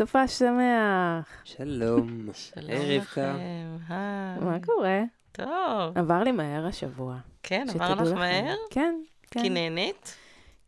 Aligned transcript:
סופש 0.00 0.38
שמח. 0.38 1.28
שלום. 1.44 2.28
שלום 2.32 2.70
היי, 2.70 2.98
רבקה. 2.98 3.36
מה 4.40 4.58
קורה? 4.66 5.02
טוב. 5.32 5.98
עבר 5.98 6.22
לי 6.22 6.32
מהר 6.32 6.66
השבוע. 6.66 7.16
כן, 7.42 7.66
עבר 7.74 7.94
לך. 7.94 8.12
מהר? 8.12 8.54
כן, 8.70 8.94
כן. 9.30 9.42
כי 9.42 9.50
נהנית? 9.50 10.16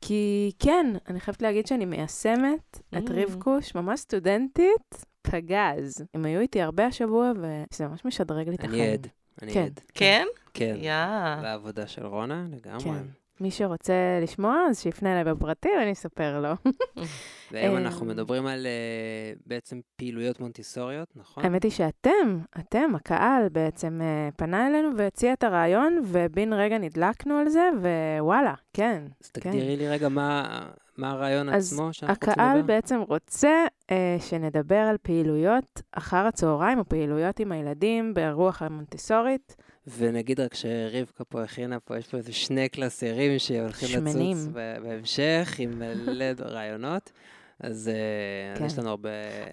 כי 0.00 0.53
כן, 0.58 0.87
אני 1.08 1.21
חייבת 1.21 1.42
להגיד 1.42 1.66
שאני 1.66 1.84
מיישמת 1.84 2.80
את 2.98 3.08
Mm. 3.08 3.12
רבקוש, 3.14 3.74
ממש 3.74 4.00
סטודנטית, 4.00 5.04
פגז. 5.22 6.04
הם 6.14 6.24
היו 6.24 6.40
איתי 6.40 6.62
הרבה 6.62 6.86
השבוע, 6.86 7.32
וזה 7.36 7.88
ממש 7.88 8.04
משדרג 8.04 8.48
לי 8.48 8.54
את 8.54 8.64
החיים. 8.64 8.82
אני 8.82 8.92
עד. 8.92 9.06
אני 9.42 9.52
כן. 9.52 9.60
עד. 9.64 9.80
כן? 9.94 10.26
כן. 10.54 10.76
יא. 10.80 11.42
לעבודה 11.42 11.86
של 11.86 12.06
רונה, 12.06 12.46
לגמרי. 12.50 12.84
כן. 12.84 13.21
מי 13.40 13.50
שרוצה 13.50 13.94
לשמוע, 14.22 14.56
אז 14.70 14.80
שיפנה 14.80 15.12
אליי 15.12 15.34
בפרטי 15.34 15.68
ואני 15.78 15.92
אספר 15.92 16.40
לו. 16.40 16.72
והיום 17.52 17.76
אה, 17.76 17.80
אנחנו 17.80 18.06
מדברים 18.06 18.46
על 18.46 18.66
אה, 18.66 19.32
בעצם 19.46 19.80
פעילויות 19.96 20.40
מונטיסוריות, 20.40 21.09
נכון? 21.16 21.45
האמת 21.45 21.62
היא 21.62 21.73
שאתם, 21.73 22.38
אתם, 22.59 22.95
הקהל 22.95 23.48
בעצם 23.48 24.00
אה, 24.02 24.28
פנה 24.37 24.66
אלינו 24.66 24.88
והציע 24.96 25.32
את 25.32 25.45
הרעיון, 25.45 26.00
ובן 26.04 26.52
רגע 26.52 26.78
נדלקנו 26.78 27.34
על 27.34 27.48
זה, 27.48 27.70
ווואלה, 28.18 28.54
כן. 28.73 29.02
אז 29.24 29.30
תגדירי 29.30 29.76
לי 29.76 29.88
רגע 29.88 30.09
מה 30.09 30.60
מה 30.96 31.10
הרעיון 31.10 31.48
אז 31.48 31.73
עצמו 31.73 31.92
שאנחנו 31.92 32.14
רוצים 32.14 32.32
הקהל 32.32 32.59
לדבר. 32.59 32.74
בעצם 32.74 33.01
רוצה 33.09 33.64
אה, 33.91 34.16
שנדבר 34.20 34.77
על 34.77 34.96
פעילויות 35.02 35.82
אחר 35.92 36.27
הצהריים, 36.27 36.78
או 36.78 36.84
פעילויות 36.88 37.41
עם 37.41 37.52
הילדים 37.52 38.15
ברוח 38.15 38.62
המונטסורית. 38.62 39.56
ונגיד 39.96 40.41
רק 40.41 40.55
שרבקה 40.55 41.24
פה 41.24 41.42
הכינה 41.42 41.80
פה, 41.80 41.98
יש 41.98 42.09
פה 42.09 42.16
איזה 42.16 42.32
שני 42.32 42.68
קלסרים 42.68 43.38
שהולכים 43.38 43.88
שמנים. 43.88 44.37
לצוץ 44.37 44.52
בהמשך, 44.82 45.55
עם 45.59 45.78
מלא 45.78 46.24
רעיונות. 46.55 47.12
אז 47.60 47.88
אה, 47.88 48.52
אז 48.52 48.59
כן. 48.59 48.65
יש 48.65 48.79
לנו 48.79 48.90
הרבה... 48.90 49.10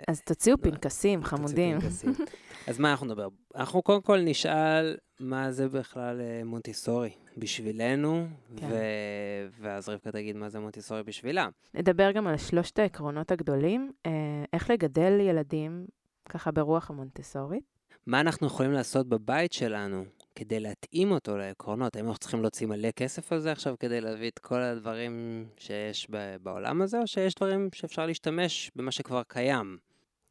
אז 0.08 0.22
תוציאו 0.22 0.58
לא, 0.58 0.72
פנקסים, 0.72 1.22
תוציאו 1.22 1.38
חמודים. 1.38 1.80
פנקסים. 1.80 2.14
אז 2.68 2.80
מה 2.80 2.92
אנחנו 2.92 3.06
נדבר? 3.06 3.28
אנחנו 3.56 3.82
קודם 3.82 4.02
כל 4.02 4.20
נשאל 4.20 4.98
מה 5.20 5.52
זה 5.52 5.70
בכלל 5.70 6.22
אה, 6.22 6.42
מונטיסורי 6.44 7.10
בשבילנו, 7.38 8.28
כן. 8.56 8.68
ו- 8.72 9.48
ואז 9.60 9.90
רבקה 9.90 10.12
תגיד 10.12 10.36
מה 10.36 10.50
זה 10.50 10.60
מונטיסורי 10.60 11.04
בשבילה. 11.04 11.48
נדבר 11.74 12.12
גם 12.12 12.28
על 12.28 12.38
שלושת 12.38 12.80
העקרונות 12.80 13.32
הגדולים, 13.32 13.92
אה, 14.06 14.12
איך 14.54 14.70
לגדל 14.70 15.20
ילדים 15.20 15.86
ככה 16.30 16.52
ברוח 16.52 16.90
המונטסורית. 16.90 17.64
מה 18.08 18.20
אנחנו 18.20 18.48
יכולים 18.48 18.72
לעשות 18.72 19.10
בבית 19.10 19.54
שלנו 19.54 20.06
כדי 20.36 20.60
להתאים 20.60 21.12
אותו 21.12 21.38
לעקרונות? 21.38 21.96
האם 21.96 22.06
אנחנו 22.06 22.20
צריכים 22.20 22.42
להוציא 22.42 22.68
מלא 22.68 22.92
כסף 22.92 23.32
על 23.32 23.40
זה 23.40 23.52
עכשיו 23.52 23.76
כדי 23.80 24.02
להביא 24.02 24.30
את 24.30 24.40
כל 24.40 24.62
הדברים 24.62 25.46
שיש 25.58 26.08
בעולם 26.44 26.82
הזה, 26.82 27.00
או 27.00 27.08
שיש 27.08 27.36
דברים 27.36 27.70
שאפשר 27.74 28.06
להשתמש 28.06 28.72
במה 28.76 28.92
שכבר 28.92 29.22
קיים? 29.28 29.78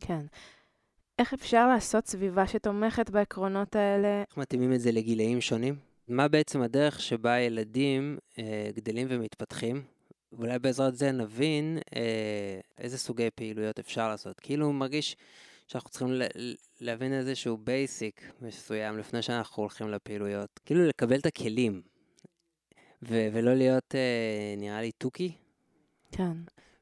כן. 0.01 0.27
איך 1.19 1.35
אפשר 1.35 1.69
לעשות 1.69 2.07
סביבה 2.07 2.47
שתומכת 2.47 3.11
בעקרונות 3.11 3.77
האלה? 3.77 4.23
איך 4.29 4.37
מתאימים 4.37 4.73
את 4.73 4.81
זה 4.81 4.93
לגילאים 4.93 5.41
שונים? 5.41 5.77
מה 6.09 6.29
בעצם 6.29 6.63
הדרך 6.63 7.01
שבה 7.01 7.39
ילדים 7.39 8.19
אה, 8.39 8.71
גדלים 8.75 9.07
ומתפתחים? 9.11 9.83
ואולי 10.33 10.59
בעזרת 10.59 10.97
זה 10.97 11.13
נבין 11.13 11.79
אה, 11.97 12.61
איזה 12.79 12.99
סוגי 12.99 13.29
פעילויות 13.35 13.79
אפשר 13.79 14.09
לעשות. 14.09 14.41
כאילו 14.41 14.73
מרגיש 14.73 15.17
שאנחנו 15.67 15.91
צריכים 15.91 16.09
להבין 16.81 17.13
איזשהו 17.13 17.57
basic 17.57 18.33
מסוים 18.41 18.99
לפני 18.99 19.23
שאנחנו 19.23 19.63
הולכים 19.63 19.89
לפעילויות. 19.89 20.61
כאילו 20.67 20.87
לקבל 20.87 21.19
את 21.19 21.27
הכלים, 21.27 21.83
ו- 23.03 23.29
ולא 23.33 23.55
להיות, 23.55 23.95
אה, 23.95 24.55
נראה 24.57 24.81
לי, 24.81 24.93
תוכי. 24.93 25.33
כן. 26.13 26.33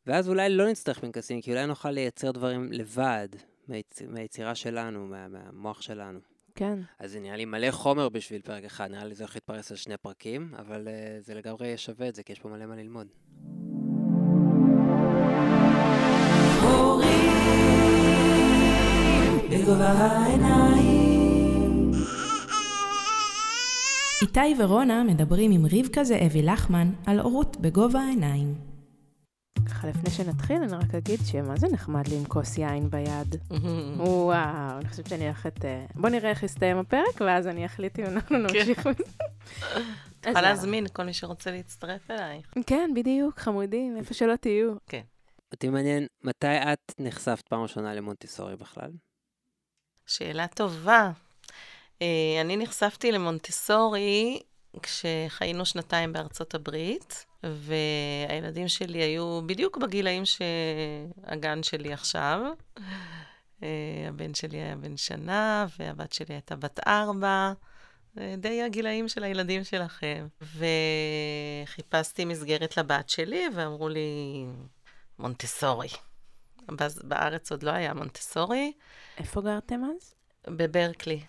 ואז 0.06 0.28
אולי 0.28 0.48
לא 0.48 0.70
נצטרך 0.70 0.98
פנקסים, 0.98 1.40
כי 1.40 1.50
אולי 1.50 1.66
נוכל 1.66 1.90
לייצר 1.90 2.30
דברים 2.30 2.72
לבד, 2.72 3.28
מהיצ... 3.68 4.02
מהיצירה 4.02 4.54
שלנו, 4.54 5.06
מה... 5.06 5.28
מהמוח 5.28 5.82
שלנו. 5.82 6.18
כן. 6.54 6.78
אז 6.98 7.12
זה 7.12 7.20
נראה 7.20 7.36
לי 7.36 7.44
מלא 7.44 7.70
חומר 7.70 8.08
בשביל 8.08 8.40
פרק 8.40 8.64
אחד, 8.64 8.90
נראה 8.90 9.04
לי 9.04 9.14
זה 9.14 9.24
הולך 9.24 9.34
להתפרס 9.34 9.70
על 9.70 9.76
שני 9.76 9.96
פרקים, 9.96 10.54
אבל 10.58 10.88
אה, 10.88 11.24
זה 11.24 11.34
לגמרי 11.34 11.76
שווה 11.76 12.08
את 12.08 12.14
זה, 12.14 12.22
כי 12.22 12.32
יש 12.32 12.40
פה 12.40 12.48
מלא 12.48 12.66
מה 12.66 12.76
ללמוד. 12.76 13.06
איתי 24.22 24.54
ורונה 24.58 25.04
מדברים 25.04 25.52
עם 25.52 25.66
רבקה 25.72 26.04
זאבי 26.04 26.42
לחמן 26.42 26.90
על 27.06 27.20
הורות 27.20 27.56
בגובה 27.56 28.00
העיניים. 28.00 28.75
ככה 29.66 29.88
לפני 29.88 30.10
שנתחיל, 30.10 30.56
אני 30.56 30.72
רק 30.72 30.94
אגיד 30.94 31.20
שמה 31.26 31.56
זה 31.56 31.66
נחמד 31.72 32.08
לי 32.08 32.16
עם 32.16 32.24
כוס 32.24 32.58
יין 32.58 32.90
ביד. 32.90 33.36
וואו, 33.98 34.78
אני 34.78 34.88
חושבת 34.88 35.06
שאני 35.06 35.24
הולכת... 35.24 35.64
אה, 35.64 35.86
בוא 35.94 36.08
נראה 36.08 36.30
איך 36.30 36.42
יסתיים 36.42 36.78
הפרק, 36.78 37.20
ואז 37.20 37.46
אני 37.46 37.66
אחליט 37.66 37.98
אם 37.98 38.04
אנחנו 38.04 38.38
נמשיך. 38.38 38.86
מזה. 38.86 38.90
יכולה 38.90 39.84
יאללה. 40.26 40.40
להזמין 40.40 40.86
כל 40.92 41.02
מי 41.02 41.12
שרוצה 41.12 41.50
להצטרף 41.50 42.10
אלייך. 42.10 42.52
כן, 42.66 42.90
בדיוק, 42.94 43.38
חמודים, 43.38 43.96
איפה 43.96 44.14
שלא 44.14 44.36
תהיו. 44.36 44.72
אותי 45.52 45.68
מעניין, 45.68 46.06
מתי 46.24 46.46
את 46.46 46.92
נחשפת 46.98 47.48
פעם 47.48 47.62
ראשונה 47.62 47.94
למונטיסורי 47.94 48.56
בכלל? 48.56 48.90
שאלה 50.06 50.46
טובה. 50.46 51.10
אה, 52.02 52.40
אני 52.40 52.56
נחשפתי 52.56 53.12
למונטסורי 53.12 54.40
כשחיינו 54.82 55.66
שנתיים 55.66 56.12
בארצות 56.12 56.54
הברית, 56.54 57.26
והילדים 57.42 58.68
שלי 58.68 58.98
היו 58.98 59.40
בדיוק 59.46 59.76
בגילאים 59.76 60.22
שהגן 60.24 61.62
שלי 61.62 61.92
עכשיו. 61.92 62.40
אה, 63.62 63.68
הבן 64.08 64.34
שלי 64.34 64.58
היה 64.58 64.76
בן 64.76 64.96
שנה, 64.96 65.66
והבת 65.78 66.12
שלי 66.12 66.34
הייתה 66.34 66.56
בת 66.56 66.80
ארבע. 66.86 67.52
אה, 68.18 68.34
די 68.38 68.62
הגילאים 68.62 69.08
של 69.08 69.24
הילדים 69.24 69.64
שלכם. 69.64 70.26
וחיפשתי 71.66 72.24
מסגרת 72.24 72.76
לבת 72.76 73.08
שלי, 73.08 73.44
ואמרו 73.54 73.88
לי, 73.88 74.44
מונטסורי. 75.18 75.88
בארץ 77.04 77.50
עוד 77.50 77.62
לא 77.62 77.70
היה 77.70 77.94
מונטסורי, 77.94 78.72
איפה 79.18 79.40
גרתם 79.40 79.80
אז? 79.96 80.14
בברקלי. 80.46 81.20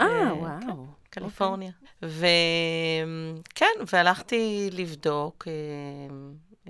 אה, 0.00 0.06
ב- 0.34 0.38
וואו. 0.38 0.86
קליפורניה. 1.10 1.72
וכן, 2.02 3.66
והלכתי 3.92 4.70
לבדוק 4.72 5.48
אה, 5.48 5.52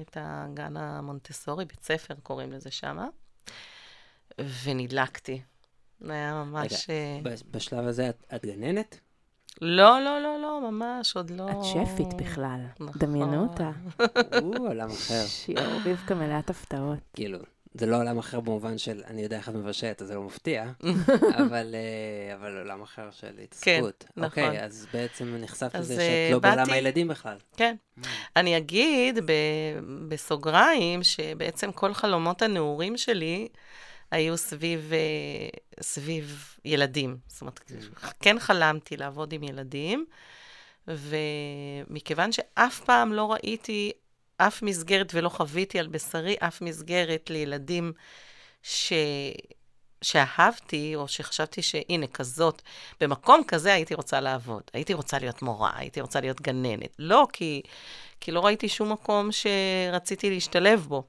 את 0.03 0.17
הגן 0.21 0.77
המונטסורי, 0.77 1.65
בית 1.65 1.85
ספר 1.85 2.15
קוראים 2.23 2.53
לזה 2.53 2.71
שמה, 2.71 3.07
ונדלקתי. 4.65 5.43
זה 6.01 6.13
היה 6.13 6.45
ממש... 6.45 6.91
אה, 6.91 7.21
ב- 7.23 7.57
בשלב 7.57 7.87
הזה 7.87 8.09
את, 8.09 8.25
את 8.35 8.45
גננת? 8.45 9.01
לא, 9.61 10.01
לא, 10.01 10.21
לא, 10.21 10.41
לא, 10.41 10.71
ממש, 10.71 11.17
עוד 11.17 11.31
לא... 11.31 11.51
את 11.51 11.65
שפית 11.65 12.15
בכלל. 12.15 12.61
נכון. 12.81 12.93
דמיינו 12.99 13.43
אותה. 13.43 13.71
או, 14.43 14.67
עולם 14.67 14.91
אחר. 14.91 15.27
שיעור 15.27 15.81
רבקה 15.85 16.15
מלאת 16.15 16.51
הפתעות. 16.51 16.99
כאילו, 17.13 17.39
זה 17.75 17.87
לא 17.87 17.97
עולם 17.97 18.19
אחר 18.19 18.41
במובן 18.41 18.79
של 18.79 19.03
אני 19.07 19.23
יודע 19.23 19.37
איך 19.37 19.49
את 19.49 19.55
מבשלת, 19.55 20.03
אז 20.03 20.09
זה 20.09 20.15
לא 20.15 20.23
מפתיע, 20.23 20.65
אבל, 21.47 21.75
אה, 21.75 22.35
אבל 22.37 22.59
עולם 22.59 22.83
אחר 22.83 23.11
של 23.11 23.39
התעסקות. 23.45 24.05
נכון. 24.17 24.25
אוקיי, 24.25 24.65
אז 24.65 24.87
בעצם 24.93 25.37
נחשפת 25.41 25.75
לזה 25.75 25.95
אה, 25.95 25.99
שאת 25.99 26.33
לא 26.33 26.39
בעולם 26.39 26.57
באתי- 26.59 26.73
הילדים 26.73 27.09
בכלל. 27.09 27.37
כן. 27.57 27.77
אני 28.37 28.57
אגיד 28.57 29.19
ב- 29.27 29.31
בסוגריים, 30.09 31.03
שבעצם 31.03 31.73
כל 31.73 31.95
חלומות 31.95 32.43
הנעורים 32.43 32.97
שלי 32.97 33.49
היו 34.11 34.37
סביב, 34.37 34.93
אה, 34.93 35.49
סביב 35.83 36.45
ילדים. 36.65 37.17
זאת 37.27 37.41
אומרת, 37.41 37.61
כן 38.21 38.39
חלמתי 38.39 38.97
לעבוד 38.97 39.33
עם 39.33 39.43
ילדים, 39.43 40.05
ומכיוון 40.89 42.33
שאף 42.33 42.81
פעם 42.81 43.13
לא 43.13 43.33
ראיתי 43.33 43.93
אף 44.47 44.63
מסגרת 44.63 45.15
ולא 45.15 45.29
חוויתי 45.29 45.79
על 45.79 45.87
בשרי 45.87 46.37
אף 46.41 46.61
מסגרת 46.61 47.31
לילדים 47.31 47.93
ש... 48.63 48.93
שאהבתי, 50.03 50.93
או 50.97 51.09
שחשבתי 51.09 51.63
שהנה, 51.63 52.07
כזאת, 52.07 52.63
במקום 53.01 53.43
כזה 53.49 53.75
הייתי 53.75 53.95
רוצה 53.95 54.21
לעבוד. 54.21 54.63
הייתי 54.73 54.95
רוצה 54.95 55.19
להיות 55.19 55.43
מורה, 55.43 55.71
הייתי 55.75 56.01
רוצה 56.01 56.21
להיות 56.21 56.41
גננת. 56.41 56.97
לא, 56.99 57.27
כי, 57.33 57.63
כי 58.21 58.33
לא 58.33 58.45
ראיתי 58.45 58.69
שום 58.69 58.93
מקום 58.93 59.29
שרציתי 59.33 60.31
להשתלב 60.31 60.87
בו. 60.89 61.05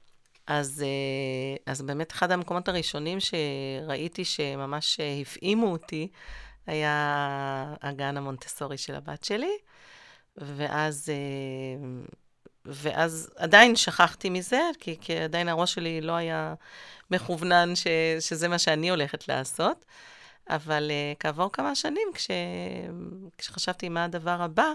אז, 0.47 0.83
אה, 0.85 1.71
אז 1.73 1.81
באמת 1.81 2.11
אחד 2.11 2.31
המקומות 2.31 2.67
הראשונים 2.67 3.17
שראיתי 3.19 4.25
שממש 4.25 4.99
אה, 4.99 5.17
הפעימו 5.21 5.71
אותי, 5.71 6.07
היה 6.67 7.75
הגן 7.81 8.17
המונטסורי 8.17 8.77
של 8.77 8.95
הבת 8.95 9.23
שלי. 9.23 9.51
ואז, 10.37 11.09
אה, 11.09 12.03
ואז 12.65 13.31
עדיין 13.35 13.75
שכחתי 13.75 14.29
מזה, 14.29 14.61
כי, 14.79 14.97
כי 15.01 15.17
עדיין 15.17 15.49
הראש 15.49 15.73
שלי 15.73 16.01
לא 16.01 16.11
היה 16.11 16.53
מכוונן 17.11 17.75
ש, 17.75 17.87
שזה 18.19 18.47
מה 18.47 18.59
שאני 18.59 18.89
הולכת 18.89 19.27
לעשות. 19.27 19.85
אבל 20.49 20.91
uh, 20.91 21.17
כעבור 21.19 21.51
כמה 21.51 21.75
שנים, 21.75 22.07
כש, 22.13 22.27
כשחשבתי 23.37 23.89
מה 23.89 24.03
הדבר 24.03 24.41
הבא, 24.41 24.71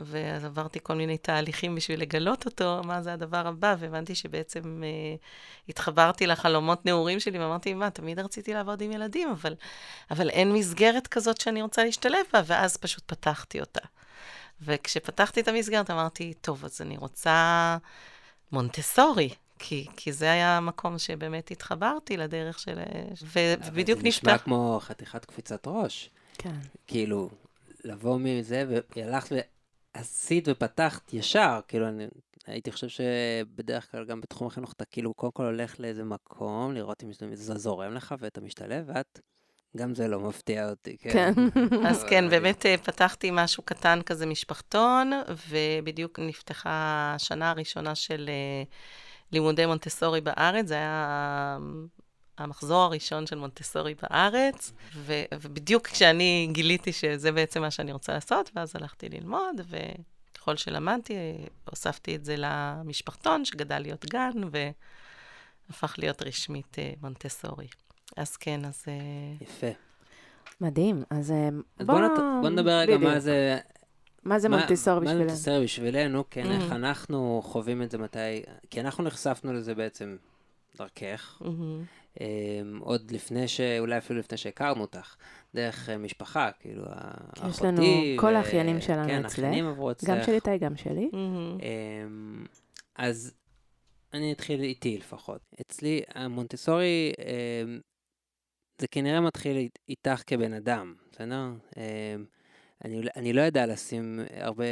ואז 0.00 0.44
עברתי 0.44 0.78
כל 0.82 0.94
מיני 0.94 1.18
תהליכים 1.18 1.74
בשביל 1.74 2.00
לגלות 2.00 2.46
אותו, 2.46 2.80
מה 2.84 3.02
זה 3.02 3.12
הדבר 3.12 3.46
הבא, 3.46 3.74
והבנתי 3.78 4.14
שבעצם 4.14 4.82
אה, 4.84 5.14
התחברתי 5.68 6.26
לחלומות 6.26 6.86
נעורים 6.86 7.20
שלי, 7.20 7.38
ואמרתי, 7.38 7.74
מה, 7.74 7.90
תמיד 7.90 8.18
רציתי 8.18 8.54
לעבוד 8.54 8.80
עם 8.80 8.92
ילדים, 8.92 9.30
אבל, 9.30 9.54
אבל 10.10 10.28
אין 10.28 10.52
מסגרת 10.52 11.06
כזאת 11.06 11.40
שאני 11.40 11.62
רוצה 11.62 11.84
להשתלב 11.84 12.24
בה, 12.32 12.42
ואז 12.46 12.76
פשוט 12.76 13.02
פתחתי 13.06 13.60
אותה. 13.60 13.80
וכשפתחתי 14.64 15.40
את 15.40 15.48
המסגרת 15.48 15.90
אמרתי, 15.90 16.34
טוב, 16.40 16.64
אז 16.64 16.80
אני 16.80 16.96
רוצה 16.96 17.76
מונטסורי, 18.52 19.34
כי, 19.58 19.86
כי 19.96 20.12
זה 20.12 20.32
היה 20.32 20.56
המקום 20.56 20.98
שבאמת 20.98 21.50
התחברתי 21.50 22.16
לדרך 22.16 22.58
של... 22.58 22.78
ובדיוק 23.64 23.98
נפתח. 23.98 24.02
זה 24.02 24.08
נשמע 24.08 24.38
כמו 24.38 24.78
חתיכת 24.82 25.24
קפיצת 25.24 25.66
ראש. 25.66 26.10
כן. 26.38 26.54
כאילו, 26.86 27.30
לבוא 27.84 28.18
מזה, 28.18 28.64
והלכת 28.96 29.36
ועשית 29.94 30.48
ופתחת 30.50 31.14
ישר, 31.14 31.60
כאילו, 31.68 31.88
אני 31.88 32.06
הייתי 32.46 32.72
חושב 32.72 32.88
שבדרך 32.88 33.90
כלל 33.90 34.04
גם 34.04 34.20
בתחום 34.20 34.46
החינוך 34.46 34.72
אתה 34.72 34.84
כאילו 34.84 35.14
קודם 35.14 35.32
כל 35.32 35.44
הולך 35.44 35.80
לאיזה 35.80 36.04
מקום, 36.04 36.74
לראות 36.74 37.04
אם 37.04 37.34
זה 37.34 37.58
זורם 37.58 37.94
לך 37.94 38.14
ואתה 38.18 38.40
משתלב, 38.40 38.84
ואת 38.86 39.20
גם 39.76 39.94
זה 39.94 40.08
לא 40.08 40.20
מפתיע 40.20 40.70
אותי, 40.70 40.96
כן. 40.96 41.34
כן. 41.34 41.34
אז 41.88 42.04
כן, 42.04 42.30
באמת 42.30 42.66
אה, 42.66 42.78
פתחתי 42.78 43.30
משהו 43.32 43.62
קטן 43.62 44.02
כזה, 44.06 44.26
משפחתון, 44.26 45.12
ובדיוק 45.48 46.18
נפתחה 46.18 47.12
השנה 47.16 47.50
הראשונה 47.50 47.94
של 47.94 48.28
אה, 48.28 48.62
לימודי 49.32 49.66
מונטסורי 49.66 50.20
בארץ. 50.20 50.66
זה 50.66 50.74
היה 50.74 51.58
המחזור 52.38 52.82
הראשון 52.82 53.26
של 53.26 53.38
מונטסורי 53.38 53.94
בארץ, 54.02 54.72
ו- 54.94 55.24
ובדיוק 55.34 55.86
כשאני 55.86 56.48
גיליתי 56.52 56.92
שזה 56.92 57.32
בעצם 57.32 57.60
מה 57.60 57.70
שאני 57.70 57.92
רוצה 57.92 58.12
לעשות, 58.12 58.50
ואז 58.54 58.76
הלכתי 58.76 59.08
ללמוד, 59.08 59.60
וככל 59.68 60.56
שלמדתי, 60.56 61.14
הוספתי 61.70 62.16
את 62.16 62.24
זה 62.24 62.34
למשפחתון, 62.38 63.44
שגדל 63.44 63.78
להיות 63.78 64.06
גן, 64.06 64.32
והפך 65.70 65.94
להיות 65.98 66.22
רשמית 66.22 66.78
אה, 66.78 66.92
מונטסורי. 67.02 67.68
אז 68.16 68.36
כן, 68.36 68.64
אז... 68.64 68.84
אה, 68.88 68.94
יפה. 69.40 69.66
מדהים. 70.60 71.02
אז, 71.10 71.32
אז 71.78 71.86
בוא... 71.86 71.94
בוא, 71.94 72.00
נת... 72.00 72.18
בוא 72.42 72.48
נדבר 72.48 72.70
רגע 72.70 72.98
מה 72.98 73.20
זה... 73.20 73.58
מה 74.24 74.38
זה 74.38 74.48
מונטסור 74.48 74.98
בשבילנו? 74.98 75.18
מה 75.18 75.24
מונטסור 75.24 75.62
בשבילנו, 75.62 76.24
כן, 76.30 76.44
mm-hmm. 76.44 76.62
איך 76.62 76.72
אנחנו 76.72 77.40
חווים 77.44 77.82
את 77.82 77.90
זה 77.90 77.98
מתי... 77.98 78.42
כי 78.70 78.80
אנחנו 78.80 79.04
נחשפנו 79.04 79.52
לזה 79.52 79.74
בעצם 79.74 80.16
דרכך, 80.76 81.42
mm-hmm. 81.42 82.20
עוד 82.80 83.10
לפני 83.10 83.48
ש... 83.48 83.60
אולי 83.78 83.98
אפילו 83.98 84.18
לפני 84.18 84.38
שהכרנו 84.38 84.80
אותך, 84.80 85.16
דרך 85.54 85.88
אה, 85.88 85.98
משפחה, 85.98 86.50
כאילו, 86.60 86.84
אחותי. 86.84 87.48
יש 87.48 87.62
לנו, 87.62 87.82
ו... 87.82 88.18
כל 88.20 88.34
האחיינים 88.34 88.80
שלנו 88.80 89.08
כן, 89.08 89.24
אצלך. 89.24 89.36
כן, 89.36 89.44
האחיינים 89.44 89.66
עברו 89.66 89.90
אצלך. 89.90 90.10
גם 90.10 90.16
של 90.26 90.32
איתי, 90.32 90.58
גם 90.58 90.76
שלי. 90.76 91.10
Mm-hmm. 91.12 91.64
אז 92.96 93.34
אני 94.14 94.32
אתחיל 94.32 94.62
איתי 94.62 94.98
לפחות. 94.98 95.40
אצלי, 95.60 96.02
המונטסורי, 96.14 97.12
זה 98.82 98.88
כנראה 98.88 99.20
מתחיל 99.20 99.68
איתך 99.88 100.22
כבן 100.26 100.52
אדם, 100.52 100.94
בסדר? 101.12 101.52
אני, 102.84 103.02
אני 103.16 103.32
לא 103.32 103.40
יודע 103.40 103.66
לשים 103.66 104.20
הרבה, 104.36 104.64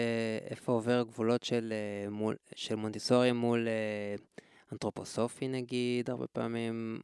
איפה 0.51 0.73
עובר 0.73 1.03
גבולות 1.03 1.43
של, 1.43 1.73
מול, 2.11 2.37
של 2.55 2.75
מונטיסורי 2.75 3.33
מול 3.33 3.69
אנתרופוסופי 4.73 5.49
נגיד, 5.49 6.11
הרבה 6.11 6.27
פעמים. 6.27 7.01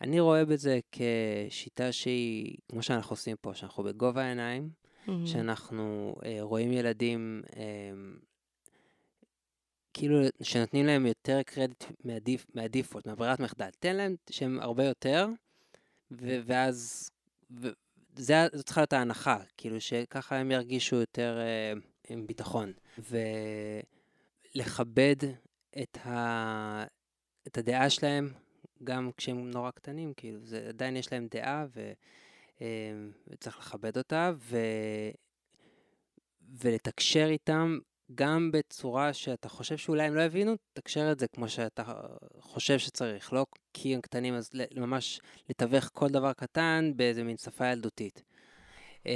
אני 0.00 0.20
רואה 0.20 0.44
בזה 0.44 0.78
כשיטה 0.92 1.92
שהיא, 1.92 2.56
כמו 2.68 2.82
שאנחנו 2.82 3.12
עושים 3.12 3.36
פה, 3.40 3.54
שאנחנו 3.54 3.82
בגובה 3.82 4.22
העיניים, 4.22 4.68
mm-hmm. 5.06 5.10
שאנחנו 5.24 6.14
אה, 6.24 6.38
רואים 6.40 6.72
ילדים, 6.72 7.42
אה, 7.56 7.62
כאילו 9.94 10.18
שנותנים 10.42 10.86
להם 10.86 11.06
יותר 11.06 11.42
קרדיט 11.46 11.84
מהדיפ, 12.04 12.46
מהדיפולט, 12.54 13.06
מהברירת 13.06 13.40
מחדל. 13.40 13.68
תן 13.78 13.96
להם 13.96 14.16
שהם 14.30 14.60
הרבה 14.60 14.84
יותר, 14.84 15.26
ו- 16.10 16.40
ואז, 16.46 17.10
ו- 17.50 17.68
זה, 18.16 18.34
זו 18.52 18.62
צריכה 18.62 18.80
להיות 18.80 18.92
ההנחה, 18.92 19.38
כאילו 19.56 19.80
שככה 19.80 20.36
הם 20.36 20.50
ירגישו 20.50 20.96
יותר 20.96 21.38
אה, 21.40 21.72
עם 22.08 22.26
ביטחון. 22.26 22.72
ולכבד 24.54 25.16
את, 25.82 25.98
ה, 26.06 26.84
את 27.46 27.58
הדעה 27.58 27.90
שלהם, 27.90 28.32
גם 28.84 29.10
כשהם 29.16 29.50
נורא 29.50 29.70
קטנים, 29.70 30.12
כאילו, 30.16 30.46
זה, 30.46 30.66
עדיין 30.68 30.96
יש 30.96 31.12
להם 31.12 31.26
דעה 31.30 31.66
ו, 31.74 31.92
אה, 32.60 32.66
וצריך 33.28 33.58
לכבד 33.58 33.98
אותה, 33.98 34.32
ו, 34.36 34.58
ולתקשר 36.60 37.26
איתם 37.30 37.78
גם 38.14 38.50
בצורה 38.52 39.12
שאתה 39.12 39.48
חושב 39.48 39.76
שאולי 39.76 40.02
הם 40.02 40.14
לא 40.14 40.20
הבינו, 40.20 40.54
תקשר 40.72 41.12
את 41.12 41.18
זה 41.18 41.28
כמו 41.28 41.48
שאתה 41.48 41.82
חושב 42.40 42.78
שצריך, 42.78 43.32
לא 43.32 43.46
כי 43.72 43.94
הם 43.94 44.00
קטנים, 44.00 44.34
אז 44.34 44.50
ממש 44.76 45.20
לתווך 45.50 45.90
כל 45.92 46.08
דבר 46.08 46.32
קטן 46.32 46.92
באיזה 46.96 47.24
מין 47.24 47.36
שפה 47.36 47.66
ילדותית. 47.66 48.22
Mm. 49.04 49.08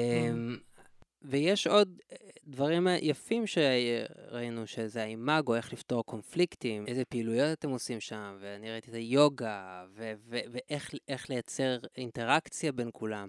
ויש 1.23 1.67
עוד 1.67 2.01
אה, 2.13 2.17
דברים 2.47 2.89
יפים 3.01 3.45
שראינו, 3.47 4.67
שזה 4.67 5.03
האימאגו, 5.03 5.55
איך 5.55 5.73
לפתור 5.73 6.05
קונפליקטים, 6.05 6.87
איזה 6.87 7.05
פעילויות 7.05 7.59
אתם 7.59 7.71
עושים 7.71 8.01
שם, 8.01 8.37
ואני 8.41 8.71
ראיתי 8.71 8.91
את 8.91 8.95
היוגה, 8.95 9.85
ו- 9.95 10.13
ו- 10.29 10.39
ואיך 10.51 11.31
לייצר 11.31 11.79
אינטראקציה 11.97 12.73
בין 12.73 12.91
כולם. 12.93 13.29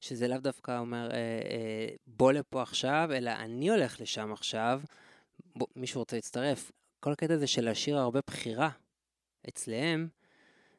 שזה 0.00 0.28
לאו 0.28 0.38
דווקא 0.38 0.78
אומר, 0.78 1.08
אה, 1.10 1.16
אה, 1.16 1.88
בוא 2.06 2.32
לפה 2.32 2.62
עכשיו, 2.62 3.08
אלא 3.12 3.30
אני 3.30 3.70
הולך 3.70 4.00
לשם 4.00 4.32
עכשיו, 4.32 4.80
בוא, 5.56 5.66
מישהו 5.76 6.00
רוצה 6.00 6.16
להצטרף. 6.16 6.72
כל 7.00 7.12
הקטע 7.12 7.34
הזה 7.34 7.46
של 7.46 7.64
להשאיר 7.64 7.98
הרבה 7.98 8.20
בחירה 8.26 8.70
אצלם, 9.48 10.08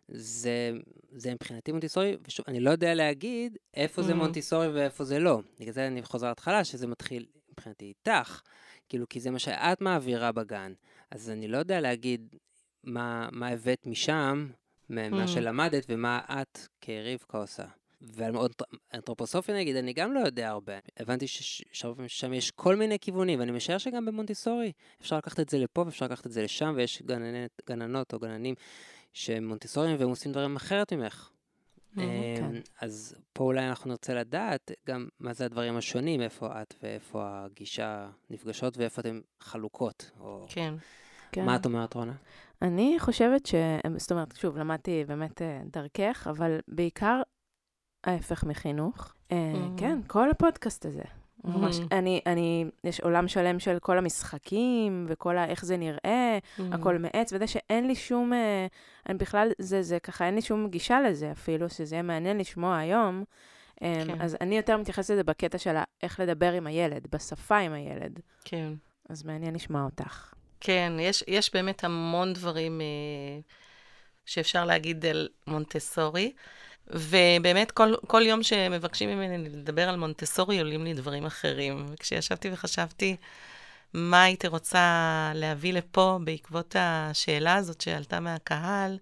זה, 0.08 0.72
זה 1.12 1.34
מבחינתי 1.34 1.72
מונטיסורי, 1.72 2.18
ושוב, 2.28 2.46
אני 2.48 2.60
לא 2.60 2.70
יודע 2.70 2.94
להגיד 2.94 3.58
איפה 3.74 4.02
mm-hmm. 4.02 4.06
זה 4.06 4.14
מונטיסורי 4.14 4.68
ואיפה 4.68 5.04
זה 5.04 5.20
לא. 5.20 5.40
בגלל 5.60 5.74
זה 5.74 5.88
אני 5.88 6.04
חוזר 6.04 6.28
להתחלה, 6.28 6.64
שזה 6.64 6.88
מתחיל 6.88 7.26
מבחינתי 7.52 7.86
איתך, 7.86 8.42
כאילו, 8.90 9.10
כי 9.10 9.20
זה 9.20 9.32
מה 9.32 9.40
שאת 9.40 9.82
מעבירה 9.82 10.32
בגן. 10.32 10.74
אז 11.12 11.30
אני 11.30 11.48
לא 11.48 11.58
יודע 11.58 11.82
להגיד 11.82 12.36
מה, 12.84 13.30
מה 13.32 13.48
הבאת 13.48 13.86
משם, 13.86 14.48
מה 14.90 15.24
mm-hmm. 15.24 15.28
שלמדת, 15.28 15.86
ומה 15.90 16.20
את 16.42 16.60
כרבקה 16.82 17.38
עושה. 17.38 17.66
ועל 18.02 18.36
אנתרופוסופיה 18.94 19.56
נגיד, 19.56 19.76
אני 19.76 19.94
גם 19.94 20.14
לא 20.14 20.20
יודע 20.20 20.50
הרבה. 20.50 20.74
הבנתי 20.98 21.28
ששם 21.28 22.34
יש 22.34 22.52
כל 22.52 22.76
מיני 22.76 23.00
כיוונים, 23.00 23.40
ואני 23.40 23.52
משער 23.52 23.78
שגם 23.78 24.06
במונטיסורי 24.06 24.72
אפשר 25.02 25.18
לקחת 25.18 25.40
את 25.40 25.50
זה 25.50 25.58
לפה 25.58 25.82
ואפשר 25.82 26.06
לקחת 26.06 26.26
את 26.26 26.32
זה 26.32 26.44
לשם, 26.44 26.74
ויש 26.76 27.02
גננת, 27.02 27.62
גננות 27.70 28.14
או 28.14 28.20
גננים 28.20 28.56
שהם 29.14 29.48
מונטיסוריים 29.48 29.96
והם 30.00 30.10
עושים 30.10 30.32
דברים 30.32 30.56
אחרת 30.56 30.94
ממך. 30.94 31.30
Mm-hmm, 31.96 32.00
כן. 32.38 32.56
אז 32.82 33.16
פה 33.34 33.44
אולי 33.44 33.70
אנחנו 33.70 33.90
נרצה 33.90 34.14
לדעת 34.14 34.72
גם 34.88 35.08
מה 35.20 35.34
זה 35.34 35.46
הדברים 35.46 35.78
השונים, 35.78 36.22
איפה 36.22 36.62
את 36.62 36.74
ואיפה 36.84 37.46
הגישה 37.46 38.10
נפגשות 38.30 38.78
ואיפה 38.78 39.02
אתן 39.02 39.20
חלוקות. 39.40 40.12
או... 40.20 40.46
כן. 40.50 40.74
כן. 41.32 41.46
מה 41.46 41.56
את 41.56 41.66
אומרת, 41.66 41.94
רונה? 41.94 42.14
אני 42.62 42.96
חושבת 43.00 43.46
ש... 43.46 43.56
זאת 43.98 44.12
אומרת, 44.12 44.36
שוב, 44.36 44.58
למדתי 44.58 45.04
באמת 45.08 45.42
אה, 45.42 45.62
דרכך, 45.66 46.28
אבל 46.30 46.60
בעיקר 46.68 47.22
ההפך 48.06 48.44
מחינוך. 48.44 49.14
Mm-hmm. 49.30 49.34
כן, 49.78 50.00
כל 50.08 50.30
הפודקאסט 50.30 50.86
הזה. 50.86 51.04
ממש. 51.44 51.78
Mm-hmm. 51.78 51.96
אני, 51.96 52.22
אני, 52.26 52.66
יש 52.84 53.00
עולם 53.00 53.28
שלם 53.28 53.60
של 53.60 53.80
כל 53.80 53.98
המשחקים, 53.98 55.06
וכל 55.10 55.38
ה... 55.38 55.46
איך 55.46 55.66
זה 55.66 55.78
נראה, 55.78 56.38
mm-hmm. 56.38 56.62
הכל 56.72 56.98
מעץ, 56.98 57.34
וזה 57.34 57.48
שאין 57.48 57.88
לי 57.88 57.96
שום, 57.96 58.34
אה, 58.34 58.68
אני 59.10 59.18
בכלל, 59.18 59.52
זה, 59.58 59.82
זה 59.82 60.00
ככה, 60.00 60.26
אין 60.26 60.36
לי 60.36 60.42
שום 60.42 60.70
גישה 60.70 61.02
לזה 61.02 61.32
אפילו, 61.32 61.70
שזה 61.70 61.96
יהיה 61.96 62.04
מעניין 62.04 62.38
לשמוע 62.38 62.78
היום. 62.78 63.24
כן. 63.80 64.22
אז 64.22 64.38
אני 64.42 64.58
יותר 64.58 64.78
מתייחסת 64.78 65.14
לזה 65.14 65.24
בקטע 65.24 65.58
של 65.58 65.76
איך 66.04 66.20
לדבר 66.20 66.52
עם 66.52 66.68
הילד, 66.68 67.08
בשפה 67.12 67.58
עם 67.58 67.74
הילד. 67.74 68.20
כן. 68.46 68.74
אז 69.10 69.24
מעניין 69.24 69.56
לשמוע 69.56 69.84
אותך. 69.84 70.34
כן, 70.60 70.94
יש, 71.00 71.24
יש 71.28 71.54
באמת 71.54 71.84
המון 71.84 72.34
דברים 72.34 72.82
אה, 72.82 73.40
שאפשר 74.26 74.66
להגיד 74.66 75.06
על 75.06 75.28
מונטסורי. 75.48 76.34
ובאמת, 76.88 77.72
כל, 77.72 77.94
כל 78.08 78.22
יום 78.26 78.44
שמבקשים 78.44 79.10
ממני 79.10 79.50
לדבר 79.50 79.90
על 79.90 79.96
מונטסורי, 79.96 80.60
עולים 80.60 80.84
לי 80.84 80.94
דברים 80.94 81.26
אחרים. 81.26 81.86
וכשישבתי 81.90 82.50
וחשבתי 82.54 83.16
מה 83.94 84.24
הייתי 84.24 84.48
רוצה 84.48 85.32
להביא 85.36 85.74
לפה 85.74 86.20
בעקבות 86.24 86.76
השאלה 86.80 87.56
הזאת 87.56 87.82
שעלתה 87.82 88.20
מהקהל, 88.20 88.98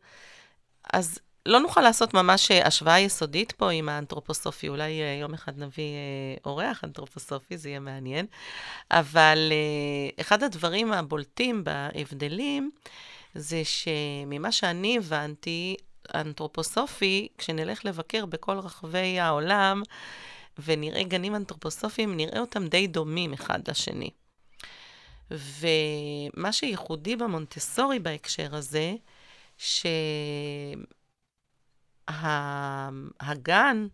אז 0.94 1.20
לא 1.46 1.60
נוכל 1.60 1.82
לעשות 1.82 2.14
ממש 2.14 2.52
השוואה 2.52 3.00
יסודית 3.00 3.52
פה 3.52 3.72
עם 3.72 3.90
האנתרופוסופי. 3.90 4.68
אולי 4.68 5.02
אה, 5.02 5.18
יום 5.22 5.34
אחד 5.34 5.60
נביא 5.60 5.84
אה, 5.84 6.36
אורח 6.46 6.84
אנתרופוסופי, 6.84 7.58
זה 7.58 7.70
יהיה 7.70 7.80
מעניין. 7.80 8.26
אבל 8.92 9.52
אה, 9.52 10.22
אחד 10.22 10.44
הדברים 10.44 10.94
הבולטים 10.94 11.64
בהבדלים, 11.64 12.72
זה 13.36 13.62
שממה 13.64 14.52
שאני 14.52 14.98
הבנתי, 14.98 15.76
אנתרופוסופי, 16.16 17.28
כשנלך 17.38 17.86
לבקר 17.86 18.26
בכל 18.26 18.60
רחבי 18.60 19.20
העולם 19.20 19.84
ונראה 20.64 21.04
גנים 21.04 21.36
אנתרופוסופיים, 21.36 22.18
נראה 22.18 22.40
אותם 22.40 22.68
די 22.68 22.88
דומים 22.88 23.34
אחד 23.34 23.70
לשני. 23.70 24.10
ומה 25.32 26.52
שייחודי 26.52 27.16
במונטסורי 27.16 28.00
בהקשר 28.00 28.56
הזה, 28.56 28.94
שהגן 32.08 33.88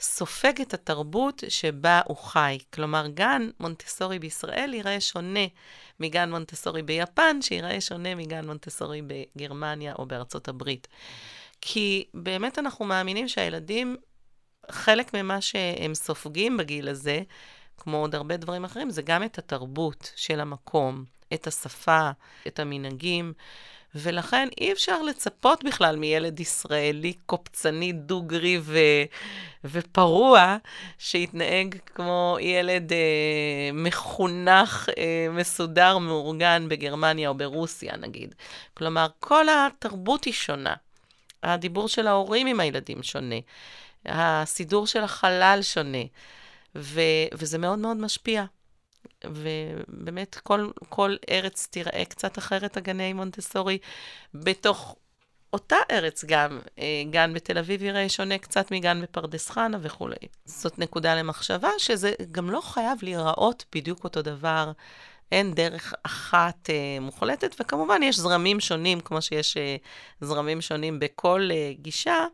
סופג 0.00 0.60
את 0.60 0.74
התרבות 0.74 1.42
שבה 1.48 2.00
הוא 2.04 2.16
חי. 2.16 2.58
כלומר, 2.74 3.06
גן 3.06 3.50
מונטסורי 3.60 4.18
בישראל 4.18 4.74
ייראה 4.74 5.00
שונה 5.00 5.46
מגן 6.00 6.30
מונטסורי 6.30 6.82
ביפן, 6.82 7.42
שיראה 7.42 7.80
שונה 7.80 8.14
מגן 8.14 8.46
מונטסורי 8.46 9.02
בגרמניה 9.02 9.94
או 9.98 10.06
בארצות 10.06 10.48
הברית. 10.48 10.88
כי 11.64 12.04
באמת 12.14 12.58
אנחנו 12.58 12.84
מאמינים 12.84 13.28
שהילדים, 13.28 13.96
חלק 14.70 15.14
ממה 15.14 15.40
שהם 15.40 15.94
סופגים 15.94 16.56
בגיל 16.56 16.88
הזה, 16.88 17.22
כמו 17.76 17.96
עוד 17.96 18.14
הרבה 18.14 18.36
דברים 18.36 18.64
אחרים, 18.64 18.90
זה 18.90 19.02
גם 19.02 19.24
את 19.24 19.38
התרבות 19.38 20.12
של 20.16 20.40
המקום, 20.40 21.04
את 21.34 21.46
השפה, 21.46 22.10
את 22.46 22.60
המנהגים. 22.60 23.32
ולכן 23.94 24.48
אי 24.60 24.72
אפשר 24.72 25.02
לצפות 25.02 25.64
בכלל 25.64 25.96
מילד 25.96 26.40
ישראלי 26.40 27.12
קופצני, 27.26 27.92
דוגרי 27.92 28.58
ו... 28.62 28.78
ופרוע, 29.64 30.56
שיתנהג 30.98 31.74
כמו 31.86 32.36
ילד 32.40 32.92
אה, 32.92 33.70
מחונך, 33.72 34.88
אה, 34.98 35.26
מסודר, 35.30 35.98
מאורגן 35.98 36.66
בגרמניה 36.68 37.28
או 37.28 37.34
ברוסיה, 37.34 37.96
נגיד. 37.96 38.34
כלומר, 38.74 39.06
כל 39.20 39.46
התרבות 39.48 40.24
היא 40.24 40.34
שונה. 40.34 40.74
הדיבור 41.42 41.88
של 41.88 42.06
ההורים 42.06 42.46
עם 42.46 42.60
הילדים 42.60 43.02
שונה. 43.02 43.36
הסידור 44.06 44.86
של 44.86 45.04
החלל 45.04 45.58
שונה. 45.62 46.04
ו... 46.74 47.00
וזה 47.34 47.58
מאוד 47.58 47.78
מאוד 47.78 47.96
משפיע. 47.96 48.44
ובאמת, 49.24 50.34
כל, 50.34 50.70
כל 50.88 51.16
ארץ 51.30 51.66
תיראה 51.70 52.04
קצת 52.04 52.38
אחרת, 52.38 52.76
הגני 52.76 53.12
מונטסורי, 53.12 53.78
בתוך 54.34 54.96
אותה 55.52 55.76
ארץ 55.90 56.24
גם. 56.24 56.60
אה, 56.78 57.02
גן 57.10 57.34
בתל 57.34 57.58
אביב 57.58 57.82
יראה 57.82 58.08
שונה 58.08 58.38
קצת 58.38 58.70
מגן 58.70 59.02
בפרדס 59.02 59.50
חנה 59.50 59.78
וכולי. 59.80 60.16
זאת 60.44 60.78
נקודה 60.78 61.14
למחשבה, 61.14 61.68
שזה 61.78 62.12
גם 62.32 62.50
לא 62.50 62.60
חייב 62.60 62.98
להיראות 63.02 63.64
בדיוק 63.74 64.04
אותו 64.04 64.22
דבר. 64.22 64.72
אין 65.32 65.54
דרך 65.54 65.94
אחת 66.02 66.70
אה, 66.70 67.00
מוחלטת, 67.00 67.56
וכמובן 67.60 68.02
יש 68.02 68.18
זרמים 68.18 68.60
שונים, 68.60 69.00
כמו 69.00 69.22
שיש 69.22 69.56
אה, 69.56 69.76
זרמים 70.20 70.60
שונים 70.60 70.98
בכל 70.98 71.48
אה, 71.52 71.72
גישה, 71.80 72.26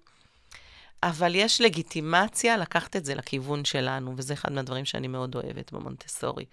אבל 1.02 1.34
יש 1.34 1.60
לגיטימציה 1.60 2.56
לקחת 2.56 2.96
את 2.96 3.04
זה 3.04 3.14
לכיוון 3.14 3.64
שלנו, 3.64 4.14
וזה 4.16 4.34
אחד 4.34 4.52
מהדברים 4.52 4.84
שאני 4.84 5.08
מאוד 5.08 5.34
אוהבת 5.34 5.72
במונטסורי. 5.72 6.44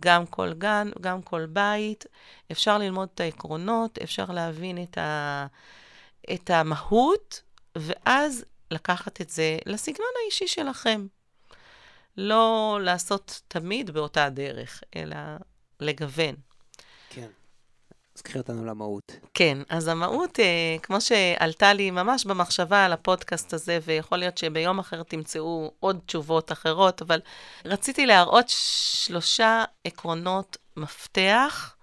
גם 0.00 0.26
כל 0.26 0.52
גן, 0.52 0.90
גם 1.00 1.22
כל 1.22 1.46
בית, 1.46 2.04
אפשר 2.52 2.78
ללמוד 2.78 3.08
את 3.14 3.20
העקרונות, 3.20 3.98
אפשר 3.98 4.24
להבין 4.24 4.82
את, 4.82 4.98
ה, 4.98 5.46
את 6.34 6.50
המהות, 6.50 7.42
ואז 7.76 8.44
לקחת 8.70 9.20
את 9.20 9.30
זה 9.30 9.58
לסגנון 9.66 10.10
האישי 10.22 10.48
שלכם. 10.48 11.06
לא 12.16 12.78
לעשות 12.82 13.40
תמיד 13.48 13.90
באותה 13.90 14.28
דרך, 14.28 14.82
אלא 14.96 15.16
לגוון. 15.80 16.34
כן. 17.10 17.28
אז 18.16 18.22
קחי 18.22 18.38
אותנו 18.38 18.64
למהות. 18.64 19.12
כן, 19.34 19.58
אז 19.68 19.88
המהות, 19.88 20.40
אה, 20.40 20.76
כמו 20.82 21.00
שעלתה 21.00 21.72
לי 21.72 21.90
ממש 21.90 22.24
במחשבה 22.24 22.84
על 22.84 22.92
הפודקאסט 22.92 23.52
הזה, 23.52 23.78
ויכול 23.84 24.18
להיות 24.18 24.38
שביום 24.38 24.78
אחר 24.78 25.02
תמצאו 25.02 25.72
עוד 25.80 26.00
תשובות 26.06 26.52
אחרות, 26.52 27.02
אבל 27.02 27.20
רציתי 27.64 28.06
להראות 28.06 28.44
שלושה 28.48 29.64
עקרונות 29.84 30.56
מפתח 30.76 31.76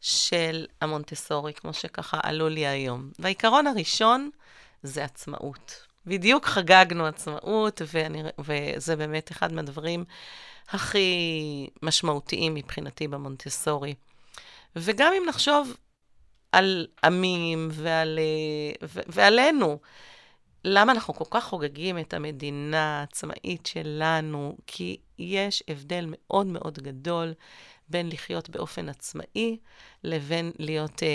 של 0.00 0.66
המונטסורי, 0.80 1.52
כמו 1.52 1.74
שככה 1.74 2.20
עלו 2.22 2.48
לי 2.48 2.66
היום. 2.66 3.10
והעיקרון 3.18 3.66
הראשון 3.66 4.30
זה 4.82 5.04
עצמאות. 5.04 5.86
בדיוק 6.06 6.46
חגגנו 6.46 7.06
עצמאות, 7.06 7.82
ואני, 7.92 8.22
וזה 8.38 8.96
באמת 8.96 9.30
אחד 9.32 9.52
מהדברים 9.52 10.04
הכי 10.70 11.70
משמעותיים 11.82 12.54
מבחינתי 12.54 13.08
במונטסורי. 13.08 13.94
וגם 14.76 15.12
אם 15.16 15.22
נחשוב 15.28 15.76
על 16.52 16.86
עמים 17.04 17.68
ועל, 17.72 18.18
ו, 18.82 19.00
ועלינו, 19.06 19.78
למה 20.64 20.92
אנחנו 20.92 21.14
כל 21.14 21.24
כך 21.30 21.44
חוגגים 21.44 21.98
את 21.98 22.14
המדינה 22.14 22.98
העצמאית 22.98 23.66
שלנו? 23.66 24.56
כי 24.66 24.96
יש 25.18 25.62
הבדל 25.68 26.04
מאוד 26.08 26.46
מאוד 26.46 26.78
גדול 26.78 27.34
בין 27.88 28.08
לחיות 28.08 28.50
באופן 28.50 28.88
עצמאי 28.88 29.58
לבין 30.04 30.52
להיות 30.58 31.02
אה, 31.02 31.08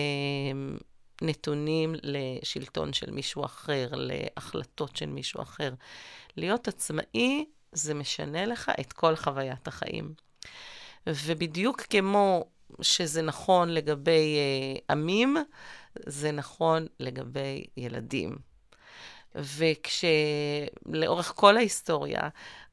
נתונים 1.22 1.96
לשלטון 2.04 2.94
של 2.94 3.12
מישהו 3.12 3.46
אחר, 3.46 3.88
להחלטות 3.94 4.96
של 4.96 5.06
מישהו 5.06 5.42
אחר. 5.42 5.74
להיות 6.38 6.68
עצמאי, 6.68 7.46
זה 7.76 7.94
משנה 7.94 8.46
לך 8.46 8.72
את 8.80 8.94
כל 8.94 9.16
חוויית 9.16 9.68
החיים. 9.68 10.14
ובדיוק 11.08 11.82
כמו 11.82 12.46
שזה 12.82 13.22
נכון 13.22 13.70
לגבי 13.70 14.38
uh, 14.38 14.82
עמים, 14.90 15.38
זה 16.06 16.32
נכון 16.32 16.88
לגבי 17.00 17.66
ילדים. 17.78 18.38
וכשלאורך 19.36 21.34
כל 21.36 21.58
ההיסטוריה 21.58 22.22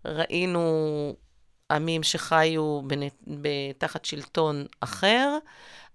ראינו 0.04 1.14
עמים 1.70 2.02
שחיו 2.02 2.82
בנת... 2.82 3.14
תחת 3.78 4.04
שלטון 4.04 4.66
אחר, 4.80 5.38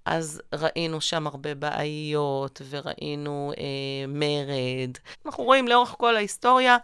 אז 0.05 0.41
ראינו 0.53 1.01
שם 1.01 1.27
הרבה 1.27 1.55
בעיות 1.55 2.61
וראינו 2.69 3.51
אה, 3.57 4.07
מרד. 4.07 4.97
אנחנו 5.25 5.43
רואים 5.43 5.67
לאורך 5.67 5.95
כל 5.97 6.15
ההיסטוריה 6.15 6.77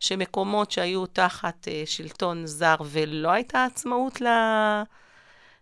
שמקומות 0.00 0.70
שהיו 0.70 1.06
תחת 1.06 1.68
אה, 1.68 1.82
שלטון 1.86 2.46
זר 2.46 2.76
ולא 2.84 3.30
הייתה 3.30 3.64
עצמאות 3.64 4.20
ל... 4.20 4.26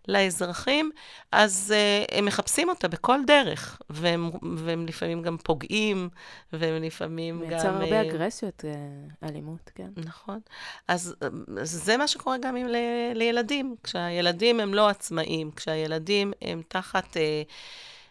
לאזרחים, 0.09 0.91
אז 1.31 1.73
uh, 1.73 2.15
הם 2.17 2.25
מחפשים 2.25 2.69
אותה 2.69 2.87
בכל 2.87 3.19
דרך, 3.27 3.81
והם, 3.89 4.31
והם 4.57 4.85
לפעמים 4.85 5.21
גם 5.21 5.37
פוגעים, 5.37 6.09
והם 6.53 6.83
לפעמים 6.83 7.39
מייצר 7.39 7.67
גם... 7.67 7.79
מייצר 7.79 7.95
הרבה 7.95 8.01
uh, 8.01 8.15
אגרסיות, 8.15 8.65
uh, 8.65 9.25
אלימות, 9.27 9.71
כן. 9.75 9.89
נכון. 9.97 10.39
אז, 10.87 11.15
אז 11.61 11.71
זה 11.71 11.97
מה 11.97 12.07
שקורה 12.07 12.37
גם 12.37 12.55
עם 12.55 12.67
ל, 12.67 12.75
לילדים. 13.13 13.75
כשהילדים 13.83 14.59
הם 14.59 14.73
לא 14.73 14.89
עצמאים, 14.89 15.51
כשהילדים 15.51 16.33
הם 16.41 16.61
תחת 16.67 17.17
uh, 17.17 17.19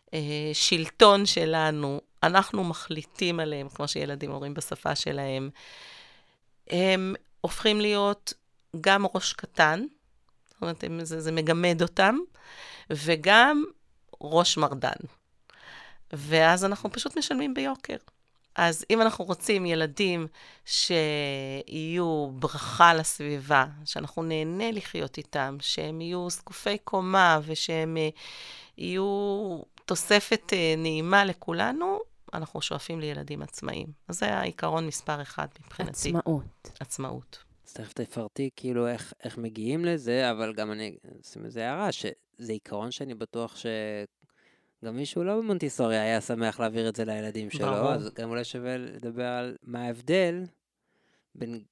uh, 0.07 0.15
שלטון 0.53 1.27
שלנו, 1.27 2.01
אנחנו 2.23 2.65
מחליטים 2.65 3.41
עליהם, 3.41 3.69
כמו 3.69 3.89
שילדים 3.89 4.31
אומרים 4.31 4.55
בשפה 4.55 4.95
שלהם, 4.95 5.51
הם 6.71 7.15
הופכים 7.41 7.81
להיות 7.81 8.33
גם 8.81 9.07
ראש 9.15 9.33
קטן, 9.33 9.85
זאת 10.51 10.63
אומרת, 10.63 10.85
זה, 11.03 11.21
זה 11.21 11.33
מגמד 11.33 11.83
אותם, 11.83 12.17
וגם 12.91 13.65
ראש 14.21 14.57
מרדן. 14.57 14.99
ואז 16.13 16.65
אנחנו 16.65 16.93
פשוט 16.93 17.19
משלמים 17.19 17.55
ביוקר. 17.55 17.97
אז 18.59 18.85
אם 18.91 19.03
אנחנו 19.03 19.25
רוצים 19.25 19.67
ילדים 19.67 20.27
שיהיו 20.65 22.31
ברכה 22.33 22.95
לסביבה, 22.95 23.67
שאנחנו 23.85 24.23
נהנה 24.23 24.71
לחיות 24.71 25.19
איתם, 25.19 25.57
שהם 25.61 26.01
יהיו 26.01 26.31
זקופי 26.31 26.79
קומה 26.79 27.41
ושהם 27.43 27.97
אה, 27.97 28.09
יהיו 28.79 29.61
תוספת 29.85 30.53
אה, 30.53 30.75
נעימה 30.77 31.25
לכולנו, 31.25 31.99
אנחנו 32.35 32.63
שואפים 32.63 33.01
לילדים 33.01 33.43
עצמאיים. 33.43 33.87
אז 34.09 34.19
זה 34.19 34.35
העיקרון 34.35 34.87
מספר 34.87 35.23
אחד 35.23 35.47
מבחינתי. 35.67 36.09
עצמאות. 36.09 36.71
עצמאות. 36.81 37.45
אז 37.67 37.73
תכף 37.73 37.93
תפרטי 37.93 38.51
כאילו 38.57 38.89
איך, 38.89 39.13
איך 39.25 39.39
מגיעים 39.39 39.85
לזה, 39.85 40.31
אבל 40.31 40.53
גם 40.53 40.73
אני 40.73 40.97
אשים 41.23 41.45
איזה 41.45 41.67
הערה, 41.71 41.93
שזה 41.93 42.53
עיקרון 42.53 42.91
שאני 42.91 43.15
בטוח 43.15 43.57
שגם 43.57 44.97
מישהו 44.97 45.25
לא 45.25 45.37
במונטיסורי 45.37 45.99
היה 45.99 46.21
שמח 46.21 46.61
להעביר 46.61 46.89
את 46.89 46.97
זה 46.97 47.05
לילדים 47.05 47.51
שלו, 47.51 47.67
ברור. 47.67 47.93
אז 47.93 48.11
גם 48.15 48.31
אולי 48.31 48.45
שווה 48.45 48.77
לדבר 48.77 49.27
על 49.27 49.57
מה 49.63 49.83
ההבדל 49.83 50.45
בין 51.35 51.65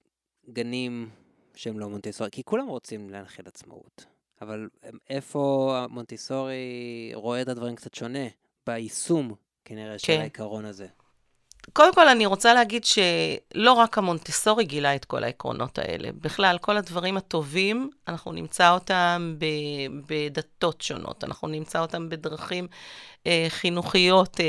גנים 0.51 1.11
שהם 1.55 1.79
לא 1.79 1.89
מונטיסורי, 1.89 2.31
כי 2.31 2.43
כולם 2.45 2.67
רוצים 2.67 3.11
להנחיל 3.11 3.45
עצמאות, 3.49 4.07
אבל 4.43 4.69
איפה 5.11 5.73
המונטיסורי 5.79 7.13
רואה 7.15 7.43
את 7.43 7.49
הדברים 7.49 7.77
קצת 7.77 7.95
שונה? 7.95 8.27
ביישום, 8.67 9.35
כנראה, 9.67 9.93
כן. 9.93 9.99
של 9.99 10.21
העיקרון 10.21 10.65
הזה. 10.65 10.87
קודם 11.73 11.95
כל, 11.95 12.09
אני 12.09 12.27
רוצה 12.27 12.55
להגיד 12.55 12.85
שלא 12.85 13.73
רק 13.73 13.99
המונטסורי 13.99 14.65
גילה 14.65 14.95
את 14.95 15.05
כל 15.05 15.25
העקרונות 15.25 15.79
האלה. 15.79 16.09
בכלל, 16.21 16.59
כל 16.59 16.77
הדברים 16.77 17.17
הטובים, 17.17 17.91
אנחנו 18.09 18.33
נמצא 18.33 18.71
אותם 18.71 19.35
ב, 19.39 19.47
בדתות 20.07 20.81
שונות, 20.81 21.25
אנחנו 21.25 21.49
נמצא 21.49 21.81
אותם 21.81 22.09
בדרכים 22.09 22.69
אה, 23.27 23.47
חינוכיות 23.49 24.41
אה, 24.41 24.47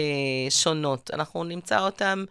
שונות, 0.49 1.11
אנחנו 1.13 1.43
נמצא 1.43 1.79
אותם 1.79 2.25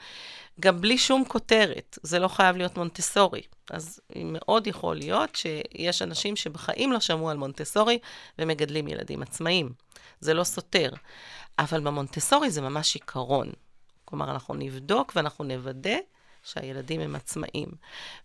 גם 0.61 0.81
בלי 0.81 0.99
שום 0.99 1.25
כותרת, 1.29 1.99
זה 2.03 2.19
לא 2.19 2.29
חייב 2.29 2.57
להיות 2.57 2.77
מונטסורי. 2.77 3.43
אז 3.71 4.01
מאוד 4.17 4.67
יכול 4.67 4.97
להיות 4.97 5.37
שיש 5.37 6.03
אנשים 6.03 6.37
שבחיים 6.37 6.93
לא 6.93 7.01
שמעו 7.01 7.31
על 7.31 7.37
מונטסורי 7.37 7.99
ומגדלים 8.39 8.89
ילדים 8.89 9.23
עצמאיים. 9.23 9.73
זה 10.21 10.35
לא 10.35 10.45
סותר. 10.45 10.91
אבל 11.59 11.81
במונטסורי 11.81 12.51
זה 12.51 12.61
ממש 12.61 12.95
עיקרון. 12.95 13.53
כלומר, 14.05 14.31
אנחנו 14.31 14.55
נבדוק 14.55 15.13
ואנחנו 15.17 15.45
נוודא 15.45 15.97
שהילדים 16.43 17.01
הם 17.01 17.15
עצמאים. 17.15 17.69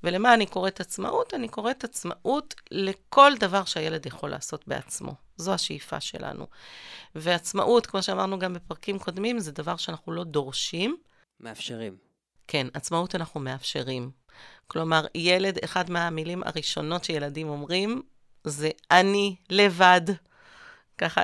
ולמה 0.03 0.33
אני 0.33 0.45
קוראת 0.45 0.79
עצמאות? 0.79 1.33
אני 1.33 1.47
קוראת 1.47 1.83
עצמאות 1.83 2.55
לכל 2.71 3.31
דבר 3.39 3.65
שהילד 3.65 4.05
יכול 4.05 4.29
לעשות 4.29 4.67
בעצמו. 4.67 5.13
זו 5.38 5.53
השאיפה 5.53 6.00
שלנו. 6.00 6.47
ועצמאות, 7.15 7.85
כמו 7.85 8.03
שאמרנו 8.03 8.39
גם 8.39 8.53
בפרקים 8.53 9.00
קודמים, 9.00 9.39
זה 9.39 9.51
דבר 9.51 9.77
שאנחנו 9.77 10.11
לא 10.11 10.23
דורשים. 10.23 10.97
מאפשרים. 11.39 11.97
כן, 12.47 12.67
עצמאות 12.73 13.15
אנחנו 13.15 13.39
מאפשרים. 13.39 14.11
כלומר, 14.67 15.05
ילד, 15.15 15.57
אחד 15.63 15.89
מהמילים 15.89 16.43
הראשונות 16.43 17.03
שילדים 17.03 17.50
אומרים, 17.50 18.01
זה 18.43 18.69
אני 18.91 19.35
לבד. 19.50 20.01
ככה, 21.01 21.22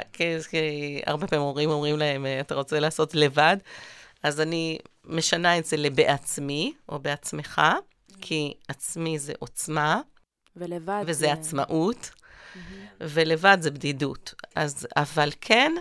כי 0.49 1.01
הרבה 1.05 1.27
פעמים 1.27 1.45
הורים 1.45 1.69
אומרים 1.69 1.97
להם, 1.97 2.25
אתה 2.39 2.55
רוצה 2.55 2.79
לעשות 2.79 3.15
לבד? 3.15 3.57
אז 4.23 4.41
אני 4.41 4.77
משנה 5.05 5.57
את 5.57 5.65
זה 5.65 5.77
לבעצמי, 5.77 6.73
או 6.89 6.99
בעצמך, 6.99 7.61
כי 8.21 8.53
עצמי 8.67 9.19
זה 9.19 9.33
עוצמה. 9.39 10.01
ולבד 10.55 11.03
וזה 11.07 11.19
זה... 11.19 11.33
עצמאות, 11.33 12.11
mm-hmm. 12.11 12.57
ולבד 13.01 13.57
זה 13.61 13.71
בדידות. 13.71 14.33
אז, 14.55 14.87
אבל 14.95 15.29
כן, 15.41 15.71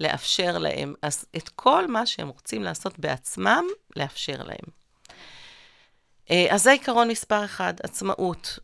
לאפשר 0.00 0.58
להם. 0.58 0.94
אז 1.02 1.24
את 1.36 1.48
כל 1.48 1.86
מה 1.86 2.06
שהם 2.06 2.28
רוצים 2.28 2.62
לעשות 2.62 2.98
בעצמם, 2.98 3.64
לאפשר 3.96 4.42
להם. 4.42 4.80
אה, 6.30 6.46
אז 6.50 6.62
זה 6.62 6.70
עיקרון 6.70 7.08
מספר 7.08 7.44
אחד, 7.44 7.74
עצמאות. 7.82 8.58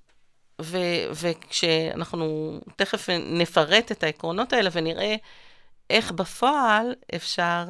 ו- 0.61 1.11
וכשאנחנו 1.23 2.59
תכף 2.77 3.09
נפרט 3.11 3.93
את 3.93 4.03
העקרונות 4.03 4.53
האלה 4.53 4.71
ונראה 4.73 5.17
איך 5.91 6.13
בפועל 6.13 6.95
אפשר 7.15 7.65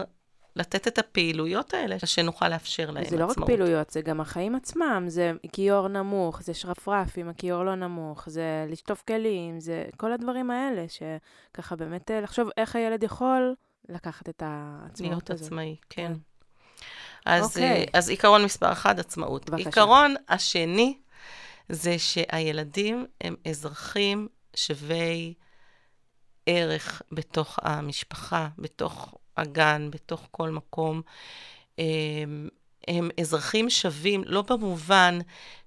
לתת 0.57 0.89
את 0.89 0.99
הפעילויות 0.99 1.75
האלה, 1.75 1.97
שנוכל 2.05 2.49
לאפשר 2.49 2.91
להם 2.91 3.05
עצמאות. 3.05 3.11
זה 3.11 3.17
לא 3.17 3.27
רק 3.27 3.47
פעילויות, 3.47 3.91
זה 3.91 4.01
גם 4.01 4.21
החיים 4.21 4.55
עצמם, 4.55 5.05
זה 5.09 5.33
כיור 5.53 5.89
נמוך, 5.89 6.43
זה 6.43 6.55
שרפרף 6.55 7.19
עם 7.19 7.29
הכיור 7.29 7.65
לא 7.65 7.75
נמוך, 7.75 8.29
זה 8.29 8.67
לשטוף 8.69 9.03
כלים, 9.09 9.61
זה 9.61 9.85
כל 9.97 10.13
הדברים 10.13 10.51
האלה, 10.51 10.85
שככה 10.89 11.77
באמת 11.77 12.11
אה, 12.11 12.21
לחשוב 12.21 12.49
איך 12.57 12.77
הילד 12.77 13.03
יכול 13.03 13.55
לקחת 13.89 14.29
את 14.29 14.43
העצמאות 14.47 14.91
הזאת. 14.91 15.01
להיות 15.01 15.31
עצמאי, 15.31 15.77
כן. 15.91 16.07
כן. 16.07 16.13
אז, 17.27 17.43
okay. 17.43 17.47
אוקיי. 17.47 17.65
אה, 17.65 17.85
אז 17.93 18.09
עיקרון 18.09 18.45
מספר 18.45 18.73
אחד, 18.73 19.01
עצמאות. 19.01 19.51
בבקשה. 19.51 19.69
עיקרון 19.69 20.15
השני, 20.29 20.99
זה 21.69 21.99
שהילדים 21.99 23.07
הם 23.21 23.37
אזרחים 23.49 24.29
שווי 24.57 25.35
ערך 26.47 27.03
בתוך 27.13 27.59
המשפחה, 27.63 28.49
בתוך 28.59 29.15
הגן, 29.37 29.91
בתוך 29.91 30.29
כל 30.31 30.51
מקום. 30.51 31.03
הם, 31.79 32.49
הם 32.89 33.09
אזרחים 33.21 33.71
שווים, 33.71 34.23
לא 34.27 34.43
במובן 34.43 35.19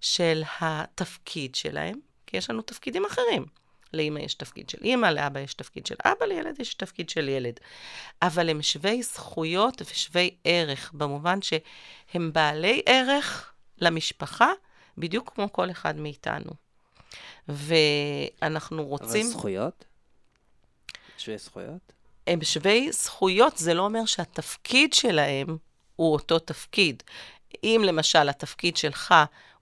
של 0.02 0.44
התפקיד 0.60 1.56
שלהם, 1.56 2.00
כי 2.28 2.38
יש 2.38 2.50
לנו 2.50 2.62
תפקידים 2.62 3.06
אחרים. 3.06 3.46
לאמא 3.94 4.20
יש 4.20 4.34
תפקיד 4.34 4.70
של 4.70 4.78
אימא, 4.82 5.08
לאבא 5.08 5.40
יש 5.40 5.54
תפקיד 5.54 5.86
של 5.86 5.96
אבא, 6.06 6.26
לילד 6.26 6.60
יש 6.60 6.74
תפקיד 6.74 7.10
של 7.10 7.30
ילד. 7.30 7.60
אבל 8.22 8.50
הם 8.50 8.62
שווי 8.62 9.04
זכויות 9.04 9.82
ושווי 9.82 10.36
ערך, 10.44 10.92
במובן 10.94 11.40
שהם 11.42 12.34
בעלי 12.34 12.82
ערך 12.86 13.54
למשפחה, 13.82 14.52
בדיוק 15.00 15.32
כמו 15.36 15.54
כל 15.54 15.72
אחד 15.72 15.98
מאיתנו. 15.98 16.52
ואנחנו 17.48 18.86
רוצים... 18.86 19.26
אבל 19.26 19.34
זכויות? 19.34 19.86
שווי 21.18 21.38
זכויות? 21.38 21.94
הם 22.28 22.44
שווי 22.44 22.92
זכויות, 22.92 23.58
זה 23.58 23.74
לא 23.74 23.82
אומר 23.82 24.06
שהתפקיד 24.06 24.94
שלהם 24.94 25.58
הוא 25.96 26.14
אותו 26.14 26.40
תפקיד. 26.40 27.04
אם 27.64 27.82
למשל 27.86 28.30
התפקיד 28.30 28.78
שלך 28.78 29.14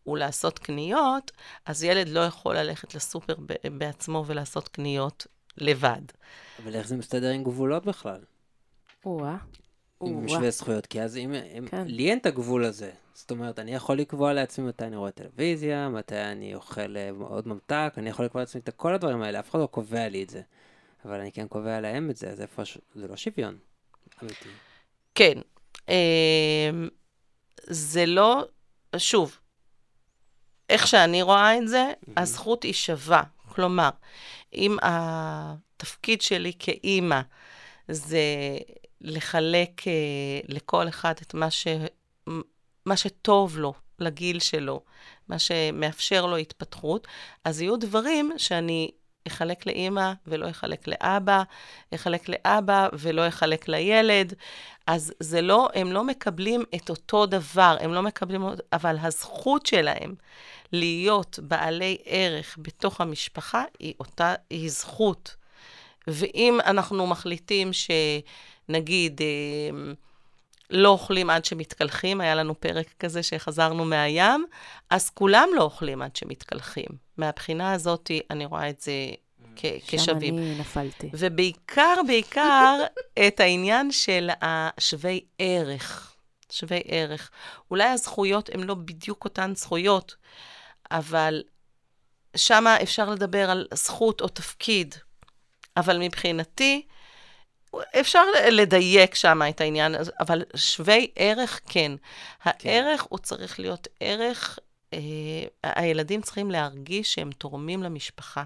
הוא 0.03 0.17
לעשות 0.17 0.59
קניות, 0.59 1.31
אז 1.65 1.83
ילד 1.83 2.09
לא 2.09 2.19
יכול 2.19 2.57
ללכת 2.57 2.95
לסופר 2.95 3.35
בעצמו 3.77 4.23
ולעשות 4.27 4.67
קניות 4.67 5.27
לבד. 5.57 6.01
אבל 6.63 6.75
איך 6.75 6.87
זה 6.87 6.97
מסתדר 6.97 7.29
עם 7.29 7.43
גבולות 7.43 7.85
בכלל? 7.85 8.19
או-אה. 9.05 9.37
עם 10.01 10.27
שווה 10.27 10.51
זכויות, 10.51 10.85
כי 10.85 11.01
אז 11.01 11.17
אם, 11.17 11.33
אם 11.33 11.67
כן. 11.67 11.83
לי 11.87 12.09
אין 12.09 12.17
את 12.17 12.25
הגבול 12.25 12.65
הזה. 12.65 12.91
זאת 13.17 13.31
אומרת, 13.31 13.59
אני 13.59 13.75
יכול 13.75 13.97
לקבוע 13.97 14.33
לעצמי 14.33 14.67
מתי 14.67 14.85
אני 14.85 14.95
רואה 14.95 15.11
טלוויזיה, 15.11 15.89
מתי 15.89 16.21
אני 16.21 16.55
אוכל 16.55 16.97
אה, 16.97 17.09
עוד 17.19 17.47
ממתק, 17.47 17.93
אני 17.97 18.09
יכול 18.09 18.25
לקבוע 18.25 18.41
לעצמי 18.41 18.61
את 18.61 18.69
כל 18.75 18.93
הדברים 18.93 19.21
האלה, 19.21 19.39
אף 19.39 19.51
אחד 19.51 19.59
לא 19.59 19.65
קובע 19.65 20.09
לי 20.09 20.23
את 20.23 20.29
זה. 20.29 20.41
אבל 21.05 21.19
אני 21.19 21.31
כן 21.31 21.47
קובע 21.47 21.81
להם 21.81 22.09
את 22.09 22.17
זה, 22.17 22.29
אז 22.29 22.41
איפה, 22.41 22.63
זה 22.95 23.07
לא 23.07 23.15
שוויון 23.15 23.57
אמיתי. 24.23 24.49
כן. 25.15 25.39
אמ, 25.89 26.89
זה 27.63 28.05
לא, 28.05 28.45
שוב, 28.97 29.39
איך 30.69 30.87
שאני 30.87 31.21
רואה 31.21 31.57
את 31.57 31.67
זה, 31.67 31.93
הזכות 32.17 32.63
היא 32.63 32.73
שווה. 32.73 33.23
כלומר, 33.49 33.89
אם 34.53 34.77
התפקיד 34.81 36.21
שלי 36.21 36.51
כאימא 36.59 37.21
זה 37.87 38.21
לחלק 39.01 39.87
אה, 39.87 40.39
לכל 40.47 40.87
אחד 40.87 41.13
את 41.21 41.33
מה, 41.33 41.51
ש... 41.51 41.67
מה 42.87 42.97
שטוב 42.97 43.57
לו, 43.57 43.73
לגיל 43.99 44.39
שלו, 44.39 44.81
מה 45.27 45.39
שמאפשר 45.39 46.25
לו 46.25 46.37
התפתחות, 46.37 47.07
אז 47.43 47.61
יהיו 47.61 47.77
דברים 47.77 48.31
שאני 48.37 48.91
אחלק 49.27 49.65
לאימא 49.65 50.13
ולא 50.27 50.49
אחלק 50.49 50.87
לאבא, 50.87 51.43
אחלק 51.95 52.29
לאבא 52.29 52.87
ולא 52.93 53.27
אחלק 53.27 53.67
לילד. 53.67 54.33
אז 54.87 55.13
זה 55.19 55.41
לא, 55.41 55.69
הם 55.73 55.91
לא 55.91 56.03
מקבלים 56.03 56.63
את 56.75 56.89
אותו 56.89 57.25
דבר, 57.25 57.77
הם 57.79 57.93
לא 57.93 58.03
מקבלים, 58.03 58.41
אבל 58.73 58.95
הזכות 59.01 59.65
שלהם 59.65 60.15
להיות 60.71 61.39
בעלי 61.41 61.97
ערך 62.05 62.57
בתוך 62.61 63.01
המשפחה 63.01 63.63
היא 63.79 63.93
אותה, 63.99 64.35
היא 64.49 64.69
זכות. 64.69 65.35
ואם 66.07 66.59
אנחנו 66.65 67.07
מחליטים 67.07 67.71
שנגיד, 67.73 69.21
אה, 69.21 69.93
לא 70.69 70.89
אוכלים 70.89 71.29
עד 71.29 71.45
שמתקלחים, 71.45 72.21
היה 72.21 72.35
לנו 72.35 72.59
פרק 72.59 72.93
כזה 72.99 73.23
שחזרנו 73.23 73.85
מהים, 73.85 74.45
אז 74.89 75.09
כולם 75.09 75.49
לא 75.55 75.61
אוכלים 75.61 76.01
עד 76.01 76.15
שמתקלחים. 76.15 76.89
מהבחינה 77.17 77.71
הזאת, 77.73 78.11
אני 78.31 78.45
רואה 78.45 78.69
את 78.69 78.81
זה 78.81 78.91
כ- 79.55 79.65
כשווים. 79.87 80.33
שם 80.35 80.41
אני 80.41 80.59
נפלתי. 80.59 81.09
ובעיקר, 81.13 81.93
בעיקר, 82.07 82.79
את 83.27 83.39
העניין 83.39 83.91
של 83.91 84.29
השווי 84.41 85.21
ערך. 85.39 86.13
שווי 86.51 86.81
ערך. 86.85 87.31
אולי 87.71 87.83
הזכויות 87.83 88.49
הן 88.53 88.63
לא 88.63 88.73
בדיוק 88.73 89.25
אותן 89.25 89.53
זכויות, 89.55 90.15
אבל 90.91 91.43
שם 92.35 92.65
אפשר 92.83 93.09
לדבר 93.09 93.49
על 93.49 93.67
זכות 93.73 94.21
או 94.21 94.27
תפקיד. 94.27 94.95
אבל 95.77 95.97
מבחינתי, 95.99 96.85
אפשר 97.99 98.23
לדייק 98.51 99.15
שם 99.15 99.41
את 99.49 99.61
העניין, 99.61 99.95
אבל 100.19 100.43
שווי 100.55 101.11
ערך, 101.15 101.59
כן. 101.69 101.91
כן. 102.59 102.69
הערך 102.69 103.05
הוא 103.09 103.19
צריך 103.19 103.59
להיות 103.59 103.87
ערך, 103.99 104.59
אה, 104.93 104.99
הילדים 105.63 106.21
צריכים 106.21 106.51
להרגיש 106.51 107.13
שהם 107.13 107.31
תורמים 107.31 107.83
למשפחה, 107.83 108.43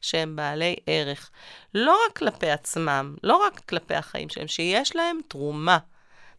שהם 0.00 0.36
בעלי 0.36 0.76
ערך. 0.86 1.30
לא 1.74 1.98
רק 2.06 2.16
כלפי 2.18 2.50
עצמם, 2.50 3.16
לא 3.22 3.36
רק 3.36 3.60
כלפי 3.60 3.94
החיים 3.94 4.28
שלהם, 4.28 4.48
שיש 4.48 4.96
להם 4.96 5.18
תרומה. 5.28 5.78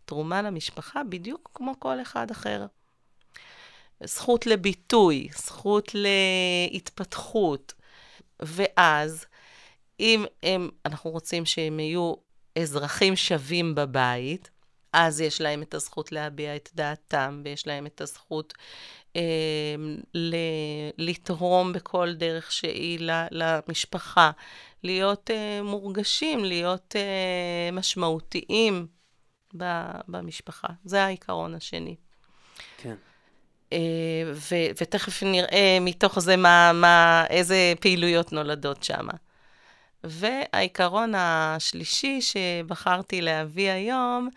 תרומה 0.05 0.41
למשפחה 0.41 1.03
בדיוק 1.03 1.51
כמו 1.53 1.73
כל 1.79 2.01
אחד 2.01 2.31
אחר. 2.31 2.65
זכות 4.03 4.45
לביטוי, 4.45 5.27
זכות 5.31 5.91
להתפתחות. 5.93 7.73
ואז, 8.39 9.25
אם 9.99 10.25
הם, 10.43 10.69
אנחנו 10.85 11.11
רוצים 11.11 11.45
שהם 11.45 11.79
יהיו 11.79 12.13
אזרחים 12.61 13.15
שווים 13.15 13.75
בבית, 13.75 14.49
אז 14.93 15.21
יש 15.21 15.41
להם 15.41 15.61
את 15.61 15.73
הזכות 15.73 16.11
להביע 16.11 16.55
את 16.55 16.69
דעתם, 16.75 17.41
ויש 17.45 17.67
להם 17.67 17.85
את 17.85 18.01
הזכות 18.01 18.53
אה, 19.15 19.21
ל- 20.13 20.35
לתרום 20.97 21.73
בכל 21.73 22.13
דרך 22.13 22.51
שהיא 22.51 22.99
למשפחה, 23.31 24.31
להיות 24.83 25.31
אה, 25.31 25.63
מורגשים, 25.63 26.45
להיות 26.45 26.95
אה, 26.95 27.71
משמעותיים 27.71 28.87
במשפחה. 30.07 30.67
זה 30.85 31.03
העיקרון 31.03 31.55
השני. 31.55 31.95
כן. 32.77 32.95
אה, 33.73 33.77
ו- 34.33 34.71
ותכף 34.81 35.23
נראה 35.23 35.77
מתוך 35.81 36.19
זה 36.19 36.35
מה, 36.35 36.71
מה, 36.73 37.25
איזה 37.29 37.73
פעילויות 37.79 38.31
נולדות 38.31 38.83
שם. 38.83 39.07
והעיקרון 40.09 41.13
השלישי 41.17 42.21
שבחרתי 42.21 43.21
להביא 43.21 43.69
היום, 43.71 44.29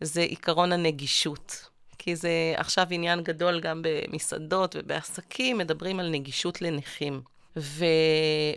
זה 0.00 0.20
עיקרון 0.20 0.72
הנגישות. 0.72 1.68
כי 1.98 2.16
זה 2.16 2.30
עכשיו 2.56 2.86
עניין 2.90 3.22
גדול 3.22 3.60
גם 3.60 3.82
במסעדות 3.84 4.76
ובעסקים, 4.78 5.58
מדברים 5.58 6.00
על 6.00 6.10
נגישות 6.10 6.62
לנכים. 6.62 7.20
ו, 7.56 7.84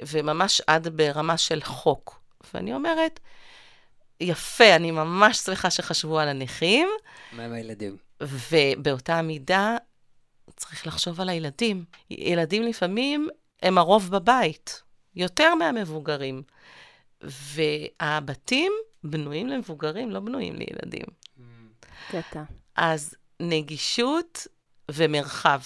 וממש 0.08 0.62
עד 0.68 0.88
ברמה 0.88 1.38
של 1.38 1.62
חוק. 1.62 2.20
ואני 2.54 2.74
אומרת, 2.74 3.20
יפה, 4.22 4.76
אני 4.76 4.92
ממש 4.92 5.38
שמחה 5.38 5.70
שחשבו 5.70 6.20
על 6.20 6.28
הנכים. 6.28 6.88
מה 7.32 7.46
עם 7.46 7.54
הילדים? 7.54 7.98
ובאותה 8.22 9.22
מידה, 9.22 9.78
צריך 10.56 10.88
לחשוב 10.88 11.22
על 11.22 11.30
הילדים. 11.30 11.84
ילדים 12.10 12.64
לפעמים 12.64 13.30
הם 13.62 13.78
הרוב 13.78 14.12
בבית, 14.12 14.82
יותר 15.16 15.56
מהמבוגרים. 15.56 16.44
והבתים 17.22 18.72
בנויים 19.04 19.48
למבוגרים, 19.48 20.12
לא 20.12 20.20
בנויים 20.20 20.56
לילדים. 20.56 21.06
קטע. 22.12 22.44
אז 22.76 23.16
נגישות 23.40 24.48
ומרחב. 24.92 25.60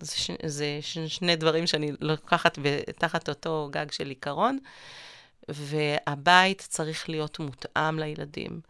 זה, 0.00 0.16
ש, 0.16 0.30
זה 0.46 0.78
ש, 0.80 0.98
שני 0.98 1.36
דברים 1.36 1.66
שאני 1.66 1.92
לוקחת 2.00 2.58
תחת 2.98 3.28
אותו 3.28 3.68
גג 3.72 3.90
של 3.90 4.08
עיקרון, 4.08 4.58
והבית 5.48 6.66
צריך 6.68 7.08
להיות 7.08 7.38
מותאם 7.38 7.98
לילדים. 7.98 8.60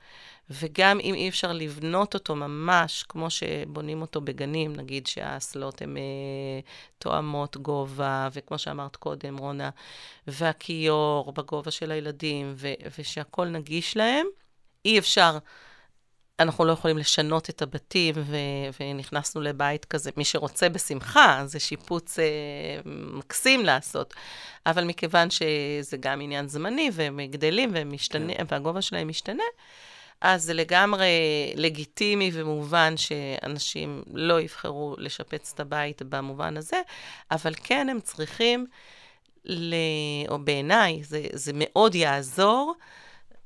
וגם 0.50 1.00
אם 1.00 1.14
אי 1.14 1.28
אפשר 1.28 1.52
לבנות 1.52 2.14
אותו 2.14 2.36
ממש 2.36 3.04
כמו 3.08 3.30
שבונים 3.30 4.00
אותו 4.00 4.20
בגנים, 4.20 4.76
נגיד 4.76 5.06
שהאסלות 5.06 5.82
הן 5.82 5.96
אה, 5.96 6.02
תואמות 6.98 7.56
גובה, 7.56 8.28
וכמו 8.32 8.58
שאמרת 8.58 8.96
קודם, 8.96 9.36
רונה, 9.36 9.70
והכיור 10.26 11.32
בגובה 11.32 11.70
של 11.70 11.90
הילדים, 11.90 12.52
ו- 12.56 12.74
ושהכול 12.98 13.48
נגיש 13.48 13.96
להם, 13.96 14.26
אי 14.84 14.98
אפשר 14.98 15.38
אנחנו 16.40 16.64
לא 16.64 16.72
יכולים 16.72 16.98
לשנות 16.98 17.50
את 17.50 17.62
הבתים, 17.62 18.14
ו- 18.16 18.36
ונכנסנו 18.80 19.40
לבית 19.40 19.84
כזה, 19.84 20.10
מי 20.16 20.24
שרוצה 20.24 20.68
בשמחה, 20.68 21.42
זה 21.46 21.60
שיפוץ 21.60 22.18
אה, 22.18 22.24
מקסים 22.84 23.64
לעשות. 23.64 24.14
אבל 24.66 24.84
מכיוון 24.84 25.30
שזה 25.30 25.96
גם 26.00 26.20
עניין 26.20 26.48
זמני, 26.48 26.90
והם 26.92 27.20
גדלים, 27.30 27.70
והם 27.74 27.92
משתנה, 27.92 28.34
כן. 28.34 28.44
והגובה 28.48 28.82
שלהם 28.82 29.08
משתנה, 29.08 29.42
אז 30.20 30.42
זה 30.42 30.54
לגמרי 30.54 31.08
לגיטימי 31.54 32.30
ומובן 32.34 32.96
שאנשים 32.96 34.02
לא 34.14 34.40
יבחרו 34.40 34.94
לשפץ 34.98 35.52
את 35.54 35.60
הבית 35.60 36.02
במובן 36.02 36.56
הזה, 36.56 36.80
אבל 37.30 37.52
כן 37.64 37.88
הם 37.88 38.00
צריכים, 38.00 38.66
ל... 39.44 39.74
או 40.28 40.38
בעיניי, 40.38 41.04
זה, 41.04 41.26
זה 41.32 41.52
מאוד 41.54 41.94
יעזור. 41.94 42.74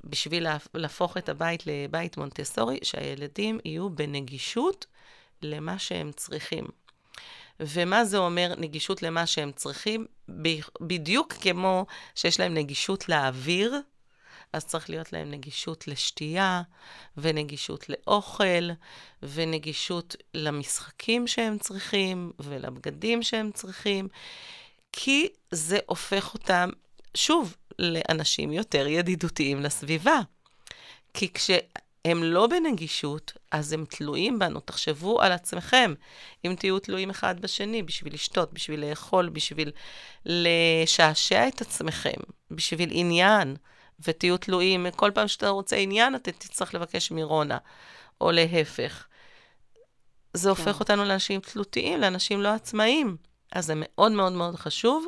בשביל 0.05 0.47
להפוך 0.75 1.17
את 1.17 1.29
הבית 1.29 1.63
לבית 1.67 2.17
מונטסורי, 2.17 2.79
שהילדים 2.83 3.59
יהיו 3.65 3.91
בנגישות 3.91 4.87
למה 5.43 5.79
שהם 5.79 6.11
צריכים. 6.17 6.65
ומה 7.61 8.05
זה 8.05 8.19
אומר 8.19 8.55
נגישות 8.59 9.03
למה 9.03 9.27
שהם 9.27 9.53
צריכים? 9.53 10.07
בדיוק 10.81 11.33
כמו 11.33 11.87
שיש 12.15 12.41
להם 12.41 12.55
נגישות 12.55 13.09
לאוויר, 13.09 13.81
אז 14.53 14.67
צריך 14.67 14.91
להיות 14.91 15.13
להם 15.13 15.31
נגישות 15.31 15.89
לשתייה, 15.89 16.63
ונגישות 17.17 17.87
לאוכל, 17.89 18.71
ונגישות 19.23 20.17
למשחקים 20.35 21.27
שהם 21.27 21.59
צריכים, 21.59 22.33
ולבגדים 22.39 23.23
שהם 23.23 23.51
צריכים, 23.53 24.09
כי 24.93 25.29
זה 25.51 25.79
הופך 25.87 26.35
אותם, 26.35 26.71
שוב, 27.15 27.57
לאנשים 27.79 28.53
יותר 28.53 28.87
ידידותיים 28.87 29.63
לסביבה. 29.63 30.21
כי 31.15 31.33
כשהם 31.33 32.23
לא 32.23 32.47
בנגישות, 32.47 33.33
אז 33.51 33.73
הם 33.73 33.85
תלויים 33.89 34.39
בנו. 34.39 34.61
תחשבו 34.61 35.21
על 35.23 35.33
עצמכם, 35.33 35.95
אם 36.45 36.55
תהיו 36.59 36.79
תלויים 36.79 37.11
אחד 37.11 37.41
בשני 37.41 37.83
בשביל 37.83 38.15
לשתות, 38.15 38.53
בשביל 38.53 38.91
לאכול, 38.91 39.29
בשביל 39.29 39.71
לשעשע 40.27 41.49
את 41.49 41.61
עצמכם, 41.61 42.21
בשביל 42.51 42.89
עניין, 42.93 43.57
ותהיו 44.07 44.37
תלויים, 44.37 44.87
כל 44.97 45.11
פעם 45.15 45.29
שאתה 45.29 45.49
רוצה 45.49 45.77
עניין, 45.77 46.15
אתה 46.15 46.33
תצטרך 46.33 46.75
לבקש 46.75 47.11
מרונה, 47.11 47.59
או 48.21 48.31
להפך. 48.31 49.07
זה 50.35 50.51
הופך 50.51 50.65
כן. 50.65 50.81
אותנו 50.81 51.05
לאנשים 51.05 51.41
תלותיים, 51.41 52.01
לאנשים 52.01 52.43
לא 52.43 52.49
עצמאיים. 52.49 53.17
אז 53.53 53.67
זה 53.67 53.73
מאוד 53.77 54.13
מאוד 54.13 54.33
מאוד 54.33 54.57
חשוב 54.57 55.07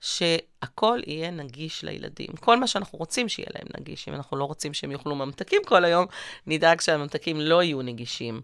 שהכל 0.00 1.00
יהיה 1.06 1.30
נגיש 1.30 1.84
לילדים. 1.84 2.28
כל 2.40 2.56
מה 2.56 2.66
שאנחנו 2.66 2.98
רוצים 2.98 3.28
שיהיה 3.28 3.48
להם 3.54 3.66
נגיש. 3.78 4.08
אם 4.08 4.14
אנחנו 4.14 4.36
לא 4.36 4.44
רוצים 4.44 4.74
שהם 4.74 4.92
יאכלו 4.92 5.14
ממתקים 5.14 5.62
כל 5.66 5.84
היום, 5.84 6.06
נדאג 6.46 6.80
שהממתקים 6.80 7.40
לא 7.40 7.62
יהיו 7.62 7.82
נגישים. 7.82 8.40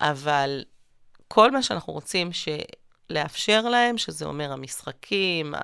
אבל 0.00 0.64
כל 1.28 1.50
מה 1.50 1.62
שאנחנו 1.62 1.92
רוצים 1.92 2.30
לאפשר 3.10 3.60
להם, 3.60 3.98
שזה 3.98 4.24
אומר 4.24 4.52
המשחקים, 4.52 5.54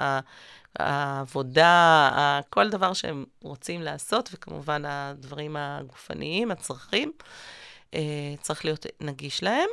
העבודה, 0.79 2.11
כל 2.51 2.71
דבר 2.71 2.93
שהם 2.93 3.25
רוצים 3.43 3.83
לעשות, 3.83 4.29
וכמובן 4.33 4.83
הדברים 4.85 5.57
הגופניים, 5.57 6.51
הצרכים, 6.51 7.13
אה, 7.95 8.35
צריך 8.41 8.65
להיות 8.65 8.87
נגיש 9.01 9.43
להם. 9.43 9.69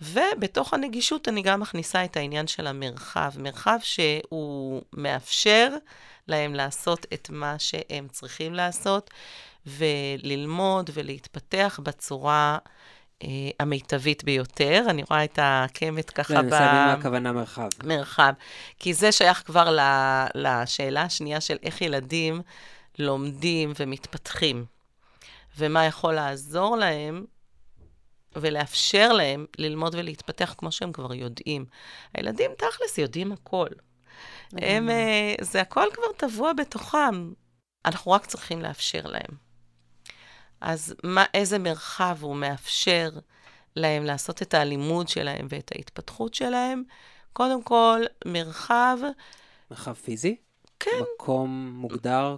ובתוך 0.00 0.74
הנגישות 0.74 1.28
אני 1.28 1.42
גם 1.42 1.60
מכניסה 1.60 2.04
את 2.04 2.16
העניין 2.16 2.46
של 2.46 2.66
המרחב. 2.66 3.30
מרחב 3.36 3.78
שהוא 3.82 4.82
מאפשר 4.92 5.68
להם 6.28 6.54
לעשות 6.54 7.06
את 7.14 7.30
מה 7.30 7.58
שהם 7.58 8.08
צריכים 8.08 8.54
לעשות, 8.54 9.10
וללמוד 9.66 10.90
ולהתפתח 10.94 11.80
בצורה 11.82 12.58
אה, 13.22 13.28
המיטבית 13.60 14.24
ביותר. 14.24 14.84
אני 14.88 15.02
רואה 15.10 15.24
את 15.24 15.38
הקמת 15.42 16.10
ככה 16.10 16.34
ב... 16.34 16.36
אני 16.36 16.44
מנסה 16.46 16.60
להבין 16.60 16.86
מה 16.86 16.92
הכוונה 16.92 17.32
מרחב. 17.32 17.68
מרחב. 17.84 18.32
כי 18.78 18.94
זה 18.94 19.12
שייך 19.12 19.42
כבר 19.46 19.76
לשאלה 20.34 21.02
השנייה 21.02 21.40
של 21.40 21.56
איך 21.62 21.80
ילדים 21.80 22.42
לומדים 22.98 23.72
ומתפתחים. 23.78 24.64
ומה 25.58 25.84
יכול 25.84 26.14
לעזור 26.14 26.76
להם 26.76 27.24
ולאפשר 28.36 29.12
להם 29.12 29.46
ללמוד 29.58 29.94
ולהתפתח 29.94 30.54
כמו 30.58 30.72
שהם 30.72 30.92
כבר 30.92 31.14
יודעים. 31.14 31.64
הילדים 32.14 32.50
תכלס 32.58 32.98
יודעים 32.98 33.32
הכל. 33.32 33.68
הם, 34.52 34.90
אה, 34.90 35.34
זה 35.40 35.60
הכל 35.60 35.86
כבר 35.92 36.12
טבוע 36.16 36.52
בתוכם. 36.52 37.32
אנחנו 37.84 38.12
רק 38.12 38.26
צריכים 38.26 38.62
לאפשר 38.62 39.02
להם. 39.06 39.36
אז 40.60 40.94
מה, 41.04 41.24
איזה 41.34 41.58
מרחב 41.58 42.16
הוא 42.20 42.36
מאפשר 42.36 43.10
להם 43.76 44.04
לעשות 44.04 44.42
את 44.42 44.54
הלימוד 44.54 45.08
שלהם 45.08 45.46
ואת 45.48 45.72
ההתפתחות 45.74 46.34
שלהם? 46.34 46.82
קודם 47.32 47.62
כל, 47.62 48.00
מרחב... 48.24 48.96
מרחב 49.70 49.92
פיזי? 49.92 50.36
כן. 50.80 50.90
מקום 51.14 51.72
מוגדר? 51.76 52.36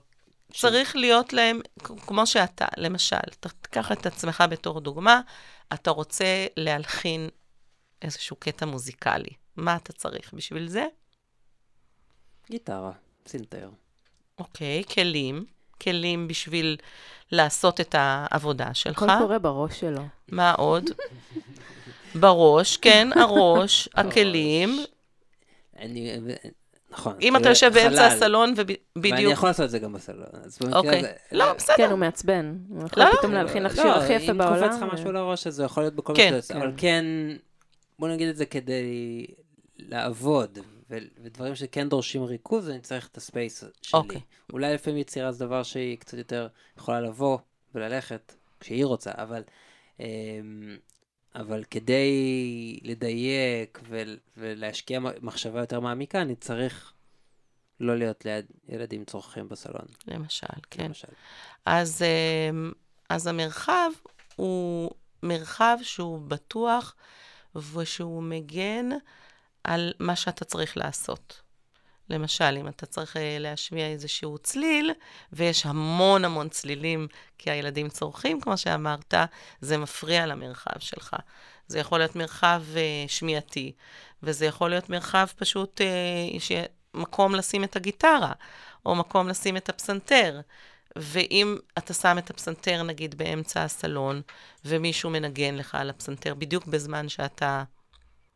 צריך. 0.60 0.96
להיות 0.96 1.32
להם, 1.32 1.60
כמו 1.78 2.26
שאתה, 2.26 2.66
למשל, 2.76 3.16
תיקח 3.40 3.92
את 3.92 4.06
עצמך 4.06 4.44
בתור 4.50 4.80
דוגמה, 4.80 5.20
אתה 5.72 5.90
רוצה 5.90 6.46
להלחין 6.56 7.28
איזשהו 8.02 8.36
קטע 8.36 8.66
מוזיקלי. 8.66 9.30
מה 9.56 9.76
אתה 9.76 9.92
צריך 9.92 10.34
בשביל 10.34 10.68
זה? 10.68 10.86
גיטרה, 12.50 12.92
סינטר. 13.26 13.70
אוקיי, 14.38 14.84
כלים. 14.84 15.46
כלים 15.82 16.28
בשביל 16.28 16.76
לעשות 17.32 17.80
את 17.80 17.94
העבודה 17.98 18.74
שלך. 18.74 19.02
הכל 19.02 19.18
קורה 19.18 19.38
בראש 19.38 19.80
שלו. 19.80 20.02
מה 20.28 20.52
עוד? 20.52 20.84
בראש, 22.14 22.76
כן, 22.76 23.08
הראש, 23.16 23.88
הכלים. 23.94 24.78
אני, 25.76 26.10
נכון. 26.94 27.16
אם 27.20 27.36
אתה 27.36 27.48
יושב 27.48 27.70
באמצע 27.74 28.06
הסלון 28.06 28.54
ובדיוק... 28.56 28.80
ואני 28.96 29.22
יכול 29.22 29.48
לעשות 29.48 29.64
את 29.64 29.70
זה 29.70 29.78
גם 29.78 29.92
בסלון. 29.92 30.26
אוקיי. 30.72 31.02
לא, 31.32 31.52
בסדר. 31.52 31.76
כן, 31.76 31.90
הוא 31.90 31.98
מעצבן. 31.98 32.58
הוא 32.68 32.86
יכול 32.86 33.02
לא, 33.02 33.10
פתאום 33.18 33.32
לא. 33.32 33.38
להלחין 33.38 33.62
לך 33.62 33.74
שיר 33.74 33.92
הכי 33.92 34.12
יפה 34.12 34.32
בעולם. 34.32 34.60
לא, 34.60 34.66
אם 34.66 34.70
קופץ 34.70 34.82
לך 34.82 34.92
משהו 34.92 35.12
לראש, 35.12 35.46
אז 35.46 35.54
זה 35.54 35.64
יכול 35.64 35.82
להיות 35.82 35.94
בכל 35.94 36.12
מקרה. 36.12 36.42
כן. 36.42 36.56
אבל 36.56 36.72
כן, 36.76 37.04
בוא 37.98 38.08
נגיד 38.08 38.28
את 38.28 38.36
זה 38.36 38.46
כדי 38.46 39.26
לעבוד, 39.78 40.58
ודברים 41.22 41.54
שכן 41.54 41.88
דורשים 41.88 42.22
ריכוז, 42.24 42.68
אני 42.68 42.80
צריך 42.80 43.08
את 43.12 43.16
הספייס 43.16 43.64
שלי. 43.82 44.00
אוקיי. 44.00 44.20
אולי 44.52 44.74
לפעמים 44.74 44.98
יצירה 44.98 45.32
זה 45.32 45.44
דבר 45.46 45.62
שהיא 45.62 45.98
קצת 45.98 46.18
יותר 46.18 46.48
יכולה 46.78 47.00
לבוא 47.00 47.38
וללכת 47.74 48.34
כשהיא 48.60 48.84
רוצה, 48.84 49.10
אבל... 49.14 49.42
אבל 51.34 51.64
כדי 51.70 52.78
לדייק 52.82 53.80
ולהשקיע 54.36 55.00
מחשבה 55.22 55.60
יותר 55.60 55.80
מעמיקה, 55.80 56.22
אני 56.22 56.36
צריך 56.36 56.92
לא 57.80 57.96
להיות 57.98 58.24
ליד 58.24 58.46
ילדים 58.68 59.04
צורכים 59.04 59.48
בסלון. 59.48 59.86
למשל, 60.06 60.46
כן. 60.70 60.84
למשל. 60.84 61.08
אז, 61.66 62.02
אמ, 62.02 62.72
אז 63.08 63.26
המרחב 63.26 63.90
הוא 64.36 64.90
מרחב 65.22 65.78
שהוא 65.82 66.18
בטוח 66.18 66.94
ושהוא 67.54 68.22
מגן 68.22 68.88
על 69.64 69.92
מה 70.00 70.16
שאתה 70.16 70.44
צריך 70.44 70.76
לעשות. 70.76 71.40
למשל, 72.10 72.56
אם 72.60 72.68
אתה 72.68 72.86
צריך 72.86 73.16
אה, 73.16 73.36
להשמיע 73.40 73.86
איזשהו 73.86 74.38
צליל, 74.38 74.90
ויש 75.32 75.66
המון 75.66 76.24
המון 76.24 76.48
צלילים, 76.48 77.08
כי 77.38 77.50
הילדים 77.50 77.88
צורכים, 77.88 78.40
כמו 78.40 78.58
שאמרת, 78.58 79.14
זה 79.60 79.78
מפריע 79.78 80.26
למרחב 80.26 80.78
שלך. 80.78 81.16
זה 81.66 81.78
יכול 81.78 81.98
להיות 81.98 82.16
מרחב 82.16 82.62
uh, 82.74 82.78
שמיעתי, 83.10 83.72
וזה 84.22 84.46
יכול 84.46 84.70
להיות 84.70 84.90
מרחב 84.90 85.26
פשוט, 85.36 85.80
uh, 85.80 86.40
שיהיה 86.40 86.64
מקום 86.94 87.34
לשים 87.34 87.64
את 87.64 87.76
הגיטרה, 87.76 88.32
או 88.86 88.94
מקום 88.94 89.28
לשים 89.28 89.56
את 89.56 89.68
הפסנתר. 89.68 90.40
ואם 90.96 91.56
אתה 91.78 91.94
שם 91.94 92.18
את 92.18 92.30
הפסנתר, 92.30 92.82
נגיד, 92.82 93.14
באמצע 93.14 93.62
הסלון, 93.62 94.22
ומישהו 94.64 95.10
מנגן 95.10 95.54
לך 95.54 95.74
על 95.74 95.90
הפסנתר 95.90 96.34
בדיוק 96.34 96.66
בזמן 96.66 97.08
שאתה 97.08 97.64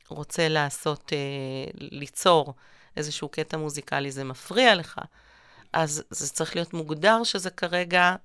רוצה 0.08 0.48
לעשות, 0.48 1.12
uh, 1.12 1.76
ליצור 1.80 2.54
איזשהו 2.96 3.28
קטע 3.28 3.56
מוזיקלי, 3.56 4.10
זה 4.10 4.24
מפריע 4.24 4.74
לך, 4.74 5.00
אז 5.72 6.02
זה 6.10 6.28
צריך 6.28 6.56
להיות 6.56 6.74
מוגדר 6.74 7.24
שזה 7.24 7.50
כרגע 7.50 8.16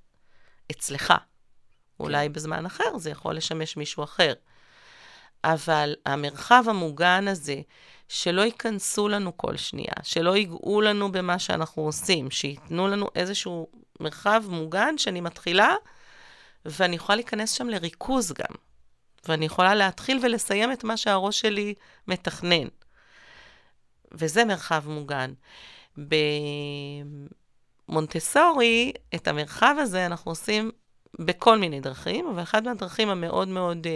אצלך. 0.70 1.06
כן. 1.06 1.14
אולי 2.00 2.28
בזמן 2.28 2.66
אחר 2.66 2.98
זה 2.98 3.10
יכול 3.10 3.36
לשמש 3.36 3.76
מישהו 3.76 4.04
אחר. 4.04 4.32
אבל 5.44 5.94
המרחב 6.06 6.64
המוגן 6.66 7.28
הזה, 7.28 7.60
שלא 8.08 8.42
ייכנסו 8.42 9.08
לנו 9.08 9.36
כל 9.36 9.56
שנייה, 9.56 9.94
שלא 10.02 10.36
ייגעו 10.36 10.80
לנו 10.80 11.12
במה 11.12 11.38
שאנחנו 11.38 11.82
עושים, 11.82 12.30
שייתנו 12.30 12.88
לנו 12.88 13.08
איזשהו 13.14 13.68
מרחב 14.00 14.42
מוגן 14.48 14.98
שאני 14.98 15.20
מתחילה, 15.20 15.74
ואני 16.64 16.96
יכולה 16.96 17.16
להיכנס 17.16 17.50
שם 17.52 17.68
לריכוז 17.68 18.32
גם. 18.32 18.54
ואני 19.28 19.44
יכולה 19.44 19.74
להתחיל 19.74 20.18
ולסיים 20.22 20.72
את 20.72 20.84
מה 20.84 20.96
שהראש 20.96 21.40
שלי 21.40 21.74
מתכנן. 22.08 22.68
וזה 24.14 24.44
מרחב 24.44 24.84
מוגן. 24.86 25.32
במונטסורי, 27.88 28.92
את 29.14 29.28
המרחב 29.28 29.74
הזה 29.78 30.06
אנחנו 30.06 30.30
עושים 30.30 30.70
בכל 31.18 31.58
מיני 31.58 31.80
דרכים, 31.80 32.26
אבל 32.26 32.42
אחת 32.42 32.62
מהדרכים 32.62 33.08
המאוד 33.08 33.48
מאוד 33.48 33.86
אה, 33.86 33.92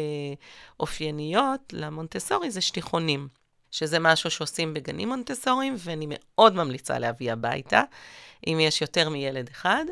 אופייניות 0.80 1.60
למונטסורי 1.72 2.50
זה 2.50 2.60
שטיחונים, 2.60 3.28
שזה 3.70 3.98
משהו 3.98 4.30
שעושים 4.30 4.74
בגנים 4.74 5.08
מונטסוריים, 5.08 5.74
ואני 5.78 6.06
מאוד 6.08 6.54
ממליצה 6.54 6.98
להביא 6.98 7.32
הביתה, 7.32 7.82
אם 8.46 8.58
יש 8.60 8.80
יותר 8.80 9.08
מילד 9.08 9.48
אחד. 9.48 9.84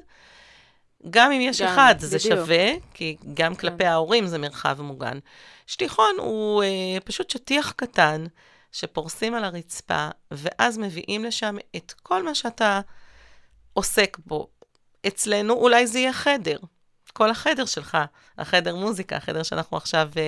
גם 1.10 1.32
אם 1.32 1.40
יש 1.40 1.62
גם, 1.62 1.68
אחד, 1.68 1.94
בדיוק. 1.96 2.10
זה 2.10 2.18
שווה, 2.18 2.66
כי 2.94 3.16
גם 3.34 3.54
כן. 3.54 3.60
כלפי 3.60 3.84
ההורים 3.84 4.26
זה 4.26 4.38
מרחב 4.38 4.80
מוגן. 4.80 5.18
שטיחון 5.66 6.14
הוא 6.18 6.62
אה, 6.62 6.98
פשוט 7.04 7.30
שטיח 7.30 7.72
קטן, 7.76 8.24
שפורסים 8.76 9.34
על 9.34 9.44
הרצפה, 9.44 10.08
ואז 10.30 10.78
מביאים 10.78 11.24
לשם 11.24 11.56
את 11.76 11.94
כל 12.02 12.22
מה 12.22 12.34
שאתה 12.34 12.80
עוסק 13.72 14.16
בו. 14.26 14.48
אצלנו 15.06 15.54
אולי 15.54 15.86
זה 15.86 15.98
יהיה 15.98 16.12
חדר. 16.12 16.56
כל 17.12 17.30
החדר 17.30 17.66
שלך, 17.66 17.98
החדר 18.38 18.76
מוזיקה, 18.76 19.16
החדר 19.16 19.42
שאנחנו 19.42 19.76
עכשיו 19.76 20.10
uh, 20.14 20.18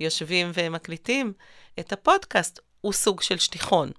יושבים 0.00 0.50
ומקליטים, 0.54 1.32
את 1.80 1.92
הפודקאסט, 1.92 2.60
הוא 2.80 2.92
סוג 2.92 3.22
של 3.22 3.38
שטיחון, 3.38 3.90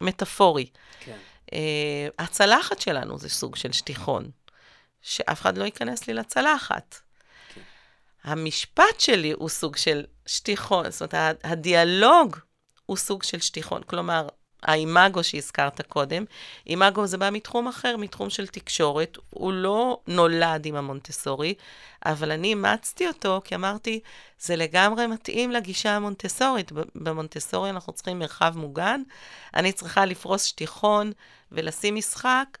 מטאפורי. 0.00 0.70
כן. 1.00 1.18
Uh, 1.46 1.54
הצלחת 2.18 2.80
שלנו 2.80 3.18
זה 3.18 3.28
סוג 3.28 3.56
של 3.56 3.72
שטיחון, 3.72 4.30
שאף 5.02 5.40
אחד 5.40 5.58
לא 5.58 5.64
ייכנס 5.64 6.06
לי 6.06 6.14
לצלחת. 6.14 7.00
כן. 7.54 7.60
המשפט 8.24 9.00
שלי 9.00 9.32
הוא 9.32 9.48
סוג 9.48 9.76
של 9.76 10.04
שטיחון, 10.26 10.90
זאת 10.90 11.14
אומרת, 11.14 11.40
הדיאלוג 11.44 12.36
הוא 12.88 12.96
סוג 12.96 13.22
של 13.22 13.40
שטיחון. 13.40 13.82
כלומר, 13.82 14.28
האימאגו 14.62 15.24
שהזכרת 15.24 15.80
קודם, 15.86 16.24
אימאגו 16.66 17.06
זה 17.06 17.18
בא 17.18 17.30
מתחום 17.30 17.68
אחר, 17.68 17.96
מתחום 17.96 18.30
של 18.30 18.46
תקשורת. 18.46 19.18
הוא 19.30 19.52
לא 19.52 20.00
נולד 20.06 20.66
עם 20.66 20.76
המונטסורי, 20.76 21.54
אבל 22.06 22.32
אני 22.32 22.48
אימצתי 22.48 23.08
אותו 23.08 23.40
כי 23.44 23.54
אמרתי, 23.54 24.00
זה 24.40 24.56
לגמרי 24.56 25.06
מתאים 25.06 25.50
לגישה 25.50 25.96
המונטסורית. 25.96 26.72
במונטסורי 26.94 27.70
אנחנו 27.70 27.92
צריכים 27.92 28.18
מרחב 28.18 28.52
מוגן, 28.56 29.02
אני 29.54 29.72
צריכה 29.72 30.04
לפרוס 30.04 30.44
שטיחון 30.44 31.12
ולשים 31.52 31.94
משחק, 31.94 32.58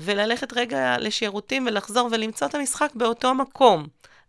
וללכת 0.00 0.52
רגע 0.52 0.96
לשירותים 0.98 1.66
ולחזור 1.66 2.08
ולמצוא 2.12 2.46
את 2.46 2.54
המשחק 2.54 2.90
באותו 2.94 3.34
מקום. 3.34 3.86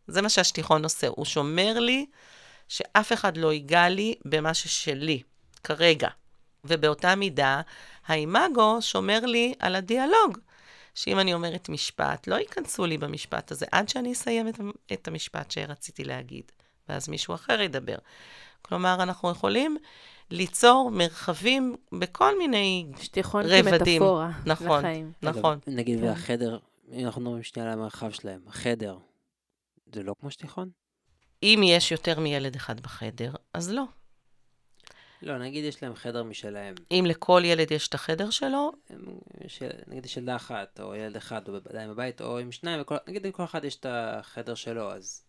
זה 0.07 0.21
מה 0.21 0.29
שהשטיחון 0.29 0.83
עושה, 0.83 1.07
הוא 1.07 1.25
שומר 1.25 1.79
לי 1.79 2.05
שאף 2.67 3.13
אחד 3.13 3.37
לא 3.37 3.53
ייגע 3.53 3.89
לי 3.89 4.15
במה 4.25 4.53
ששלי. 4.53 5.21
כרגע. 5.63 6.09
ובאותה 6.63 7.15
מידה, 7.15 7.61
האימאגו 8.05 8.77
שומר 8.81 9.25
לי 9.25 9.53
על 9.59 9.75
הדיאלוג. 9.75 10.37
שאם 10.95 11.19
אני 11.19 11.33
אומרת 11.33 11.69
משפט, 11.69 12.27
לא 12.27 12.35
ייכנסו 12.35 12.85
לי 12.85 12.97
במשפט 12.97 13.51
הזה 13.51 13.65
עד 13.71 13.89
שאני 13.89 14.13
אסיים 14.13 14.47
את, 14.47 14.59
את 14.93 15.07
המשפט 15.07 15.51
שרציתי 15.51 16.03
להגיד, 16.03 16.51
ואז 16.89 17.09
מישהו 17.09 17.35
אחר 17.35 17.61
ידבר. 17.61 17.95
כלומר, 18.61 19.03
אנחנו 19.03 19.31
יכולים 19.31 19.77
ליצור 20.29 20.91
מרחבים 20.93 21.75
בכל 21.99 22.37
מיני 22.37 22.87
שטיחון 23.01 23.41
רבדים. 23.45 23.59
שטיחון 23.59 23.79
כמטאפורה 23.79 24.31
נכון, 24.45 24.79
לחיים. 24.79 25.11
נכון. 25.21 25.59
נגיד, 25.67 25.99
כן. 25.99 26.05
והחדר, 26.05 26.57
אם 26.91 27.05
אנחנו 27.05 27.21
מדברים 27.21 27.43
שנייה 27.43 27.71
על 27.71 27.79
המרחב 27.79 28.11
שלהם, 28.11 28.41
החדר, 28.47 28.97
זה 29.93 30.03
לא 30.03 30.15
כמו 30.19 30.31
שטיחון? 30.31 30.69
אם 31.43 31.61
יש 31.65 31.91
יותר 31.91 32.19
מילד 32.19 32.55
אחד 32.55 32.79
בחדר, 32.79 33.33
אז 33.53 33.71
לא. 33.71 33.83
לא, 35.21 35.37
נגיד 35.37 35.65
יש 35.65 35.83
להם 35.83 35.95
חדר 35.95 36.23
משלהם. 36.23 36.75
אם 36.91 37.05
לכל 37.07 37.41
ילד 37.45 37.71
יש 37.71 37.87
את 37.87 37.93
החדר 37.93 38.29
שלו? 38.29 38.71
יש, 39.45 39.61
נגיד 39.87 40.05
יש 40.05 40.17
ילדה 40.17 40.35
אחת, 40.35 40.79
או 40.79 40.95
ילד 40.95 41.15
אחד, 41.15 41.49
או 41.49 41.55
עדיין 41.69 41.89
בבית, 41.89 42.21
או 42.21 42.39
עם 42.39 42.51
שניים, 42.51 42.81
וכל, 42.81 42.95
נגיד 43.07 43.27
לכל 43.27 43.43
אחד 43.43 43.65
יש 43.65 43.75
את 43.75 43.85
החדר 43.89 44.55
שלו, 44.55 44.91
אז... 44.91 45.23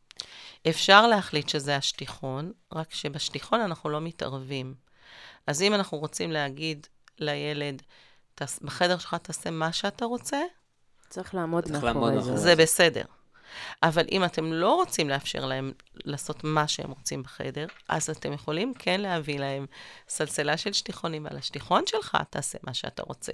אפשר 0.68 1.06
להחליט 1.06 1.48
שזה 1.48 1.76
השטיחון, 1.76 2.52
רק 2.72 2.94
שבשטיחון 2.94 3.60
אנחנו 3.60 3.90
לא 3.90 4.00
מתערבים. 4.00 4.74
אז 5.46 5.62
אם 5.62 5.74
אנחנו 5.74 5.98
רוצים 5.98 6.32
להגיד 6.32 6.86
לילד, 7.18 7.82
בחדר 8.40 8.98
שלך 8.98 9.14
תעשה 9.14 9.50
מה 9.50 9.72
שאתה 9.72 10.04
רוצה, 10.04 10.40
צריך 11.08 11.34
לעמוד 11.34 11.70
מאחורי 11.70 12.22
זה. 12.22 12.36
זה 12.36 12.56
בסדר. 12.56 13.04
אבל 13.82 14.04
אם 14.12 14.24
אתם 14.24 14.52
לא 14.52 14.74
רוצים 14.74 15.08
לאפשר 15.08 15.44
להם 15.44 15.72
לעשות 16.04 16.44
מה 16.44 16.68
שהם 16.68 16.90
רוצים 16.90 17.22
בחדר, 17.22 17.66
אז 17.88 18.10
אתם 18.10 18.32
יכולים 18.32 18.74
כן 18.74 19.00
להביא 19.00 19.38
להם 19.38 19.66
סלסלה 20.08 20.56
של 20.56 20.72
שטיחונים, 20.72 21.26
על 21.26 21.36
השטיחון 21.36 21.82
שלך 21.86 22.18
תעשה 22.30 22.58
מה 22.62 22.74
שאתה 22.74 23.02
רוצה. 23.02 23.32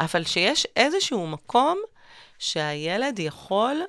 אבל 0.00 0.24
שיש 0.24 0.66
איזשהו 0.76 1.26
מקום 1.26 1.78
שהילד 2.38 3.18
יכול 3.18 3.82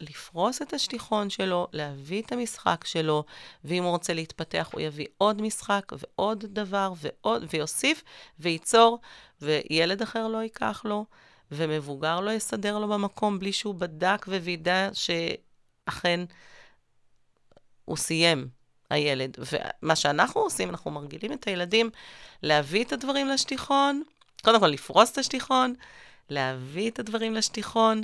לפרוס 0.00 0.62
את 0.62 0.72
השטיחון 0.72 1.30
שלו, 1.30 1.68
להביא 1.72 2.22
את 2.22 2.32
המשחק 2.32 2.84
שלו, 2.86 3.24
ואם 3.64 3.82
הוא 3.82 3.90
רוצה 3.90 4.12
להתפתח, 4.14 4.68
הוא 4.72 4.80
יביא 4.80 5.06
עוד 5.18 5.42
משחק 5.42 5.92
ועוד 5.92 6.44
דבר 6.48 6.92
ועוד, 6.96 7.44
ויוסיף 7.52 8.02
וייצור, 8.38 8.98
וילד 9.40 10.02
אחר 10.02 10.28
לא 10.28 10.38
ייקח 10.38 10.82
לו. 10.84 11.04
ומבוגר 11.52 12.20
לא 12.20 12.30
יסדר 12.30 12.78
לו 12.78 12.88
במקום 12.88 13.38
בלי 13.38 13.52
שהוא 13.52 13.74
בדק 13.74 14.26
ווידא 14.28 14.88
שאכן 14.92 16.20
הוא 17.84 17.96
סיים, 17.96 18.48
הילד. 18.90 19.36
ומה 19.38 19.96
שאנחנו 19.96 20.40
עושים, 20.40 20.68
אנחנו 20.70 20.90
מרגילים 20.90 21.32
את 21.32 21.48
הילדים 21.48 21.90
להביא 22.42 22.84
את 22.84 22.92
הדברים 22.92 23.28
לשטיחון, 23.28 24.02
קודם 24.44 24.60
כל 24.60 24.66
לפרוס 24.66 25.12
את 25.12 25.18
השטיחון, 25.18 25.74
להביא 26.28 26.90
את 26.90 26.98
הדברים 26.98 27.34
לשטיחון, 27.34 28.00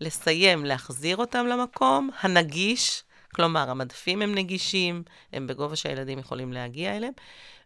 לסיים, 0.00 0.64
להחזיר 0.64 1.16
אותם 1.16 1.46
למקום 1.46 2.10
הנגיש, 2.20 3.02
כלומר, 3.34 3.70
המדפים 3.70 4.22
הם 4.22 4.34
נגישים, 4.34 5.02
הם 5.32 5.46
בגובה 5.46 5.76
שהילדים 5.76 6.18
יכולים 6.18 6.52
להגיע 6.52 6.96
אליהם, 6.96 7.12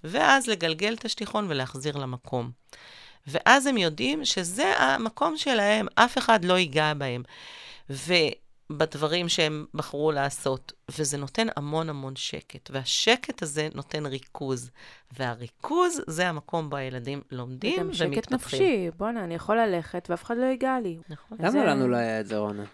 ואז 0.05 0.47
לגלגל 0.47 0.95
את 0.95 1.05
השטיחון 1.05 1.47
ולהחזיר 1.49 1.97
למקום. 1.97 2.51
ואז 3.27 3.67
הם 3.67 3.77
יודעים 3.77 4.25
שזה 4.25 4.73
המקום 4.79 5.37
שלהם, 5.37 5.87
אף 5.95 6.19
אחד 6.19 6.45
לא 6.45 6.59
ייגע 6.59 6.95
בהם. 6.95 7.23
ובדברים 7.91 9.29
שהם 9.29 9.67
בחרו 9.75 10.13
לעשות, 10.13 10.73
וזה 10.99 11.19
נותן 11.19 11.47
המון 11.57 11.89
המון 11.89 12.17
שקט, 12.17 12.71
והשקט 12.73 13.43
הזה 13.43 13.69
נותן 13.75 14.07
ריכוז, 14.07 14.71
והריכוז 15.19 16.01
זה 16.07 16.29
המקום 16.29 16.71
בו 16.71 16.77
הילדים 16.77 17.21
לומדים 17.31 17.81
ומתפתחים. 17.81 18.11
וגם 18.11 18.23
שקט 18.23 18.33
נפשי, 18.33 18.91
בואנה, 18.97 19.25
אני 19.25 19.35
יכול 19.35 19.61
ללכת 19.61 20.07
ואף 20.11 20.25
אחד 20.25 20.37
לא 20.37 20.45
ייגע 20.45 20.81
לי. 20.83 20.99
נכון. 21.09 21.39
למה 21.41 21.51
זה... 21.51 21.65
לנו 21.65 21.89
לא 21.89 21.97
היה 21.97 22.21
את 22.21 22.27
זה, 22.27 22.39
רונה? 22.39 22.65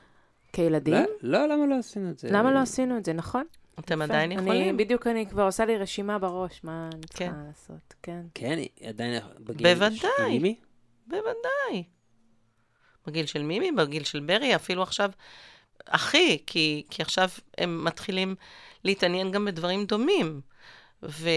כילדים? 0.52 0.94
לא, 0.94 1.06
לא, 1.22 1.54
למה 1.54 1.66
לא 1.66 1.78
עשינו 1.78 2.10
את 2.10 2.18
זה? 2.18 2.28
למה 2.30 2.52
לא 2.52 2.58
עשינו 2.58 2.98
את 2.98 3.04
זה, 3.04 3.12
נכון? 3.12 3.44
אתם 3.78 4.02
עדיין 4.02 4.32
יכולים. 4.32 4.62
אני, 4.62 4.84
בדיוק 4.84 5.06
אני 5.06 5.26
כבר 5.26 5.42
עושה 5.42 5.64
לי 5.64 5.78
רשימה 5.78 6.18
בראש, 6.18 6.60
מה 6.64 6.90
אני 6.94 7.06
צריכה 7.06 7.24
כן. 7.24 7.32
לעשות, 7.46 7.94
כן. 8.02 8.22
כן, 8.34 8.58
עדיין 8.84 9.22
בגיל... 9.40 9.74
בוודאי. 9.74 10.54
בוודאי. 11.06 11.84
בגיל 13.06 13.26
של 13.26 13.42
מימי, 13.42 13.72
בגיל 13.72 14.04
של 14.04 14.20
ברי, 14.20 14.54
אפילו 14.54 14.82
עכשיו 14.82 15.10
אחי, 15.86 16.38
כי, 16.46 16.86
כי 16.90 17.02
עכשיו 17.02 17.28
הם 17.58 17.84
מתחילים 17.84 18.34
להתעניין 18.84 19.30
גם 19.30 19.44
בדברים 19.44 19.84
דומים. 19.84 20.40
ו, 21.02 21.30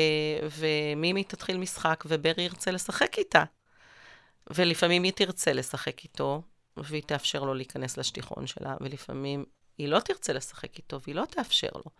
ומימי 0.58 1.23
תתחיל 1.23 1.58
משחק 1.58 2.04
וברי 2.08 2.43
ירצה 2.43 2.71
לשחק 2.71 3.17
איתה. 3.17 3.43
ולפעמים 4.54 5.04
היא 5.04 5.12
תרצה 5.12 5.54
לשחק 5.54 6.04
איתו, 6.04 6.41
והיא 6.78 7.04
תאפשר 7.04 7.43
לו 7.43 7.54
להיכנס 7.54 7.97
לשטיחון 7.97 8.47
שלה, 8.47 8.75
ולפעמים 8.82 9.45
היא 9.80 9.88
לא 9.88 10.00
תרצה 10.00 10.34
לשחק 10.34 10.78
איתו, 10.78 11.02
והיא 11.02 11.15
לא 11.15 11.26
תאפשר 11.26 11.70
לו. 11.76 11.92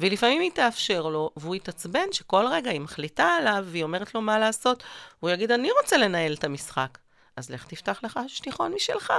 ולפעמים 0.00 0.40
היא 0.40 0.50
תאפשר 0.50 1.02
לו, 1.02 1.30
והוא 1.36 1.54
יתעצבן 1.54 2.12
שכל 2.12 2.46
רגע 2.50 2.70
היא 2.70 2.80
מחליטה 2.80 3.24
עליו, 3.24 3.64
והיא 3.68 3.82
אומרת 3.82 4.14
לו 4.14 4.20
מה 4.20 4.38
לעשות, 4.38 4.84
והוא 5.22 5.30
יגיד, 5.30 5.50
אני 5.50 5.68
רוצה 5.82 5.96
לנהל 5.96 6.34
את 6.34 6.44
המשחק. 6.44 6.98
אז 7.36 7.50
לך 7.50 7.66
תפתח 7.66 8.00
לך 8.02 8.20
שטיחון 8.26 8.74
משלך. 8.74 9.12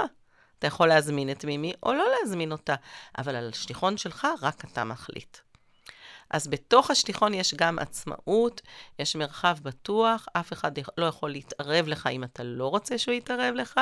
אתה 0.58 0.66
יכול 0.66 0.88
להזמין 0.88 1.30
את 1.30 1.44
מימי 1.44 1.72
או 1.82 1.92
לא 1.92 2.06
להזמין 2.10 2.52
אותה, 2.52 2.74
אבל 3.18 3.36
על 3.36 3.48
השטיחון 3.48 3.96
שלך 3.96 4.26
רק 4.42 4.64
אתה 4.64 4.84
מחליט. 4.84 5.36
אז 6.30 6.48
בתוך 6.48 6.90
השטיחון 6.90 7.34
יש 7.34 7.54
גם 7.54 7.78
עצמאות, 7.78 8.60
יש 8.98 9.16
מרחב 9.16 9.56
בטוח, 9.62 10.26
אף 10.32 10.52
אחד 10.52 10.72
לא 10.98 11.06
יכול 11.06 11.30
להתערב 11.30 11.88
לך 11.88 12.06
אם 12.06 12.24
אתה 12.24 12.42
לא 12.42 12.66
רוצה 12.66 12.98
שהוא 12.98 13.14
יתערב 13.14 13.54
לך, 13.54 13.80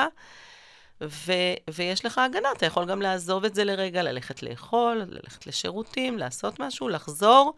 ו- 1.03 1.57
ויש 1.69 2.05
לך 2.05 2.17
הגנה, 2.17 2.49
אתה 2.57 2.65
יכול 2.65 2.85
גם 2.85 3.01
לעזוב 3.01 3.45
את 3.45 3.55
זה 3.55 3.63
לרגע, 3.63 4.03
ללכת 4.03 4.43
לאכול, 4.43 5.03
ללכת 5.07 5.47
לשירותים, 5.47 6.17
לעשות 6.17 6.59
משהו, 6.59 6.89
לחזור, 6.89 7.53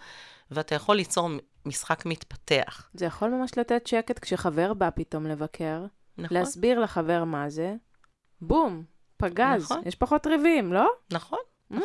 ואתה 0.51 0.75
יכול 0.75 0.95
ליצור 0.95 1.29
משחק 1.65 2.05
מתפתח. 2.05 2.89
זה 2.93 3.05
יכול 3.05 3.29
ממש 3.29 3.57
לתת 3.57 3.87
שקט 3.87 4.19
כשחבר 4.19 4.73
בא 4.73 4.89
פתאום 4.95 5.27
לבקר, 5.27 5.85
נכון? 6.17 6.37
להסביר 6.37 6.79
לחבר 6.79 7.23
מה 7.23 7.49
זה, 7.49 7.75
בום, 8.41 8.83
פגז, 9.17 9.63
נכון. 9.63 9.81
יש 9.85 9.95
פחות 9.95 10.27
ריבים, 10.27 10.73
לא? 10.73 10.89
נכון. 11.11 11.39
Mm. 11.73 11.77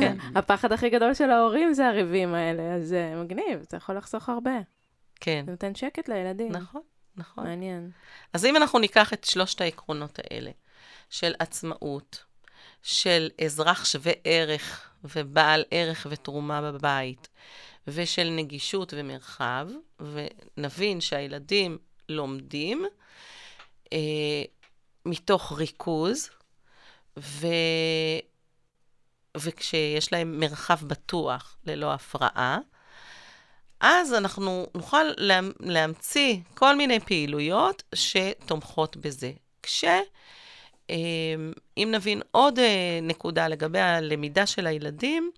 כן. 0.00 0.16
הפחד 0.36 0.72
הכי 0.72 0.90
גדול 0.90 1.14
של 1.14 1.30
ההורים 1.30 1.72
זה 1.72 1.88
הריבים 1.88 2.34
האלה, 2.34 2.74
אז 2.74 2.88
זה 2.88 3.14
מגניב, 3.16 3.66
זה 3.70 3.76
יכול 3.76 3.96
לחסוך 3.96 4.28
הרבה. 4.28 4.58
כן, 5.20 5.42
זה 5.46 5.50
נותן 5.50 5.74
שקט 5.74 6.08
לילדים. 6.08 6.52
נכון, 6.52 6.82
נכון. 7.16 7.44
מעניין. 7.44 7.90
אז 8.32 8.44
אם 8.44 8.56
אנחנו 8.56 8.78
ניקח 8.78 9.12
את 9.12 9.24
שלושת 9.24 9.60
העקרונות 9.60 10.18
האלה, 10.18 10.50
של 11.10 11.34
עצמאות, 11.38 12.24
של 12.82 13.28
אזרח 13.44 13.84
שווה 13.84 14.12
ערך 14.24 14.90
ובעל 15.04 15.64
ערך 15.70 16.06
ותרומה 16.10 16.72
בבית, 16.72 17.28
ושל 17.86 18.30
נגישות 18.30 18.94
ומרחב, 18.96 19.68
ונבין 20.00 21.00
שהילדים 21.00 21.78
לומדים 22.08 22.84
אה, 23.92 24.42
מתוך 25.06 25.52
ריכוז, 25.58 26.30
ו... 27.18 27.46
וכשיש 29.36 30.12
להם 30.12 30.40
מרחב 30.40 30.84
בטוח 30.84 31.56
ללא 31.64 31.92
הפרעה, 31.92 32.58
אז 33.80 34.14
אנחנו 34.14 34.66
נוכל 34.74 35.04
לה, 35.16 35.40
להמציא 35.60 36.36
כל 36.54 36.76
מיני 36.76 37.00
פעילויות 37.00 37.82
שתומכות 37.94 38.96
בזה. 38.96 39.32
כש... 39.62 39.84
אה, 40.90 40.96
אם 41.76 41.88
נבין 41.94 42.22
עוד 42.30 42.58
אה, 42.58 42.98
נקודה 43.02 43.48
לגבי 43.48 43.78
הלמידה 43.78 44.46
של 44.46 44.66
הילדים, 44.66 45.30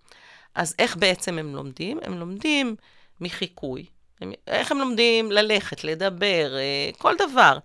אז 0.54 0.74
איך 0.78 0.96
בעצם 0.96 1.38
הם 1.38 1.54
לומדים? 1.54 1.98
הם 2.02 2.18
לומדים 2.18 2.76
מחיקוי. 3.20 3.86
הם, 4.20 4.32
איך 4.46 4.72
הם 4.72 4.78
לומדים 4.78 5.32
ללכת, 5.32 5.84
לדבר, 5.84 6.56
אה, 6.56 6.90
כל 6.98 7.14
דבר. 7.18 7.58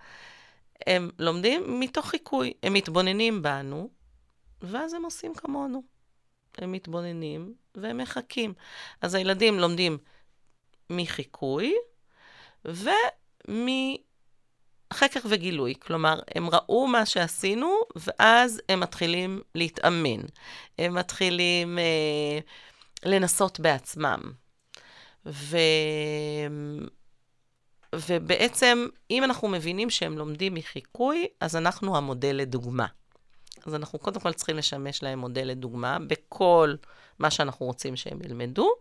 הם 0.88 1.10
לומדים 1.20 1.80
מתוך 1.80 2.06
חיקוי. 2.06 2.54
הם 2.64 2.74
מתבוננים 2.74 3.42
בנו, 3.42 3.90
ואז 4.62 4.94
הם 4.94 5.04
עושים 5.06 5.36
כמונו. 5.36 5.84
הם 6.58 6.72
מתבוננים 6.72 7.54
והם 7.76 7.98
מחכים. 7.98 8.54
אז 9.02 9.16
הילדים 9.16 9.60
לומדים 9.60 9.98
מחיקוי 10.90 11.76
ומחקר 12.66 13.90
וגילוי. 15.26 15.74
כלומר, 15.80 16.20
הם 16.36 16.50
ראו 16.50 16.88
מה 16.88 17.06
שעשינו, 17.06 17.76
ואז 17.96 18.62
הם 18.70 18.80
מתחילים 18.80 19.42
להתאמן. 19.56 20.22
הם 20.80 20.96
מתחילים 20.96 21.80
אה, 21.80 22.40
לנסות 23.06 23.60
בעצמם. 23.60 24.20
ו... 25.26 25.58
ובעצם, 27.96 28.88
אם 29.12 29.24
אנחנו 29.24 29.48
מבינים 29.48 29.90
שהם 29.90 30.18
לומדים 30.18 30.54
מחיקוי, 30.54 31.28
אז 31.40 31.56
אנחנו 31.56 31.98
המודל 31.98 32.36
לדוגמה. 32.36 32.86
אז 33.66 33.76
אנחנו 33.76 34.00
קודם 34.00 34.20
כל 34.20 34.34
צריכים 34.34 34.58
לשמש 34.58 35.04
להם 35.04 35.20
מודל 35.20 35.44
לדוגמה 35.44 35.98
בכל 36.08 36.76
מה 37.20 37.32
שאנחנו 37.32 37.66
רוצים 37.66 37.96
שהם 37.96 38.20
ילמדו. 38.26 38.72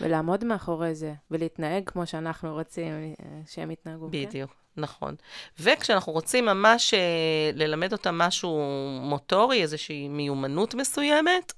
ולעמוד 0.00 0.44
מאחורי 0.44 0.94
זה, 0.94 1.14
ולהתנהג 1.30 1.82
כמו 1.86 2.06
שאנחנו 2.06 2.54
רוצים 2.54 2.92
אה, 2.92 3.26
שהם 3.46 3.70
יתנהגו. 3.70 4.08
כן? 4.12 4.26
בדיוק, 4.26 4.50
נכון. 4.76 5.14
וכשאנחנו 5.60 6.12
רוצים 6.12 6.44
ממש 6.44 6.94
אה, 6.94 7.50
ללמד 7.54 7.92
אותם 7.92 8.18
משהו 8.18 8.60
מוטורי, 9.02 9.62
איזושהי 9.62 10.08
מיומנות 10.08 10.74
מסוימת, 10.74 11.52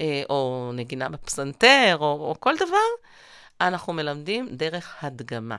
אה, 0.00 0.22
או 0.30 0.70
נגינה 0.74 1.08
בפסנתר, 1.08 1.96
או, 2.00 2.06
או 2.06 2.34
כל 2.40 2.54
דבר, 2.56 3.10
אנחנו 3.60 3.92
מלמדים 3.92 4.48
דרך 4.50 4.96
הדגמה. 5.02 5.56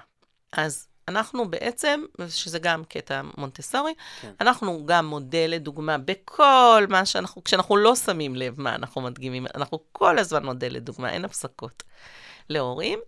אז 0.52 0.88
אנחנו 1.08 1.50
בעצם, 1.50 2.04
שזה 2.30 2.60
גם 2.60 2.84
קטע 2.84 3.22
מונטסורי, 3.38 3.94
כן. 4.22 4.32
אנחנו 4.42 4.86
גם 4.86 5.08
מודל 5.08 5.48
לדוגמה 5.50 5.98
בכל 5.98 6.86
מה 6.90 7.06
שאנחנו, 7.06 7.44
כשאנחנו 7.44 7.78
לא 7.78 7.96
שמים 7.96 8.36
לב 8.36 8.62
מה 8.62 8.76
אנחנו 8.76 9.02
מדגימים, 9.02 9.46
אנחנו 9.56 9.80
כל 9.92 10.20
הזמן 10.20 10.46
מודל 10.46 10.74
לדוגמה, 10.74 11.10
אין 11.10 11.26
הפסקות 11.26 11.84
להורים, 12.50 13.00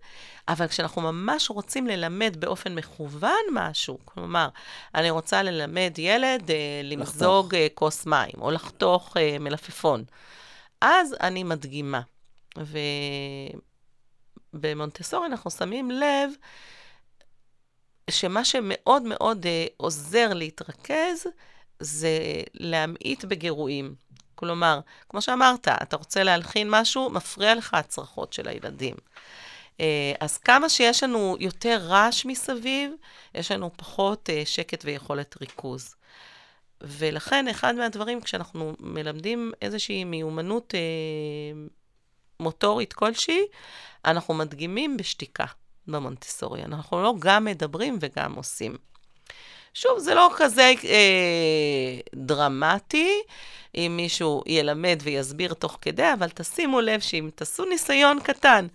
אבל 0.48 0.66
כשאנחנו 0.66 1.02
ממש 1.02 1.50
רוצים 1.50 1.86
ללמד 1.86 2.36
באופן 2.38 2.74
מכוון 2.74 3.44
משהו, 3.52 3.98
כלומר, 4.04 4.48
אני 4.94 5.10
רוצה 5.10 5.42
ללמד 5.42 5.92
ילד 5.98 6.50
אה, 6.50 6.80
למזוג 6.84 7.54
אה, 7.54 7.66
כוס 7.74 8.06
מים, 8.06 8.34
או 8.40 8.50
לחתוך 8.50 9.16
אה, 9.16 9.36
מלפפון, 9.40 10.04
אז 10.80 11.14
אני 11.20 11.44
מדגימה. 11.44 12.00
ובמונטסורי 14.54 15.26
אנחנו 15.26 15.50
שמים 15.50 15.90
לב 15.90 16.30
שמה 18.08 18.44
שמאוד 18.44 19.02
מאוד 19.02 19.46
אה, 19.46 19.66
עוזר 19.76 20.34
להתרכז, 20.34 21.26
זה 21.80 22.18
להמעיט 22.54 23.24
בגירויים. 23.24 23.94
כלומר, 24.34 24.80
כמו 25.08 25.22
שאמרת, 25.22 25.68
אתה 25.68 25.96
רוצה 25.96 26.22
להלחין 26.22 26.70
משהו, 26.70 27.10
מפריע 27.10 27.54
לך 27.54 27.74
הצרחות 27.74 28.32
של 28.32 28.48
הילדים. 28.48 28.94
אה, 29.80 30.12
אז 30.20 30.38
כמה 30.38 30.68
שיש 30.68 31.02
לנו 31.02 31.36
יותר 31.40 31.78
רעש 31.82 32.24
מסביב, 32.24 32.92
יש 33.34 33.52
לנו 33.52 33.70
פחות 33.76 34.30
אה, 34.30 34.42
שקט 34.44 34.84
ויכולת 34.84 35.36
ריכוז. 35.40 35.94
ולכן, 36.80 37.48
אחד 37.48 37.74
מהדברים, 37.74 38.20
כשאנחנו 38.20 38.74
מלמדים 38.80 39.52
איזושהי 39.62 40.04
מיומנות 40.04 40.74
אה, 40.74 40.80
מוטורית 42.40 42.92
כלשהי, 42.92 43.42
אנחנו 44.04 44.34
מדגימים 44.34 44.96
בשתיקה. 44.96 45.44
במונטסורי. 45.88 46.64
אנחנו 46.64 47.02
לא 47.02 47.14
גם 47.18 47.44
מדברים 47.44 47.98
וגם 48.00 48.34
עושים. 48.34 48.76
שוב, 49.74 49.98
זה 49.98 50.14
לא 50.14 50.30
כזה 50.36 50.72
אה, 50.84 52.00
דרמטי, 52.14 53.20
אם 53.74 53.94
מישהו 53.96 54.42
ילמד 54.46 54.98
ויסביר 55.02 55.54
תוך 55.54 55.78
כדי, 55.80 56.12
אבל 56.12 56.28
תשימו 56.28 56.80
לב 56.80 57.00
שאם 57.00 57.30
תעשו 57.34 57.64
ניסיון 57.64 58.20
קטן, 58.20 58.66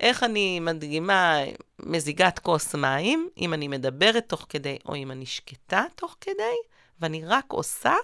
איך 0.00 0.22
אני 0.22 0.60
מדגימה 0.60 1.38
מזיגת 1.78 2.38
כוס 2.38 2.74
מים, 2.74 3.28
אם 3.38 3.54
אני 3.54 3.68
מדברת 3.68 4.28
תוך 4.28 4.46
כדי, 4.48 4.78
או 4.86 4.96
אם 4.96 5.10
אני 5.10 5.26
שקטה 5.26 5.84
תוך 5.94 6.16
כדי, 6.20 6.56
ואני 7.00 7.24
רק 7.24 7.44
עושה, 7.48 7.94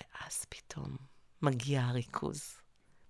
ואז 0.00 0.44
פתאום 0.48 0.96
מגיע 1.42 1.80
הריכוז. 1.80 2.42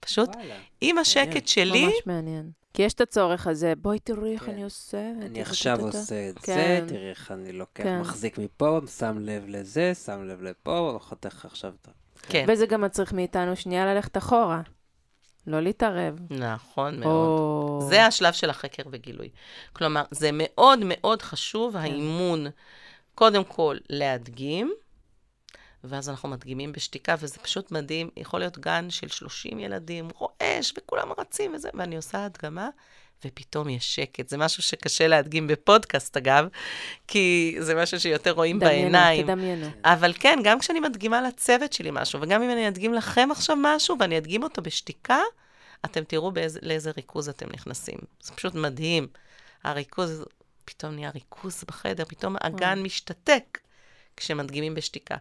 פשוט, 0.01 0.29
וואלה. 0.37 0.59
עם 0.81 0.98
השקט 0.98 1.48
שלי, 1.48 1.87
ממש 1.87 1.94
מעניין. 2.07 2.51
כי 2.74 2.83
יש 2.83 2.94
את 2.94 3.00
הצורך 3.00 3.46
הזה, 3.46 3.72
בואי 3.76 3.98
תראי 3.98 4.33
איך 4.33 4.42
כן. 4.42 4.52
אני 4.52 4.64
עושה. 4.64 5.11
אני 5.22 5.42
עכשיו. 5.42 5.81
עושה 5.81 6.28
את 6.28 6.35
זה, 6.35 6.40
כן. 6.42 6.85
תראי 6.88 7.11
איך 7.11 7.31
אני 7.31 7.52
לוקח, 7.52 7.85
כן. 7.85 8.00
מחזיק 8.00 8.38
מפה, 8.38 8.81
שם 8.98 9.18
לב 9.20 9.44
לזה, 9.48 9.92
שם 9.94 10.24
לב 10.24 10.42
לפה, 10.42 10.92
וחותך 10.96 11.44
עכשיו 11.44 11.72
את 11.81 11.88
ה... 11.88 11.90
כן, 12.22 12.44
וזה 12.48 12.66
גם 12.66 12.81
מצריך 12.81 13.12
מאיתנו 13.12 13.57
שנייה 13.57 13.94
ללכת 13.94 14.16
אחורה. 14.16 14.62
לא 15.46 15.61
להתערב. 15.61 16.18
נכון 16.31 17.00
מאוד. 17.00 17.12
או... 17.12 17.87
זה 17.88 18.07
השלב 18.07 18.33
של 18.33 18.50
החקר 18.50 18.83
וגילוי. 18.92 19.28
כלומר, 19.72 20.02
זה 20.11 20.31
מאוד 20.33 20.78
מאוד 20.85 21.22
חשוב, 21.22 21.76
האימון, 21.76 22.46
קודם 23.14 23.44
כל 23.44 23.76
להדגים, 23.90 24.72
ואז 25.88 26.09
אנחנו 26.09 26.29
מדגימים 26.29 26.73
בשתיקה, 26.73 27.15
וזה 27.19 27.38
פשוט 27.38 27.73
מדהים. 27.73 28.10
יכול 28.17 28.40
להיות 28.40 28.58
גן 28.58 28.90
של 28.90 29.08
30 29.08 29.58
ילדים, 29.58 30.08
רועש, 30.15 30.73
וכולם 30.79 31.08
רצים 31.19 31.54
וזה, 31.54 31.69
ואני 31.75 31.96
עושה 31.96 32.25
הדגמה, 32.25 32.69
ופתאום 33.25 33.69
יש 33.69 33.94
שקט. 33.94 34.29
זה 34.29 34.37
משהו 34.37 34.62
שקשה 34.62 35.08
להדגים 35.08 35.46
בפודקאסט, 35.46 36.17
אגב, 36.17 36.48
כי 37.08 37.56
זה 37.60 37.75
משהו 37.75 38.00
שיותר 38.00 38.31
רואים 38.31 38.58
דמיינו, 38.58 38.83
בעיניים. 38.83 39.27
תדמיינו. 39.27 39.67
אבל 39.85 40.12
כן, 40.19 40.38
גם 40.44 40.58
כשאני 40.58 40.81
מדגימה 40.81 41.23
לצוות 41.23 41.73
שלי 41.73 41.90
משהו, 41.92 42.21
וגם 42.23 42.42
אם 42.42 42.50
אני 42.50 42.69
אדגים 42.69 42.94
לכם 42.94 43.29
עכשיו 43.33 43.56
משהו, 43.60 43.96
ואני 44.00 44.19
אדגים 44.19 44.42
אותו 44.42 44.62
בשתיקה, 44.62 45.21
אתם 45.85 46.04
תראו 46.04 46.33
באיזה, 46.33 46.58
לאיזה 46.62 46.90
ריכוז 46.96 47.29
אתם 47.29 47.46
נכנסים. 47.52 47.98
זה 48.21 48.33
פשוט 48.33 48.54
מדהים. 48.54 49.06
הריכוז 49.65 50.25
פתאום 50.65 50.94
נהיה 50.94 51.10
ריכוז 51.10 51.65
בחדר, 51.69 52.04
פתאום 52.04 52.37
הגן 52.40 52.83
משתתק 52.83 53.58
כשמדגימים 54.19 54.75
בשתיקה. 54.75 55.16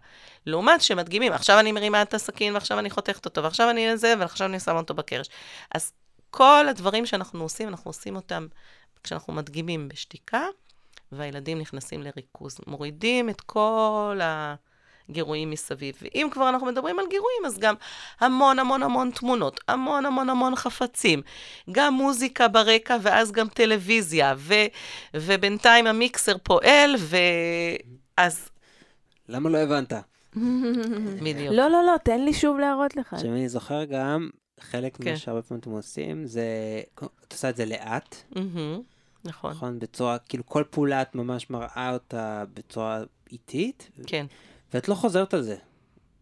לעומת 0.45 0.81
שמדגימים, 0.81 1.33
עכשיו 1.33 1.59
אני 1.59 1.71
מרימה 1.71 2.01
את 2.01 2.13
הסכין, 2.13 2.53
ועכשיו 2.53 2.79
אני 2.79 2.89
חותכת 2.89 3.25
אותו, 3.25 3.43
ועכשיו 3.43 3.69
אני 3.69 3.97
זה, 3.97 4.13
ועכשיו 4.19 4.47
אני 4.47 4.59
שמה 4.59 4.79
אותו 4.79 4.93
בקרש. 4.93 5.27
אז 5.75 5.91
כל 6.31 6.65
הדברים 6.69 7.05
שאנחנו 7.05 7.43
עושים, 7.43 7.67
אנחנו 7.67 7.89
עושים 7.89 8.15
אותם 8.15 8.47
כשאנחנו 9.03 9.33
מדגימים 9.33 9.87
בשתיקה, 9.87 10.45
והילדים 11.11 11.59
נכנסים 11.59 12.03
לריכוז. 12.03 12.57
מורידים 12.67 13.29
את 13.29 13.41
כל 13.41 14.19
הגירויים 15.09 15.49
מסביב. 15.49 15.95
ואם 16.01 16.27
כבר 16.31 16.49
אנחנו 16.49 16.67
מדברים 16.67 16.99
על 16.99 17.05
גירויים, 17.09 17.45
אז 17.45 17.59
גם 17.59 17.75
המון 18.19 18.59
המון 18.59 18.83
המון 18.83 19.11
תמונות, 19.11 19.59
המון 19.67 20.05
המון 20.05 20.29
המון 20.29 20.55
חפצים, 20.55 21.21
גם 21.71 21.93
מוזיקה 21.93 22.47
ברקע, 22.47 22.97
ואז 23.01 23.31
גם 23.31 23.47
טלוויזיה, 23.47 24.33
ו, 24.37 24.53
ובינתיים 25.13 25.87
המיקסר 25.87 26.37
פועל, 26.43 26.95
ואז... 28.17 28.49
למה 29.29 29.49
לא 29.49 29.57
הבנת? 29.57 29.93
בדיוק. 31.23 31.53
לא, 31.53 31.69
לא, 31.69 31.83
לא, 31.85 31.97
תן 32.03 32.21
לי 32.21 32.33
שוב 32.33 32.57
להראות 32.59 32.95
לך. 32.95 33.13
עכשיו, 33.13 33.31
אני 33.31 33.49
זוכר 33.49 33.83
גם, 33.83 34.29
חלק 34.59 34.97
כן. 34.97 35.09
ממה 35.09 35.17
שהרבה 35.17 35.41
פעמים 35.41 35.61
אתם 35.61 35.69
עושים, 35.69 36.25
זה, 36.25 36.43
את 36.95 37.33
עושה 37.33 37.49
את 37.49 37.55
זה 37.55 37.65
לאט, 37.65 38.15
נכון, 39.25 39.51
נכון? 39.51 39.79
בצורה, 39.79 40.17
כאילו 40.17 40.45
כל 40.45 40.63
פעולה 40.69 41.01
את 41.01 41.15
ממש 41.15 41.49
מראה 41.49 41.93
אותה 41.93 42.43
בצורה 42.53 43.03
איטית, 43.31 43.89
כן. 44.07 44.25
ואת 44.73 44.87
לא 44.87 44.95
חוזרת 44.95 45.33
על 45.33 45.41
זה, 45.41 45.55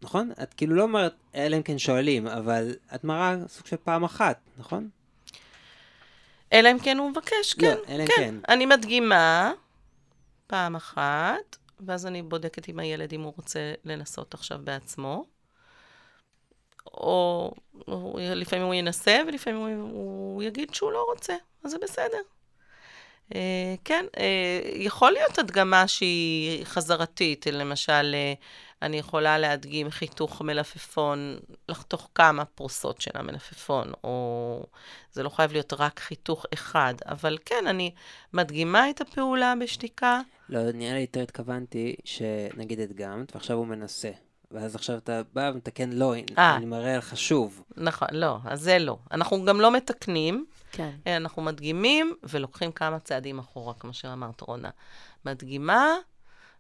נכון? 0.02 0.32
את 0.44 0.54
כאילו 0.54 0.76
לא 0.76 0.84
אומרת, 0.84 1.14
אלא 1.36 1.58
אם 1.58 1.62
כן 1.62 1.78
שואלים, 1.78 2.28
אבל 2.28 2.74
את 2.96 3.04
מראה 3.04 3.36
סוג 3.48 3.66
של 3.66 3.78
פעם 3.84 4.04
אחת, 4.04 4.40
נכון? 4.58 4.90
אלא 6.54 6.72
אם 6.72 6.80
כן 6.80 6.98
הוא 6.98 7.10
מבקש, 7.10 7.56
לא, 7.58 7.62
כן. 7.62 7.76
אלא 7.90 8.04
אם 8.04 8.08
כן. 8.08 8.14
כן. 8.18 8.36
אני 8.50 8.66
מדגימה 8.66 9.54
פעם 10.48 10.76
אחת, 10.76 11.58
ואז 11.80 12.06
אני 12.06 12.22
בודקת 12.22 12.68
עם 12.68 12.80
הילד 12.80 13.14
אם 13.14 13.22
הוא 13.22 13.34
רוצה 13.38 13.74
לנסות 13.86 14.34
עכשיו 14.34 14.60
בעצמו. 14.64 15.26
או, 16.94 17.52
או 17.88 18.18
לפעמים 18.20 18.66
הוא 18.66 18.74
ינסה, 18.74 19.22
ולפעמים 19.28 19.82
הוא, 19.82 19.90
הוא 19.90 20.44
יגיד 20.44 20.74
שהוא 20.74 20.92
לא 20.92 21.06
רוצה, 21.10 21.36
אז 21.64 21.72
זה 21.72 21.78
בסדר. 21.82 22.22
Uh, 23.32 23.36
כן, 23.86 24.06
uh, 24.16 24.20
יכול 24.74 25.12
להיות 25.12 25.40
הדגמה 25.40 25.88
שהיא 25.88 26.66
חזרתית, 26.66 27.48
למשל, 27.48 28.16
uh, 28.16 28.44
אני 28.82 28.98
יכולה 28.98 29.38
להדגים 29.38 29.90
חיתוך 29.90 30.42
מלפפון, 30.42 31.38
לחתוך 31.70 32.10
כמה 32.16 32.46
פרוסות 32.46 33.02
של 33.02 33.12
המלפפון, 33.14 33.92
או 34.04 34.66
זה 35.12 35.24
לא 35.24 35.30
חייב 35.30 35.52
להיות 35.52 35.74
רק 35.74 36.00
חיתוך 36.00 36.46
אחד, 36.54 36.94
אבל 37.06 37.38
כן, 37.46 37.68
אני 37.68 37.92
מדגימה 38.34 38.90
את 38.90 39.02
הפעולה 39.02 39.54
בשתיקה. 39.62 40.22
לא, 40.50 40.72
נראה 40.72 40.94
לי 40.94 41.02
יותר 41.02 41.22
התכוונתי 41.22 41.96
שנגיד 42.06 42.80
הדגמת, 42.80 43.36
ועכשיו 43.36 43.58
הוא 43.58 43.68
מנסה. 43.68 44.12
ואז 44.52 44.76
עכשיו 44.76 44.98
אתה 44.98 45.22
בא 45.34 45.52
ומתקן 45.54 45.90
לא, 45.90 46.14
אה. 46.38 46.56
אני 46.56 46.66
מראה 46.66 46.98
לך 46.98 47.18
שוב. 47.18 47.64
נכון, 47.78 48.08
לא, 48.12 48.38
אז 48.46 48.62
זה 48.62 48.80
לא. 48.80 48.98
אנחנו 49.12 49.46
גם 49.46 49.62
לא 49.62 49.72
מתקנים, 49.72 50.46
כן. 50.72 50.92
אנחנו 51.08 51.42
מדגימים 51.42 52.16
ולוקחים 52.24 52.72
כמה 52.72 53.00
צעדים 53.00 53.40
אחורה, 53.40 53.74
כמו 53.74 53.94
שאמרת, 53.94 54.42
רונה. 54.42 54.70
מדגימה 55.26 55.96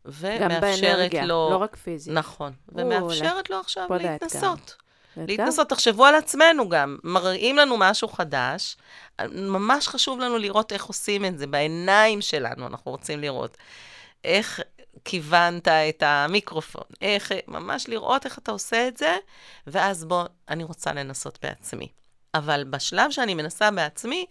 ומאפשרת 0.06 0.62
באנרגיה, 0.62 1.26
לו... 1.26 1.47
לא 1.51 1.58
רק 1.58 1.76
פיזית. 1.76 2.14
נכון. 2.14 2.53
ומאפשרת 2.70 3.49
לו 3.49 3.60
עכשיו. 3.60 3.88
להתנסות. 3.99 4.76
להתנסות, 5.18 5.70
תחשבו 5.70 6.06
על 6.06 6.16
עצמנו 6.16 6.70
גם. 6.70 6.97
מראים 7.03 7.56
לנו 7.56 7.78
משהו 7.78 8.08
חדש, 8.08 8.78
ממש 9.32 9.88
חשוב 9.88 10.20
לנו 10.20 10.38
לראות 10.38 10.74
איך 10.74 10.86
עושים 10.86 11.26
את 11.26 11.38
זה, 11.38 11.47
בעיניים 11.47 12.22
שלנו 12.22 12.68
אנחנו 12.68 12.91
רוצים 12.91 13.20
לראות. 13.20 13.58
איך 14.24 14.62
כיוונת 15.06 15.68
את 15.68 16.03
המיקרופון, 16.06 16.84
איך, 17.01 17.32
ממש 17.47 17.89
לראות 17.89 18.26
איך 18.26 18.38
אתה 18.38 18.51
עושה 18.51 18.88
את 18.88 18.97
זה, 18.97 19.16
ואז 19.68 20.06
בוא, 20.06 20.24
אני 20.49 20.64
רוצה 20.64 20.93
לנסות 20.93 21.39
בעצמי. 21.41 21.88
אבל 22.38 22.63
בשלב 22.63 23.11
שאני 23.11 23.33
מנסה 23.33 23.71
בעצמי, 23.71 24.25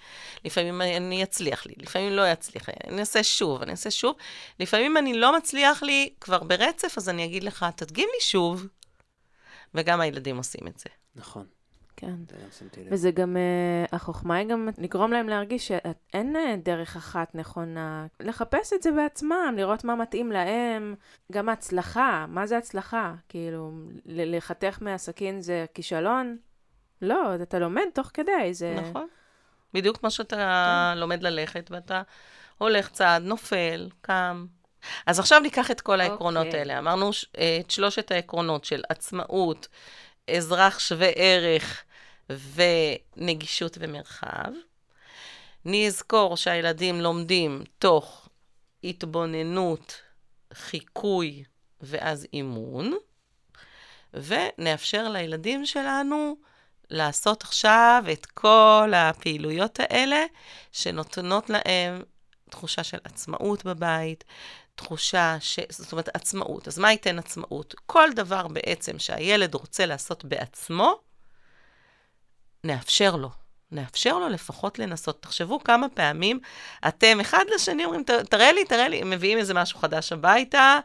לפעמים 0.45 0.83
אני 0.83 1.23
אצליח 1.23 1.67
לי, 1.67 1.75
לפעמים 1.79 2.13
לא 2.13 2.33
יצליח 2.33 2.69
לי, 2.69 2.75
אני 2.89 3.01
אעשה 3.01 3.23
שוב, 3.23 3.63
אני 3.63 3.71
אעשה 3.71 3.91
שוב. 3.91 4.17
לפעמים 4.61 4.97
אני 4.97 5.15
לא 5.15 5.37
מצליח 5.37 5.83
לי 5.83 6.11
כבר 6.21 6.43
ברצף, 6.43 6.99
אז 6.99 7.09
אני 7.09 7.25
אגיד 7.25 7.45
לך, 7.45 7.67
תדגים 7.77 8.09
לי 8.15 8.21
שוב. 8.21 8.67
וגם 9.75 10.01
הילדים 10.01 10.37
עושים 10.37 10.67
את 10.67 10.79
זה. 10.79 10.91
נכון, 11.17 11.47
כן. 11.97 12.15
וזה 12.91 13.11
גם, 13.11 13.37
uh, 13.37 13.89
החוכמה 13.95 14.37
היא 14.37 14.49
גם 14.49 14.69
לגרום 14.79 15.13
להם 15.13 15.29
להרגיש 15.29 15.69
שאין 15.69 16.37
uh, 16.37 16.65
דרך 16.65 16.97
אחת 16.97 17.35
נכונה. 17.35 18.07
לחפש 18.21 18.73
את 18.73 18.83
זה 18.83 18.93
בעצמם, 18.93 19.55
לראות 19.57 19.85
מה 19.85 19.95
מתאים 19.95 20.33
להם. 20.33 20.95
גם 21.33 21.49
הצלחה, 21.49 22.27
מה 22.29 22.47
זה 22.47 22.59
הצלחה? 22.59 23.15
כאילו, 23.29 23.73
לחתך 24.07 24.79
מהסכין 24.81 25.41
זה 25.41 25.67
כישלון? 25.75 26.37
לא, 27.03 27.35
אתה 27.43 27.59
לומד 27.59 27.87
תוך 27.95 28.11
כדי, 28.15 28.55
זה... 28.55 28.75
נכון. 28.75 29.09
בדיוק 29.75 29.97
כמו 29.97 30.11
שאתה 30.11 30.95
לומד 30.97 31.23
ללכת, 31.23 31.71
ואתה 31.71 32.03
הולך 32.59 32.91
צעד, 32.91 33.23
נופל, 33.23 33.89
קם. 34.01 34.47
אז 35.07 35.19
עכשיו 35.19 35.41
ניקח 35.41 35.71
את 35.71 35.81
כל 35.81 36.01
העקרונות 36.01 36.47
אוקיי. 36.47 36.61
האלה. 36.61 36.79
אמרנו 36.79 37.11
אה, 37.39 37.59
את 37.61 37.71
שלושת 37.71 38.11
העקרונות 38.11 38.65
של 38.65 38.83
עצמאות, 38.89 39.69
אזרח 40.31 40.79
שווה 40.79 41.09
ערך 41.15 41.85
ונגישות 42.31 43.77
ומרחב. 43.81 44.53
נזכור 45.65 46.37
שהילדים 46.37 47.01
לומדים 47.01 47.65
תוך 47.79 48.29
התבוננות, 48.85 50.01
חיקוי 50.55 51.45
ואז 51.81 52.27
אימון, 52.33 52.95
ונאפשר 54.15 55.09
לילדים 55.09 55.67
שלנו 55.67 56.37
לעשות 56.91 57.43
עכשיו 57.43 58.05
את 58.13 58.27
כל 58.27 58.93
הפעילויות 58.97 59.81
האלה 59.81 60.25
שנותנות 60.73 61.51
להם 61.51 62.03
תחושה 62.51 62.85
של 62.85 62.99
עצמאות 63.05 63.65
בבית, 63.65 64.25
תחושה 64.75 65.37
ש... 65.41 65.59
זאת 65.69 65.93
אומרת, 65.93 66.09
עצמאות. 66.15 66.69
אז 66.69 66.79
מה 66.79 66.93
ייתן 66.93 67.19
עצמאות? 67.19 67.75
כל 67.87 68.09
דבר 68.15 68.49
בעצם 68.49 68.99
שהילד 68.99 69.55
רוצה 69.55 69.87
לעשות 69.87 70.25
בעצמו, 70.25 70.99
נאפשר 72.65 73.17
לו. 73.17 73.31
נאפשר 73.73 74.19
לו 74.19 74.29
לפחות 74.29 74.79
לנסות. 74.79 75.23
תחשבו 75.23 75.65
כמה 75.65 75.89
פעמים 75.89 76.41
אתם 76.89 77.21
אחד 77.21 77.45
לשני 77.55 77.85
אומרים, 77.85 78.03
"ת- 78.03 78.11
תראה 78.11 78.53
לי, 78.53 78.65
תראה 78.65 78.89
לי, 78.89 79.03
מביאים 79.05 79.39
איזה 79.39 79.55
משהו 79.55 79.79
חדש 79.79 80.13
הביתה, 80.13 80.79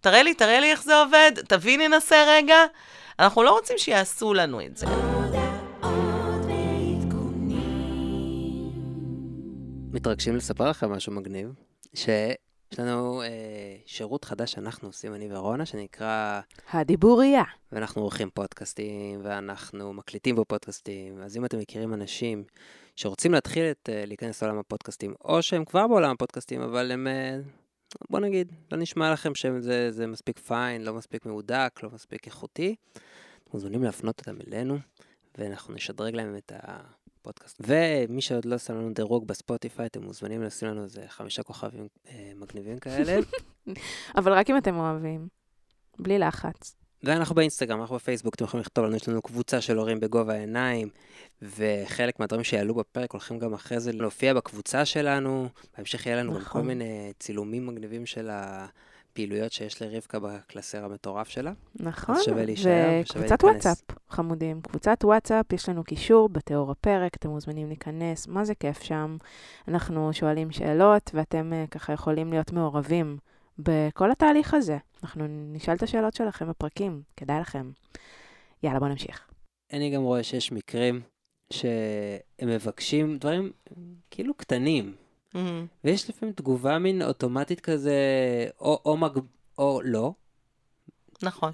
תראה 0.00 0.22
לי, 0.22 0.34
תראה 0.34 0.60
לי 0.60 0.70
איך 0.70 0.82
זה 0.82 0.96
עובד, 0.96 1.32
תביא 1.48 1.78
ננסה 1.78 2.24
רגע. 2.28 2.56
אנחנו 3.18 3.42
לא 3.42 3.50
רוצים 3.50 3.78
שיעשו 3.78 4.34
לנו 4.34 4.60
את 4.60 4.76
זה. 4.76 4.86
מתרגשים 9.96 10.36
לספר 10.36 10.70
לכם 10.70 10.90
משהו 10.92 11.12
מגניב, 11.12 11.52
שיש 11.94 12.78
לנו 12.78 13.22
אה, 13.22 13.28
שירות 13.86 14.24
חדש 14.24 14.52
שאנחנו 14.52 14.88
עושים, 14.88 15.14
אני 15.14 15.28
ורונה, 15.32 15.66
שנקרא, 15.66 16.40
הדיבוריה. 16.70 17.42
ואנחנו 17.72 18.02
עורכים 18.02 18.30
פודקאסטים, 18.34 19.20
ואנחנו 19.22 19.92
מקליטים 19.92 20.36
בפודקאסטים, 20.36 21.22
אז 21.22 21.36
אם 21.36 21.44
אתם 21.44 21.58
מכירים 21.58 21.94
אנשים 21.94 22.44
שרוצים 22.96 23.32
להתחיל 23.32 23.64
את, 23.70 23.88
אה, 23.92 24.04
להיכנס 24.06 24.42
לעולם 24.42 24.58
הפודקאסטים, 24.58 25.14
או 25.24 25.42
שהם 25.42 25.64
כבר 25.64 25.86
בעולם 25.86 26.10
הפודקאסטים, 26.10 26.62
אבל 26.62 26.92
הם, 26.92 27.06
אה, 27.06 27.36
בוא 28.10 28.20
נגיד, 28.20 28.52
לא 28.72 28.78
נשמע 28.78 29.12
לכם 29.12 29.34
שזה 29.34 29.90
זה 29.90 30.06
מספיק 30.06 30.38
פיין, 30.38 30.84
לא 30.84 30.94
מספיק 30.94 31.26
מהודק, 31.26 31.80
לא 31.82 31.90
מספיק 31.92 32.26
איכותי, 32.26 32.74
מוזמנים 33.54 33.82
להפנות 33.82 34.20
אותם 34.20 34.36
אלינו, 34.46 34.78
ואנחנו 35.38 35.74
נשדרג 35.74 36.14
להם 36.14 36.36
את 36.36 36.52
הפודקאסט. 37.26 37.60
ומי 37.66 38.20
שעוד 38.20 38.44
לא 38.44 38.58
שם 38.58 38.74
לנו 38.74 38.94
דירוג 38.94 39.26
בספוטיפיי, 39.26 39.86
אתם 39.86 40.02
מוזמנים 40.02 40.42
לשים 40.42 40.68
לנו 40.68 40.84
איזה 40.84 41.04
חמישה 41.08 41.42
כוכבים 41.42 41.88
אה, 42.08 42.32
מגניבים 42.36 42.78
כאלה. 42.78 43.18
אבל 44.18 44.32
רק 44.32 44.50
אם 44.50 44.56
אתם 44.56 44.76
אוהבים. 44.76 45.28
בלי 45.98 46.18
לחץ. 46.18 46.76
ואנחנו 47.02 47.34
באינסטגרם, 47.34 47.80
אנחנו 47.80 47.96
בפייסבוק, 47.96 48.34
אתם 48.34 48.44
יכולים 48.44 48.62
לכתוב 48.62 48.84
לנו, 48.84 48.96
יש 48.96 49.08
לנו 49.08 49.22
קבוצה 49.22 49.60
של 49.60 49.76
הורים 49.76 50.00
בגובה 50.00 50.34
העיניים, 50.34 50.88
וחלק 51.42 52.20
מהדברים 52.20 52.44
שיעלו 52.44 52.74
בפרק 52.74 53.12
הולכים 53.12 53.38
גם 53.38 53.54
אחרי 53.54 53.80
זה 53.80 53.92
להופיע 53.92 54.34
בקבוצה 54.34 54.84
שלנו. 54.84 55.48
בהמשך 55.76 56.06
יהיה 56.06 56.16
לנו 56.16 56.32
גם 56.32 56.38
כל 56.38 56.44
נכון. 56.44 56.66
מיני 56.66 57.12
צילומים 57.18 57.66
מגניבים 57.66 58.06
של 58.06 58.30
הפעילויות 59.16 59.52
שיש 59.52 59.82
לרבקה 59.82 60.18
בקלסר 60.18 60.84
המטורף 60.84 61.28
שלה. 61.28 61.52
נכון. 61.74 62.16
שווה 62.24 62.44
להישאר 62.44 63.00
ושווה 63.02 63.22
וקבוצת 63.22 63.44
להיכנס. 63.44 63.66
וואטסאפ, 63.66 63.98
חמודים. 64.08 64.60
קבוצת 64.60 64.98
וואטסאפ, 65.04 65.52
יש 65.52 65.68
לנו 65.68 65.84
קישור 65.84 66.28
בתיאור 66.28 66.70
הפרק, 66.70 67.14
אתם 67.16 67.28
מוזמנים 67.28 67.68
להיכנס, 67.68 68.28
מה 68.28 68.44
זה 68.44 68.54
כיף 68.54 68.82
שם. 68.82 69.16
אנחנו 69.68 70.12
שואלים 70.12 70.50
שאלות, 70.50 71.10
ואתם 71.14 71.52
אה, 71.52 71.64
ככה 71.70 71.92
יכולים 71.92 72.30
להיות 72.30 72.52
מעורבים 72.52 73.18
בכל 73.58 74.10
התהליך 74.10 74.54
הזה. 74.54 74.78
אנחנו 75.02 75.24
נשאל 75.28 75.74
את 75.74 75.82
השאלות 75.82 76.14
שלכם 76.14 76.48
בפרקים, 76.48 77.02
כדאי 77.16 77.40
לכם. 77.40 77.70
יאללה, 78.62 78.78
בוא 78.78 78.88
נמשיך. 78.88 79.28
אני 79.72 79.90
גם 79.90 80.02
רואה 80.02 80.22
שיש 80.22 80.52
מקרים 80.52 81.00
שהם 81.52 82.48
מבקשים 82.48 83.18
דברים 83.18 83.52
כאילו 84.10 84.34
קטנים. 84.34 84.94
Mm-hmm. 85.36 85.84
ויש 85.84 86.10
לפעמים 86.10 86.34
תגובה 86.34 86.78
מין 86.78 87.02
אוטומטית 87.02 87.60
כזה, 87.60 87.94
או, 88.60 88.80
או, 88.84 88.96
מג... 88.96 89.18
או 89.58 89.80
לא, 89.84 90.12
נכון, 91.22 91.52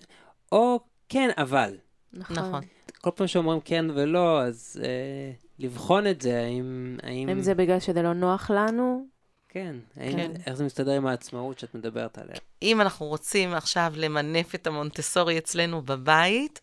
או 0.53 0.81
כן, 1.09 1.31
אבל. 1.37 1.77
נכון. 2.13 2.37
נכון. 2.37 2.61
כל 3.01 3.11
פעם 3.11 3.27
שאומרים 3.27 3.61
כן 3.61 3.85
ולא, 3.95 4.43
אז 4.43 4.81
אה, 4.85 5.33
לבחון 5.59 6.07
את 6.07 6.21
זה, 6.21 6.41
האם... 6.41 6.97
האם... 7.03 7.29
אם 7.29 7.41
זה 7.41 7.55
בגלל 7.55 7.81
שזה 7.81 8.03
לא 8.03 8.13
נוח 8.13 8.51
לנו, 8.51 9.07
כן, 9.49 9.77
האם, 9.97 10.13
כן. 10.13 10.33
איך 10.47 10.55
זה 10.55 10.65
מסתדר 10.65 10.93
עם 10.93 11.07
העצמאות 11.07 11.59
שאת 11.59 11.75
מדברת 11.75 12.19
עליה. 12.19 12.37
אם 12.63 12.81
אנחנו 12.81 13.07
רוצים 13.07 13.55
עכשיו 13.55 13.93
למנף 13.97 14.55
את 14.55 14.67
המונטסורי 14.67 15.39
אצלנו 15.39 15.83
בבית, 15.83 16.61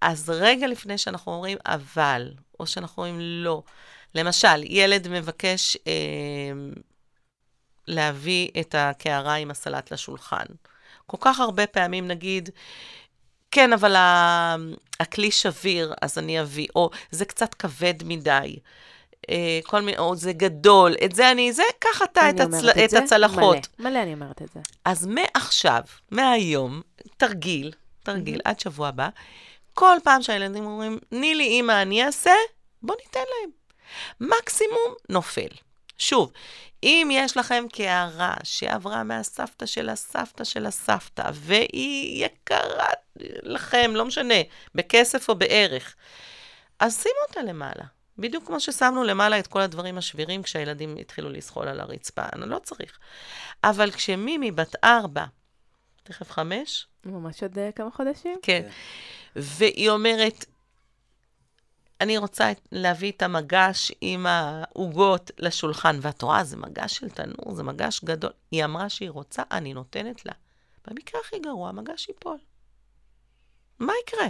אז 0.00 0.30
רגע 0.30 0.66
לפני 0.66 0.98
שאנחנו 0.98 1.32
אומרים 1.32 1.58
אבל, 1.66 2.34
או 2.60 2.66
שאנחנו 2.66 3.02
אומרים 3.02 3.20
לא, 3.20 3.62
למשל, 4.14 4.62
ילד 4.64 5.08
מבקש 5.08 5.76
אה, 5.86 5.92
להביא 7.86 8.48
את 8.60 8.74
הקערה 8.78 9.34
עם 9.34 9.50
הסלט 9.50 9.92
לשולחן. 9.92 10.44
כל 11.06 11.16
כך 11.20 11.40
הרבה 11.40 11.66
פעמים 11.66 12.08
נגיד, 12.08 12.48
כן, 13.50 13.72
אבל 13.72 13.96
ה- 13.96 14.56
הכלי 15.00 15.30
שביר, 15.30 15.94
אז 16.02 16.18
אני 16.18 16.40
אביא, 16.40 16.66
או 16.76 16.90
זה 17.10 17.24
קצת 17.24 17.54
כבד 17.54 17.94
מדי. 18.04 18.56
אה, 19.30 19.60
כל 19.64 19.80
מיני, 19.80 19.98
או 19.98 20.16
זה 20.16 20.32
גדול, 20.32 20.94
את 21.04 21.14
זה 21.14 21.30
אני, 21.30 21.52
זה, 21.52 21.62
קח 21.78 22.02
אתה 22.02 22.30
את, 22.30 22.40
הצל, 22.40 22.70
את 22.84 22.90
זה 22.90 22.98
הצלחות. 22.98 23.56
מלא, 23.78 23.90
מלא 23.90 24.02
אני 24.02 24.14
אומרת 24.14 24.42
את 24.42 24.48
זה. 24.54 24.60
אז 24.84 25.06
מעכשיו, 25.06 25.82
מהיום, 26.10 26.80
תרגיל, 27.16 27.72
תרגיל, 28.02 28.40
עד 28.44 28.60
שבוע 28.60 28.88
הבא, 28.88 29.08
כל 29.74 29.96
פעם 30.04 30.22
שהילדים 30.22 30.66
אומרים, 30.66 30.98
תני 31.08 31.34
לי 31.34 31.44
אימא, 31.44 31.82
אני 31.82 32.04
אעשה, 32.04 32.32
בוא 32.82 32.94
ניתן 33.04 33.20
להם. 33.20 33.59
מקסימום 34.20 34.94
נופל. 35.08 35.48
שוב, 35.98 36.32
אם 36.82 37.08
יש 37.12 37.36
לכם 37.36 37.64
קערה 37.72 38.34
שעברה 38.42 39.04
מהסבתא 39.04 39.66
של 39.66 39.88
הסבתא 39.88 40.44
של 40.44 40.66
הסבתא, 40.66 41.30
והיא 41.34 42.26
יקרה 42.26 42.88
לכם, 43.42 43.90
לא 43.94 44.04
משנה, 44.04 44.34
בכסף 44.74 45.28
או 45.28 45.34
בערך, 45.34 45.96
אז 46.80 47.02
שימו 47.02 47.14
אותה 47.28 47.42
למעלה. 47.42 47.84
בדיוק 48.18 48.46
כמו 48.46 48.60
ששמנו 48.60 49.04
למעלה 49.04 49.38
את 49.38 49.46
כל 49.46 49.60
הדברים 49.60 49.98
השבירים 49.98 50.42
כשהילדים 50.42 50.96
התחילו 51.00 51.30
לזחול 51.30 51.68
על 51.68 51.80
הרצפה, 51.80 52.22
אני 52.32 52.50
לא 52.50 52.58
צריך. 52.58 52.98
אבל 53.64 53.90
כשמימי 53.90 54.50
בת 54.50 54.84
ארבע, 54.84 55.24
תכף 56.02 56.30
חמש, 56.30 56.86
ממש 57.04 57.42
עוד 57.42 57.58
אה, 57.58 57.72
כמה 57.72 57.90
חודשים. 57.90 58.38
כן, 58.42 58.68
והיא 59.36 59.90
אומרת, 59.90 60.44
אני 62.00 62.18
רוצה 62.18 62.52
להביא 62.72 63.12
את 63.12 63.22
המגש 63.22 63.92
עם 64.00 64.26
העוגות 64.26 65.30
לשולחן, 65.38 65.98
ואת 66.02 66.22
רואה, 66.22 66.44
זה 66.44 66.56
מגש 66.56 66.96
של 66.96 67.08
תנור, 67.08 67.54
זה 67.54 67.62
מגש 67.62 68.04
גדול. 68.04 68.32
היא 68.50 68.64
אמרה 68.64 68.88
שהיא 68.88 69.10
רוצה, 69.10 69.42
אני 69.50 69.74
נותנת 69.74 70.26
לה. 70.26 70.32
במקרה 70.86 71.20
הכי 71.20 71.38
גרוע, 71.38 71.68
המגש 71.68 72.08
ייפול. 72.08 72.38
מה 73.78 73.92
יקרה? 74.02 74.26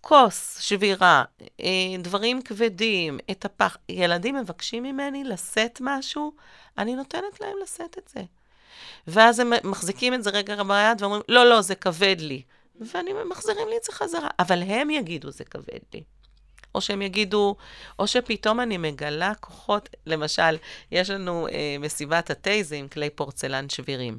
כוס, 0.00 0.58
שבירה, 0.60 1.24
אה, 1.60 1.66
דברים 1.98 2.42
כבדים, 2.42 3.18
את 3.30 3.44
הפח. 3.44 3.76
ילדים 3.88 4.36
מבקשים 4.36 4.82
ממני 4.82 5.24
לשאת 5.24 5.78
משהו, 5.80 6.32
אני 6.78 6.94
נותנת 6.94 7.40
להם 7.40 7.56
לשאת 7.62 7.98
את 7.98 8.08
זה. 8.14 8.20
ואז 9.06 9.38
הם 9.38 9.52
מחזיקים 9.64 10.14
את 10.14 10.22
זה 10.22 10.30
רגע 10.30 10.62
ביד 10.62 11.02
ואומרים, 11.02 11.22
לא, 11.28 11.44
לא, 11.44 11.60
זה 11.60 11.74
כבד 11.74 12.16
לי. 12.18 12.42
ואני 12.80 13.10
מחזירים 13.30 13.68
לי 13.68 13.76
את 13.76 13.84
זה 13.84 13.92
חזרה. 13.92 14.28
אבל 14.38 14.62
הם 14.62 14.90
יגידו, 14.90 15.30
זה 15.30 15.44
כבד 15.44 15.80
לי. 15.94 16.02
או 16.74 16.80
שהם 16.80 17.02
יגידו, 17.02 17.56
או 17.98 18.06
שפתאום 18.06 18.60
אני 18.60 18.76
מגלה 18.76 19.32
כוחות, 19.40 19.88
למשל, 20.06 20.56
יש 20.92 21.10
לנו 21.10 21.48
אה, 21.48 21.76
מסיבת 21.80 22.30
התה, 22.30 22.62
זה 22.62 22.76
עם 22.76 22.88
כלי 22.88 23.10
פורצלן 23.10 23.68
שבירים. 23.68 24.18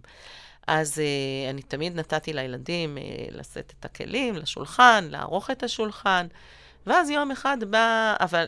אז 0.68 1.00
אה, 1.00 1.50
אני 1.50 1.62
תמיד 1.62 2.00
נתתי 2.00 2.34
לילדים 2.34 2.98
אה, 2.98 3.04
לשאת 3.32 3.74
את 3.80 3.86
הכלים 3.86 4.36
לשולחן, 4.36 5.08
לערוך 5.10 5.52
את 5.52 5.64
השולחן, 5.64 6.28
ואז 6.88 7.10
יום 7.10 7.32
אחד 7.32 7.58
בא, 7.64 8.16
אבל 8.20 8.48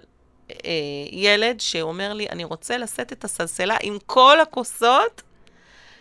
אה, 0.51 0.72
ילד 1.12 1.60
שאומר 1.60 2.14
לי, 2.14 2.28
אני 2.30 2.43
רוצה 2.43 2.78
לשאת 2.78 3.14
את 3.14 3.24
הסלסלה 3.24 3.78
עם 3.82 3.97
כל 4.05 4.39
הכוסות, 4.41 5.22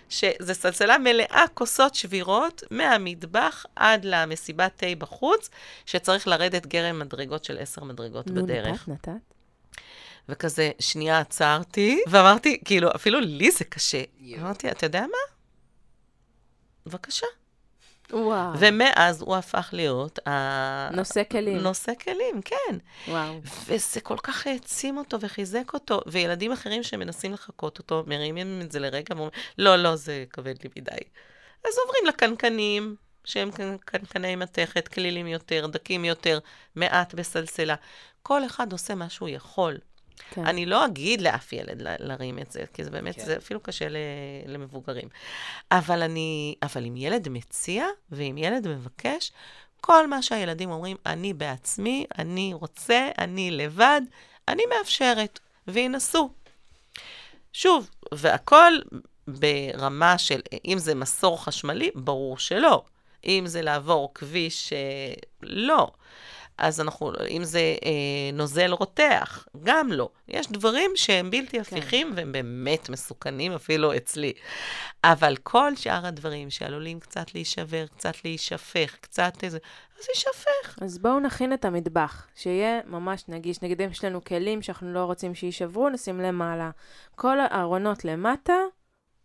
שזו 0.09 0.55
סלסלה 0.55 0.99
מלאה 0.99 1.45
כוסות 1.55 1.95
שבירות 1.95 2.63
מהמטבח 2.71 3.67
עד 3.77 4.05
למסיבת 4.05 4.73
תה 4.77 4.87
בחוץ, 4.99 5.51
שצריך 5.87 6.29
לרדת 6.29 6.67
גרם 6.67 6.99
מדרגות 6.99 7.45
של 7.45 7.59
עשר 7.59 7.85
מדרגות 7.85 8.27
נו, 8.27 8.43
בדרך. 8.43 8.89
נתת, 8.89 9.09
נתת. 9.09 9.21
וכזה, 10.29 10.71
שנייה 10.79 11.19
עצרתי, 11.19 12.03
ואמרתי, 12.09 12.61
כאילו, 12.65 12.91
אפילו 12.95 13.21
לי 13.21 13.51
זה 13.51 13.65
קשה. 13.65 14.03
אמרתי, 14.39 14.71
אתה 14.71 14.87
יודע 14.87 15.01
מה? 15.01 15.37
בבקשה. 16.87 17.27
וואו. 18.13 18.53
ומאז 18.59 19.23
הוא 19.23 19.37
הפך 19.37 19.69
להיות 19.73 20.29
ה... 20.29 20.91
נושא 20.93 21.23
כלים. 21.31 21.57
נושא 21.59 21.93
כלים, 22.05 22.43
כן. 22.45 22.77
וואו. 23.09 23.41
וזה 23.67 24.01
כל 24.01 24.17
כך 24.23 24.47
העצים 24.47 24.99
אותו 24.99 25.21
וחיזק 25.21 25.75
אותו. 25.75 26.01
וילדים 26.07 26.53
אחרים 26.53 26.83
שמנסים 26.83 27.33
לחקות 27.33 27.79
אותו, 27.79 28.05
מרימים 28.07 28.61
את 28.63 28.73
זה 28.73 28.79
לרגע 28.79 29.15
ואומרים, 29.15 29.31
לא, 29.59 29.77
לא, 29.77 29.97
זה 29.97 30.25
כבד 30.31 30.55
לי 30.65 30.71
מדי. 30.77 30.91
אז 31.65 31.73
עוברים 31.85 32.07
לקנקנים, 32.09 32.97
שהם 33.25 33.51
קנ- 33.51 33.79
קנקני 33.85 34.37
מתכת, 34.37 34.89
כלילים 34.89 35.27
יותר, 35.27 35.67
דקים 35.67 36.05
יותר, 36.05 36.39
מעט 36.77 37.15
בסלסלה. 37.15 37.75
כל 38.23 38.47
אחד 38.47 38.73
עושה 38.73 38.95
מה 38.95 39.09
שהוא 39.09 39.29
יכול. 39.29 39.79
כן. 40.31 40.47
אני 40.47 40.67
לא 40.67 40.87
אגיד 40.87 41.21
לאף 41.21 41.53
ילד 41.53 41.83
להרים 41.83 42.39
את 42.39 42.53
זה, 42.53 42.65
כי 42.75 42.85
זה 42.85 42.91
באמת, 42.91 43.17
כן. 43.17 43.25
זה 43.25 43.37
אפילו 43.37 43.61
קשה 43.61 43.89
ל- 43.89 43.97
למבוגרים. 44.47 45.09
אבל 45.73 46.03
אני, 46.03 46.55
אבל 46.63 46.85
אם 46.87 46.97
ילד 46.97 47.29
מציע, 47.29 47.87
ואם 48.11 48.39
ילד 48.39 48.69
מבקש, 48.69 49.33
כל 49.81 50.07
מה 50.07 50.23
שהילדים 50.23 50.71
אומרים, 50.71 50.97
אני 51.07 51.33
בעצמי, 51.33 52.07
אני 52.19 52.55
רוצה, 52.55 53.09
אני 53.19 53.51
לבד, 53.51 54.01
אני 54.49 54.63
מאפשרת, 54.79 55.39
וינסו. 55.69 56.31
שוב, 57.53 57.91
והכל 58.13 58.73
ברמה 59.29 60.19
של, 60.19 60.41
אם 60.65 60.79
זה 60.79 60.95
מסור 60.95 61.45
חשמלי, 61.45 61.91
ברור 61.95 62.39
שלא. 62.39 62.83
אם 63.25 63.45
זה 63.47 63.63
לעבור 63.63 64.13
כביש, 64.15 64.73
אה, 64.73 65.15
לא. 65.43 65.91
אז 66.59 66.81
אנחנו, 66.81 67.13
אם 67.31 67.45
זה 67.45 67.61
אה, 67.85 67.91
נוזל 68.33 68.71
רותח, 68.71 69.49
גם 69.63 69.93
לא. 69.93 70.09
יש 70.29 70.47
דברים 70.53 70.91
שהם 70.95 71.31
בלתי 71.31 71.61
הפיכים 71.61 72.13
והם 72.17 72.33
באמת 72.33 72.89
מסוכנים 72.89 73.53
אפילו 73.53 73.97
אצלי. 73.97 74.33
אבל 75.05 75.37
כל 75.43 75.77
שאר 75.77 76.07
הדברים 76.07 76.51
שעלולים 76.51 77.01
קצת 77.01 77.35
להישבר, 77.35 77.87
קצת 77.87 78.25
להישפך, 78.25 78.97
קצת 79.01 79.33
איזה, 79.43 79.59
אז 79.99 80.07
יישפך. 80.09 80.79
אז 80.83 80.99
בואו 80.99 81.21
נכין 81.21 81.53
את 81.53 81.65
המטבח, 81.65 82.27
שיהיה 82.35 82.81
ממש 82.87 83.25
נגיש. 83.29 83.63
נגיד 83.63 83.83
אם 83.83 83.91
יש 83.91 84.05
לנו 84.05 84.25
כלים 84.25 84.63
שאנחנו 84.63 84.93
לא 84.93 85.05
רוצים 85.05 85.35
שיישברו, 85.35 85.89
נשים 85.89 86.21
למעלה. 86.21 86.71
כל 87.15 87.41
הארונות 87.41 88.05
למטה, 88.05 88.55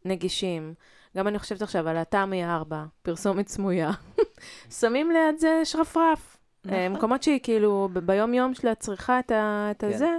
נגישים. 0.05 0.73
גם 1.17 1.27
אני 1.27 1.39
חושבת 1.39 1.61
עכשיו 1.61 1.89
על 1.89 1.97
התמי 1.97 2.45
4, 2.45 2.85
פרסומת 3.01 3.47
סמויה. 3.47 3.91
שמים 4.79 5.11
ליד 5.11 5.37
זה 5.37 5.61
שרפרף. 5.63 6.37
נכון. 6.65 6.77
אה, 6.77 6.89
מקומות 6.89 7.23
שהיא 7.23 7.39
כאילו 7.43 7.89
ביום-יום 7.93 8.53
שלה 8.53 8.75
צריכה 8.75 9.19
את, 9.19 9.31
ה- 9.31 9.67
את 9.71 9.81
כן. 9.81 9.87
הזה, 9.87 10.09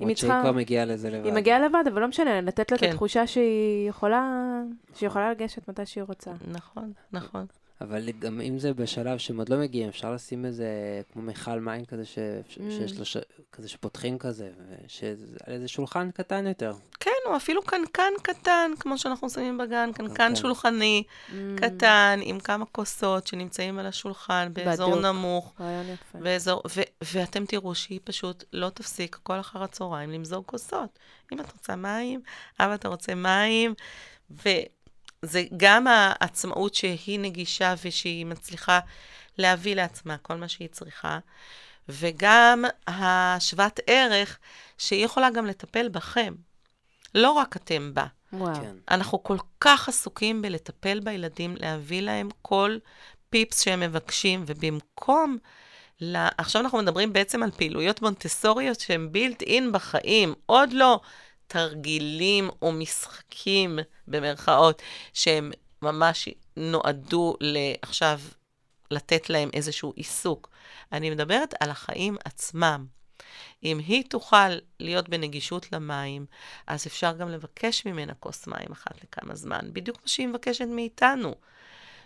אם 0.00 0.08
היא 0.08 0.16
שהיא 0.16 0.28
צריכה... 0.30 0.40
כבר 0.42 0.52
מגיעה 0.52 0.84
לזה 0.84 1.10
לבד. 1.10 1.24
היא 1.24 1.32
מגיעה 1.32 1.58
לבד, 1.58 1.84
אבל 1.92 2.00
לא 2.00 2.08
משנה, 2.08 2.40
לתת 2.40 2.70
לה 2.70 2.76
את 2.76 2.80
כן. 2.80 2.90
התחושה 2.90 3.26
שהיא 3.26 3.88
יכולה, 3.88 4.52
שהיא 4.94 5.06
יכולה 5.06 5.30
לגשת 5.30 5.68
מתי 5.68 5.86
שהיא 5.86 6.04
רוצה. 6.04 6.30
נכון, 6.52 6.92
נכון. 7.12 7.46
אבל 7.82 8.10
גם 8.18 8.40
אם 8.40 8.58
זה 8.58 8.74
בשלב 8.74 9.18
שהם 9.18 9.38
עוד 9.38 9.48
לא 9.48 9.56
מגיעים, 9.56 9.88
אפשר 9.88 10.12
לשים 10.14 10.44
איזה, 10.44 10.66
כמו 11.12 11.22
מכל 11.22 11.60
מים 11.60 11.84
כזה, 11.84 12.04
ש... 12.04 12.18
Mm. 12.18 12.60
שיש 12.70 12.98
לו, 12.98 13.04
ש... 13.04 13.16
כזה 13.52 13.68
שפותחים 13.68 14.18
כזה, 14.18 14.50
ש... 14.88 15.04
על 15.46 15.54
איזה 15.54 15.68
שולחן 15.68 16.10
קטן 16.10 16.46
יותר. 16.46 16.72
כן, 17.00 17.10
או 17.26 17.36
אפילו 17.36 17.62
קנקן 17.62 18.12
קטן, 18.22 18.70
כמו 18.80 18.98
שאנחנו 18.98 19.30
שמים 19.30 19.58
בגן, 19.58 19.90
קנקן 19.94 20.14
קנקן. 20.14 20.36
שולחני 20.36 21.02
Mm, 21.28 21.32
קטן, 21.56 22.20
עם 22.22 22.40
כמה 22.40 22.64
כוסות 22.64 23.26
שנמצאים 23.26 23.78
על 23.78 23.86
השולחן, 23.86 24.48
באזור 24.52 24.90
בדוק. 24.90 25.04
נמוך. 25.04 25.54
רעיון 25.60 25.86
יפה. 25.88 26.18
באזור, 26.18 26.62
ו, 26.76 26.80
ואתם 27.12 27.46
תראו 27.46 27.74
שהיא 27.74 28.00
פשוט 28.04 28.44
לא 28.52 28.68
תפסיק 28.68 29.18
כל 29.22 29.40
אחר 29.40 29.62
הצהריים 29.62 30.10
למזוג 30.10 30.44
כוסות. 30.46 30.98
אם 31.32 31.40
את 31.40 31.52
רוצה 31.52 31.76
מים, 31.76 32.20
אבא 32.60 32.74
אתה 32.74 32.88
רוצה 32.88 33.14
מים, 33.14 33.74
וזה 35.22 35.44
גם 35.56 35.86
העצמאות 35.86 36.74
שהיא 36.74 37.20
נגישה 37.20 37.74
ושהיא 37.84 38.26
מצליחה 38.26 38.80
להביא 39.38 39.74
לעצמה 39.74 40.16
כל 40.16 40.34
מה 40.34 40.48
שהיא 40.48 40.68
צריכה, 40.68 41.18
וגם 41.88 42.64
השוות 42.86 43.80
ערך 43.86 44.38
שהיא 44.78 45.04
יכולה 45.04 45.30
גם 45.30 45.46
לטפל 45.46 45.88
בכם. 45.88 46.34
לא 47.14 47.30
רק 47.30 47.56
אתם 47.56 47.90
בה. 47.94 48.06
וואו. 48.32 48.54
כן. 48.54 48.76
אנחנו 48.90 49.22
כל 49.22 49.36
כך 49.60 49.88
עסוקים 49.88 50.42
בלטפל 50.42 51.00
בילדים, 51.00 51.56
להביא 51.58 52.02
להם 52.02 52.28
כל 52.42 52.78
פיפס 53.30 53.64
שהם 53.64 53.80
מבקשים, 53.80 54.44
ובמקום... 54.46 55.38
לה... 56.00 56.28
עכשיו 56.38 56.62
אנחנו 56.62 56.78
מדברים 56.78 57.12
בעצם 57.12 57.42
על 57.42 57.50
פעילויות 57.50 58.02
מונטסוריות 58.02 58.80
שהן 58.80 59.12
בילט 59.12 59.42
אין 59.42 59.72
בחיים. 59.72 60.34
עוד 60.46 60.72
לא 60.72 61.00
תרגילים 61.52 62.50
או 62.62 62.72
משחקים, 62.72 63.78
במרכאות, 64.08 64.82
שהם 65.12 65.52
ממש 65.82 66.28
נועדו 66.56 67.36
לעכשיו 67.40 68.20
לתת 68.90 69.30
להם 69.30 69.50
איזשהו 69.52 69.92
עיסוק. 69.96 70.50
אני 70.92 71.10
מדברת 71.10 71.54
על 71.60 71.70
החיים 71.70 72.16
עצמם. 72.24 72.86
אם 73.64 73.78
היא 73.78 74.04
תוכל 74.08 74.48
להיות 74.80 75.08
בנגישות 75.08 75.72
למים, 75.72 76.26
אז 76.66 76.86
אפשר 76.86 77.12
גם 77.12 77.28
לבקש 77.28 77.86
ממנה 77.86 78.14
כוס 78.14 78.46
מים 78.46 78.72
אחת 78.72 79.04
לכמה 79.04 79.34
זמן, 79.34 79.68
בדיוק 79.72 79.96
מה 80.02 80.08
שהיא 80.08 80.28
מבקשת 80.28 80.66
מאיתנו. 80.68 81.34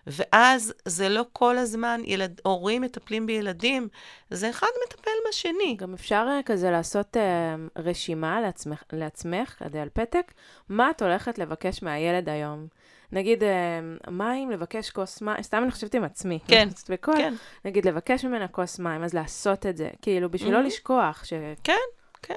ואז 0.06 0.74
זה 0.84 1.08
לא 1.08 1.24
כל 1.32 1.58
הזמן 1.58 2.00
ילד, 2.04 2.40
הורים 2.44 2.82
מטפלים 2.82 3.26
בילדים, 3.26 3.88
זה 4.30 4.50
אחד 4.50 4.66
מטפל 4.86 5.10
בשני. 5.28 5.76
גם 5.78 5.94
אפשר 5.94 6.26
אה, 6.28 6.40
כזה 6.46 6.70
לעשות 6.70 7.16
uh, 7.16 7.80
רשימה 7.80 8.40
לעצמך, 8.40 8.82
לעצמך, 8.92 9.54
כדי 9.58 9.78
על 9.78 9.88
פתק, 9.92 10.32
מה 10.68 10.90
את 10.90 11.02
הולכת 11.02 11.38
לבקש 11.38 11.82
מהילד 11.82 12.28
היום. 12.28 12.66
נגיד, 13.12 13.42
uh, 13.42 14.10
מים, 14.10 14.50
לבקש 14.50 14.90
כוס 14.90 15.22
מים, 15.22 15.42
סתם 15.42 15.62
אני 15.62 15.70
חושבת 15.70 15.94
עם 15.94 16.04
עצמי. 16.04 16.38
כן, 16.48 16.68
בכל, 16.90 17.12
כן. 17.16 17.34
נגיד, 17.64 17.86
לבקש 17.88 18.24
ממנה 18.24 18.48
כוס 18.48 18.78
מים, 18.78 19.04
אז 19.04 19.14
לעשות 19.14 19.66
את 19.66 19.76
זה, 19.76 19.90
כאילו, 20.02 20.30
בשביל 20.30 20.54
mm-hmm. 20.54 20.58
לא 20.58 20.62
לשכוח 20.62 21.24
ש... 21.24 21.32
כן, 21.64 21.74
כן. 22.22 22.34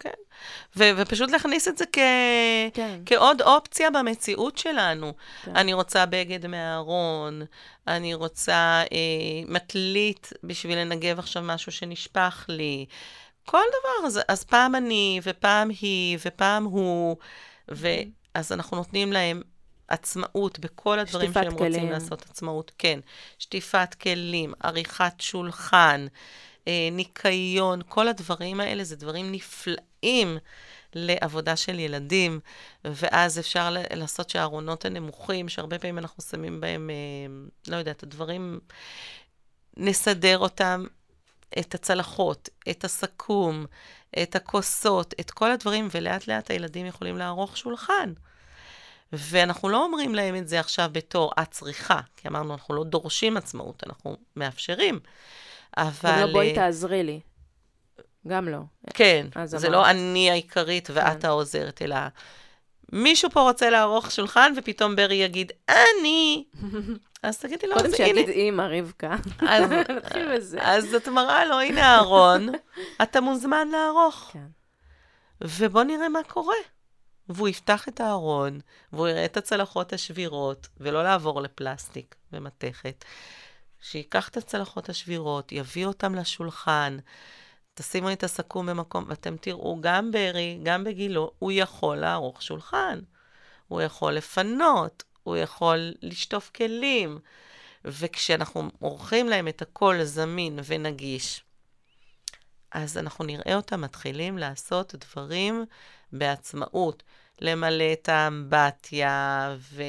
כן. 0.00 0.10
ו- 0.76 0.90
ופשוט 0.96 1.30
להכניס 1.30 1.68
את 1.68 1.78
זה 1.78 1.84
כ- 1.92 1.98
כן. 2.74 3.00
כעוד 3.06 3.42
אופציה 3.42 3.90
במציאות 3.90 4.58
שלנו. 4.58 5.12
כן. 5.44 5.56
אני 5.56 5.72
רוצה 5.72 6.06
בגד 6.06 6.46
מהארון, 6.46 7.42
אני 7.88 8.14
רוצה 8.14 8.52
אה, 8.92 8.96
מטלית 9.48 10.30
בשביל 10.44 10.78
לנגב 10.78 11.18
עכשיו 11.18 11.42
משהו 11.42 11.72
שנשפך 11.72 12.44
לי. 12.48 12.86
כל 13.46 13.62
דבר. 13.68 14.06
אז, 14.06 14.20
אז 14.28 14.44
פעם 14.44 14.74
אני, 14.74 15.20
ופעם 15.22 15.68
היא, 15.80 16.18
ופעם 16.26 16.64
הוא, 16.64 17.16
ואז 17.68 18.52
אנחנו 18.52 18.76
נותנים 18.76 19.12
להם 19.12 19.42
עצמאות 19.88 20.58
בכל 20.58 20.98
הדברים 20.98 21.32
שהם 21.32 21.56
כלים. 21.58 21.72
רוצים 21.72 21.90
לעשות 21.90 22.22
עצמאות. 22.30 22.72
כן, 22.78 23.00
שטיפת 23.38 23.94
כלים, 24.02 24.52
עריכת 24.60 25.12
שולחן. 25.18 26.06
אה, 26.68 26.88
ניקיון, 26.92 27.80
כל 27.88 28.08
הדברים 28.08 28.60
האלה 28.60 28.84
זה 28.84 28.96
דברים 28.96 29.32
נפלאים 29.32 30.38
לעבודה 30.94 31.56
של 31.56 31.78
ילדים, 31.78 32.40
ואז 32.84 33.38
אפשר 33.38 33.76
לעשות 33.94 34.30
שהארונות 34.30 34.84
הנמוכים, 34.84 35.48
שהרבה 35.48 35.78
פעמים 35.78 35.98
אנחנו 35.98 36.22
שמים 36.22 36.60
בהם, 36.60 36.90
אה, 36.90 37.50
לא 37.72 37.76
יודעת, 37.76 38.02
הדברים, 38.02 38.60
נסדר 39.76 40.38
אותם, 40.38 40.84
את 41.58 41.74
הצלחות, 41.74 42.48
את 42.70 42.84
הסכו"ם, 42.84 43.66
את 44.22 44.36
הכוסות, 44.36 45.14
את 45.20 45.30
כל 45.30 45.52
הדברים, 45.52 45.88
ולאט 45.94 46.26
לאט 46.26 46.50
הילדים 46.50 46.86
יכולים 46.86 47.18
לערוך 47.18 47.56
שולחן. 47.56 48.12
ואנחנו 49.12 49.68
לא 49.68 49.84
אומרים 49.84 50.14
להם 50.14 50.36
את 50.36 50.48
זה 50.48 50.60
עכשיו 50.60 50.90
בתור 50.92 51.32
את 51.42 51.50
צריכה, 51.50 52.00
כי 52.16 52.28
אמרנו, 52.28 52.54
אנחנו 52.54 52.74
לא 52.74 52.84
דורשים 52.84 53.36
עצמאות, 53.36 53.82
אנחנו 53.86 54.16
מאפשרים. 54.36 55.00
אבל... 55.76 56.10
גם 56.10 56.20
לא 56.20 56.32
בואי 56.32 56.54
תעזרי 56.54 57.02
לי. 57.02 57.20
גם 58.28 58.48
לא. 58.48 58.58
כן, 58.94 59.26
זה. 59.44 59.68
לא 59.68 59.90
אני 59.90 60.30
העיקרית 60.30 60.88
ואת 60.92 61.20
כן. 61.22 61.28
העוזרת, 61.28 61.82
אלא 61.82 61.96
מישהו 62.92 63.30
פה 63.30 63.40
רוצה 63.40 63.70
לערוך 63.70 64.10
שולחן, 64.10 64.52
ופתאום 64.56 64.96
ברי 64.96 65.14
יגיד, 65.14 65.52
אני. 65.68 66.44
אז 67.22 67.38
תגידי 67.38 67.66
לו, 67.66 67.74
קודם 67.74 67.90
שיגיד 67.96 68.28
אימא, 68.28 68.62
רבקה. 68.62 69.16
אז 69.48 69.70
נתחיל 69.96 70.36
בזה. 70.36 70.58
אז 70.62 70.94
את 70.94 71.08
מראה 71.08 71.44
לו, 71.44 71.60
הנה 71.60 71.86
הארון, 71.86 72.48
אתה 73.02 73.20
מוזמן 73.20 73.68
לערוך. 73.68 74.30
כן. 74.32 74.46
ובוא 75.40 75.82
נראה 75.82 76.08
מה 76.08 76.20
קורה. 76.28 76.54
והוא 77.28 77.48
יפתח 77.48 77.88
את 77.88 78.00
הארון, 78.00 78.60
והוא 78.92 79.08
יראה 79.08 79.24
את 79.24 79.36
הצלחות 79.36 79.92
השבירות, 79.92 80.68
ולא 80.80 81.02
לעבור 81.02 81.40
לפלסטיק 81.40 82.14
ומתכת. 82.32 83.04
שייקח 83.80 84.28
את 84.28 84.36
הצלחות 84.36 84.88
השבירות, 84.88 85.52
יביא 85.52 85.86
אותן 85.86 86.12
לשולחן, 86.12 86.98
תשימו 87.74 88.12
את 88.12 88.24
הסכו"ם 88.24 88.66
במקום, 88.66 89.04
ואתם 89.08 89.36
תראו, 89.36 89.78
גם 89.80 90.10
ברי, 90.10 90.60
גם 90.62 90.84
בגילו, 90.84 91.30
הוא 91.38 91.52
יכול 91.52 91.96
לערוך 91.96 92.42
שולחן. 92.42 93.00
הוא 93.68 93.82
יכול 93.82 94.12
לפנות, 94.12 95.02
הוא 95.22 95.36
יכול 95.36 95.92
לשטוף 96.02 96.50
כלים. 96.54 97.18
וכשאנחנו 97.84 98.70
עורכים 98.80 99.28
להם 99.28 99.48
את 99.48 99.62
הכל 99.62 100.02
זמין 100.02 100.58
ונגיש, 100.64 101.44
אז 102.72 102.98
אנחנו 102.98 103.24
נראה 103.24 103.54
אותם 103.56 103.80
מתחילים 103.80 104.38
לעשות 104.38 104.94
דברים 104.94 105.64
בעצמאות. 106.12 107.02
למלא 107.40 107.92
את 107.92 108.08
האמבטיה, 108.08 109.56
ו... 109.58 109.82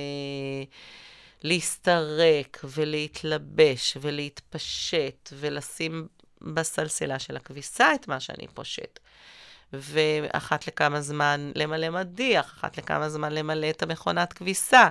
להסתרק 1.44 2.60
ולהתלבש 2.64 3.98
ולהתפשט 4.02 5.30
ולשים 5.34 6.08
בסלסלה 6.42 7.20
של 7.20 7.36
הכביסה 7.38 7.94
את 7.96 8.08
מה 8.08 8.20
שאני 8.20 8.48
פושט. 8.54 9.00
ואחת 9.74 10.68
לכמה 10.68 11.02
זמן 11.02 11.52
למלא 11.56 11.90
מדיח, 11.90 12.54
אחת 12.58 12.78
לכמה 12.78 13.10
זמן 13.10 13.32
למלא 13.32 13.70
את 13.70 13.84
המכונת 13.84 14.34
כביסה, 14.34 14.90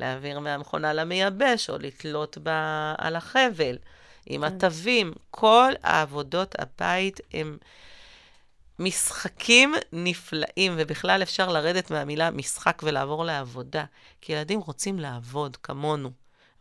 להעביר 0.00 0.40
מהמכונה 0.40 0.92
למייבש 0.92 1.70
או 1.70 1.78
לתלות 1.78 2.38
בה 2.38 2.94
על 2.98 3.16
החבל, 3.16 3.76
עם 4.26 4.40
כן. 4.48 4.56
התווים. 4.56 5.12
כל 5.30 5.72
העבודות 5.82 6.54
הבית 6.58 7.20
הם... 7.32 7.58
משחקים 8.80 9.74
נפלאים, 9.92 10.72
ובכלל 10.76 11.22
אפשר 11.22 11.48
לרדת 11.48 11.90
מהמילה 11.90 12.30
משחק 12.30 12.82
ולעבור 12.84 13.24
לעבודה, 13.24 13.84
כי 14.20 14.32
ילדים 14.32 14.60
רוצים 14.60 14.98
לעבוד 14.98 15.56
כמונו. 15.56 16.10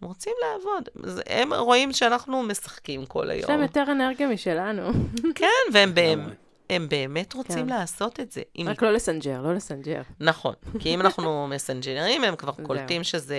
הם 0.02 0.08
רוצים 0.08 0.34
לעבוד. 0.42 0.90
הם 1.28 1.54
רואים 1.54 1.94
שאנחנו 1.94 2.44
משחקים 2.44 3.06
כל 3.06 3.30
היום. 3.30 3.44
יש 3.44 3.50
להם 3.50 3.62
יותר 3.62 3.84
אנרגיה 3.92 4.28
משלנו. 4.28 4.90
כן, 5.36 5.46
והם 5.74 5.94
באמת... 5.96 6.49
הם 6.70 6.90
באמת 6.90 7.34
רוצים 7.34 7.60
כן. 7.60 7.70
לעשות 7.70 8.20
את 8.20 8.32
זה. 8.32 8.42
רק 8.42 8.84
אם... 8.84 8.88
לא 8.88 8.92
לסנג'ר, 8.94 9.42
לא 9.42 9.54
לסנג'ר. 9.54 10.02
נכון, 10.20 10.54
כי 10.80 10.94
אם 10.94 11.02
אנחנו 11.02 11.48
מסנג'רים, 11.54 12.24
הם 12.24 12.36
כבר 12.36 12.52
קולטים 12.64 13.04
שזה 13.04 13.38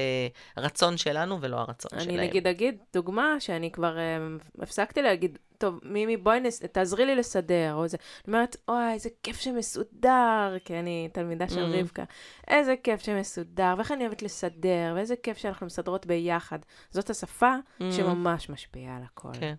רצון 0.57 0.97
שלנו 0.97 1.39
ולא 1.41 1.57
הרצון 1.57 1.91
אני 1.93 2.05
שלהם. 2.05 2.19
אני 2.19 2.27
נגיד 2.27 2.47
אגיד 2.47 2.79
דוגמה 2.93 3.37
שאני 3.39 3.73
כבר 3.73 3.97
um, 3.97 4.63
הפסקתי 4.63 5.03
להגיד, 5.03 5.39
טוב, 5.59 5.81
מימי, 5.83 6.17
בואי, 6.17 6.41
נס... 6.41 6.61
תעזרי 6.61 7.07
לי 7.07 7.17
לסדר, 7.17 7.75
או 7.75 7.85
איזה... 7.85 7.97
אני 8.25 8.35
אומרת, 8.35 8.57
אוי, 8.69 8.93
איזה 8.93 9.09
כיף 9.23 9.41
שמסודר, 9.41 10.57
כי 10.65 10.79
אני 10.79 11.09
תלמידה 11.13 11.49
של 11.49 11.73
mm-hmm. 11.73 11.77
רבקה. 11.77 12.05
איזה 12.49 12.75
כיף 12.85 13.03
שמסודר, 13.03 13.75
ואיך 13.77 13.93
אני 13.93 14.05
אוהבת 14.05 14.23
לסדר, 14.23 14.93
ואיזה 14.95 15.17
כיף 15.17 15.39
שאנחנו 15.39 15.67
מסדרות 15.67 16.07
ביחד. 16.07 16.59
זאת 16.91 17.11
השפה 17.11 17.55
mm-hmm. 17.55 17.85
שממש 17.93 18.51
משפיעה 18.51 18.97
על 18.97 19.03
הכל. 19.03 19.33
כן. 19.41 19.55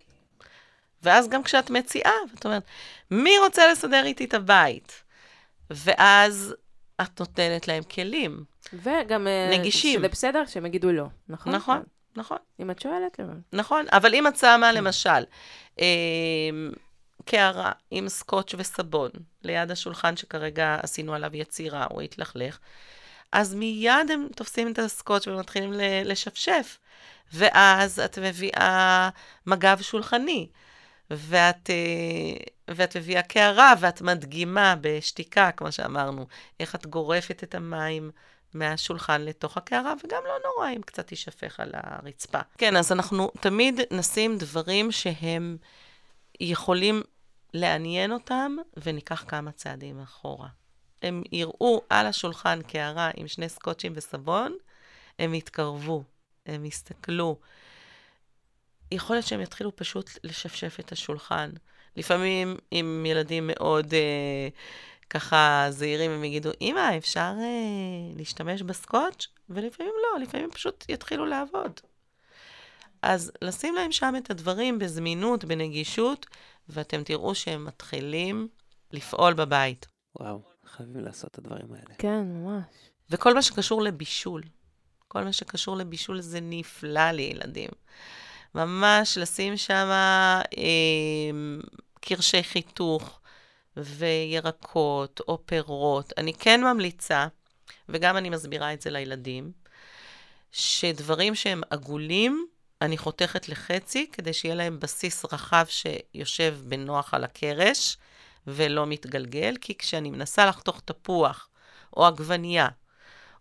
ואז 1.04 1.30
גם 1.30 1.44
כשאת 1.44 1.70
מציעה, 1.70 2.14
את 2.40 2.46
אומרת, 2.46 2.64
מי 3.12 3.32
רוצה 3.44 3.72
לסדר 3.72 4.06
איתי 4.06 4.26
את 4.26 4.34
הבית? 4.34 5.04
ואז 5.70 6.56
את 7.02 7.20
נותנת 7.20 7.68
להם 7.68 7.84
כלים. 7.84 8.44
וגם... 8.74 9.28
אה, 9.28 9.50
נגישים. 9.52 10.00
שזה 10.00 10.08
בסדר 10.08 10.46
שהם 10.46 10.66
יגידו 10.66 10.92
לא, 10.92 11.06
נכון? 11.30 11.56
נכון, 11.56 11.84
נכון. 12.16 12.38
אם 12.60 12.72
את 12.72 12.82
שואלת, 12.82 13.20
נכון, 13.54 13.86
אבל 13.92 14.14
אם 14.14 14.28
את 14.28 14.38
שמה, 14.38 14.72
למשל, 14.72 15.24
אה, 15.80 15.86
קערה 17.26 17.72
עם 17.92 18.10
סקוץ' 18.10 18.56
וסבון 18.58 19.10
ליד 19.44 19.72
השולחן 19.72 20.18
שכרגע 20.18 20.78
עשינו 20.84 21.14
עליו 21.14 21.36
יצירה 21.36 21.88
או 21.92 22.02
התלכלך, 22.02 22.60
אז 23.32 23.56
מיד 23.56 24.12
הם 24.14 24.28
תופסים 24.36 24.72
את 24.72 24.80
הסקוץ' 24.80 25.28
ומתחילים 25.28 25.72
לשפשף. 26.06 26.78
ואז 27.34 28.00
את 28.00 28.20
מביאה 28.20 29.10
מגב 29.48 29.82
שולחני. 29.82 30.48
ואת, 31.12 31.70
אה, 31.70 32.46
ואת 32.76 32.98
מביאה 32.98 33.22
קערה, 33.22 33.74
ואת 33.80 34.02
מדגימה 34.02 34.76
בשתיקה, 34.82 35.52
כמו 35.52 35.72
שאמרנו, 35.72 36.28
איך 36.60 36.76
את 36.76 36.86
גורפת 36.86 37.44
את 37.44 37.56
המים 37.56 38.12
מהשולחן 38.54 39.22
לתוך 39.22 39.58
הקערה, 39.58 39.94
וגם 40.04 40.22
לא 40.26 40.34
נורא 40.46 40.70
אם 40.76 40.82
קצת 40.82 41.12
יישפך 41.12 41.60
על 41.60 41.72
הרצפה. 41.74 42.40
כן, 42.58 42.76
אז 42.76 42.92
אנחנו 42.92 43.32
תמיד 43.40 43.80
נשים 43.92 44.38
דברים 44.38 44.92
שהם 44.92 45.58
יכולים 46.40 47.02
לעניין 47.54 48.12
אותם, 48.12 48.56
וניקח 48.84 49.24
כמה 49.28 49.52
צעדים 49.52 50.00
אחורה. 50.00 50.48
הם 51.02 51.24
יראו 51.32 51.82
על 51.90 52.06
השולחן 52.08 52.62
קערה 52.62 53.12
עם 53.16 53.28
שני 53.28 53.50
סקוטשים 53.50 53.94
וסבון, 53.96 54.56
הם 55.20 55.34
יתקרבו, 55.34 56.04
הם 56.46 56.66
יסתכלו, 56.66 57.40
יכול 58.92 59.16
להיות 59.16 59.26
שהם 59.28 59.42
יתחילו 59.42 59.76
פשוט 59.76 60.10
לשפשף 60.24 60.80
את 60.80 60.92
השולחן. 60.92 61.50
לפעמים 61.96 62.58
עם 62.72 63.06
ילדים 63.06 63.48
מאוד 63.48 63.94
אה, 63.94 64.48
ככה 65.10 65.66
זהירים, 65.70 66.12
הם 66.12 66.24
יגידו, 66.24 66.50
אמא, 66.62 66.98
אפשר 66.98 67.34
אה, 67.40 68.16
להשתמש 68.18 68.62
בסקוץ'? 68.62 69.28
ולפעמים 69.50 69.94
לא, 70.04 70.20
לפעמים 70.20 70.52
פשוט 70.52 70.86
יתחילו 70.90 71.26
לעבוד. 71.26 71.80
אז 73.02 73.32
לשים 73.42 73.76
להם 73.76 73.92
שם 73.92 74.14
את 74.18 74.32
הדברים 74.32 74.80
בזמינות, 74.80 75.46
בנגישות, 75.46 76.26
ואתם 76.70 77.04
תראו 77.04 77.36
שהם 77.36 77.66
מתחילים 77.66 78.48
לפעול 78.92 79.34
בבית. 79.34 79.88
וואו. 80.20 80.52
חייבים 80.66 81.06
לעשות 81.06 81.32
את 81.32 81.38
הדברים 81.38 81.74
האלה. 81.74 81.96
כן, 81.98 82.24
ממש. 82.24 82.64
וכל 83.10 83.34
מה 83.34 83.42
שקשור 83.42 83.82
לבישול, 83.82 84.44
כל 85.08 85.24
מה 85.24 85.34
שקשור 85.34 85.76
לבישול 85.78 86.22
זה 86.22 86.40
נפלא 86.42 87.12
לילדים. 87.12 87.70
ממש 88.56 89.18
לשים 89.18 89.58
שם 89.58 89.88
אה, 89.92 91.32
קרשי 92.02 92.44
חיתוך 92.44 93.20
וירקות 93.78 95.22
או 95.28 95.46
פירות. 95.46 96.14
אני 96.18 96.34
כן 96.34 96.64
ממליצה, 96.64 97.28
וגם 97.90 98.18
אני 98.18 98.30
מסבירה 98.30 98.74
את 98.74 98.82
זה 98.82 98.90
לילדים, 98.90 99.52
שדברים 100.52 101.36
שהם 101.36 101.62
עגולים, 101.70 102.46
אני 102.82 102.98
חותכת 102.98 103.50
לחצי, 103.50 104.08
כדי 104.12 104.34
שיהיה 104.34 104.56
להם 104.56 104.80
בסיס 104.80 105.26
רחב 105.34 105.66
שיושב 105.68 106.58
בנוח 106.64 107.14
על 107.14 107.24
הקרש 107.24 107.98
ולא 108.48 108.86
מתגלגל, 108.86 109.56
כי 109.62 109.78
כשאני 109.78 110.10
מנסה 110.10 110.46
לחתוך 110.46 110.82
תפוח 110.86 111.50
או 111.98 112.06
עגבנייה, 112.06 112.68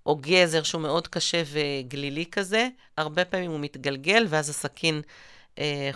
או 0.07 0.17
גזר 0.17 0.63
שהוא 0.63 0.83
מאוד 0.83 1.09
קשה 1.09 1.43
וגלילי 1.47 2.27
כזה, 2.27 2.69
הרבה 2.97 3.25
פעמים 3.25 3.51
הוא 3.51 3.61
מתגלגל, 3.61 4.27
ואז 4.29 4.51
הסכין 4.51 5.03
אה, 5.59 5.91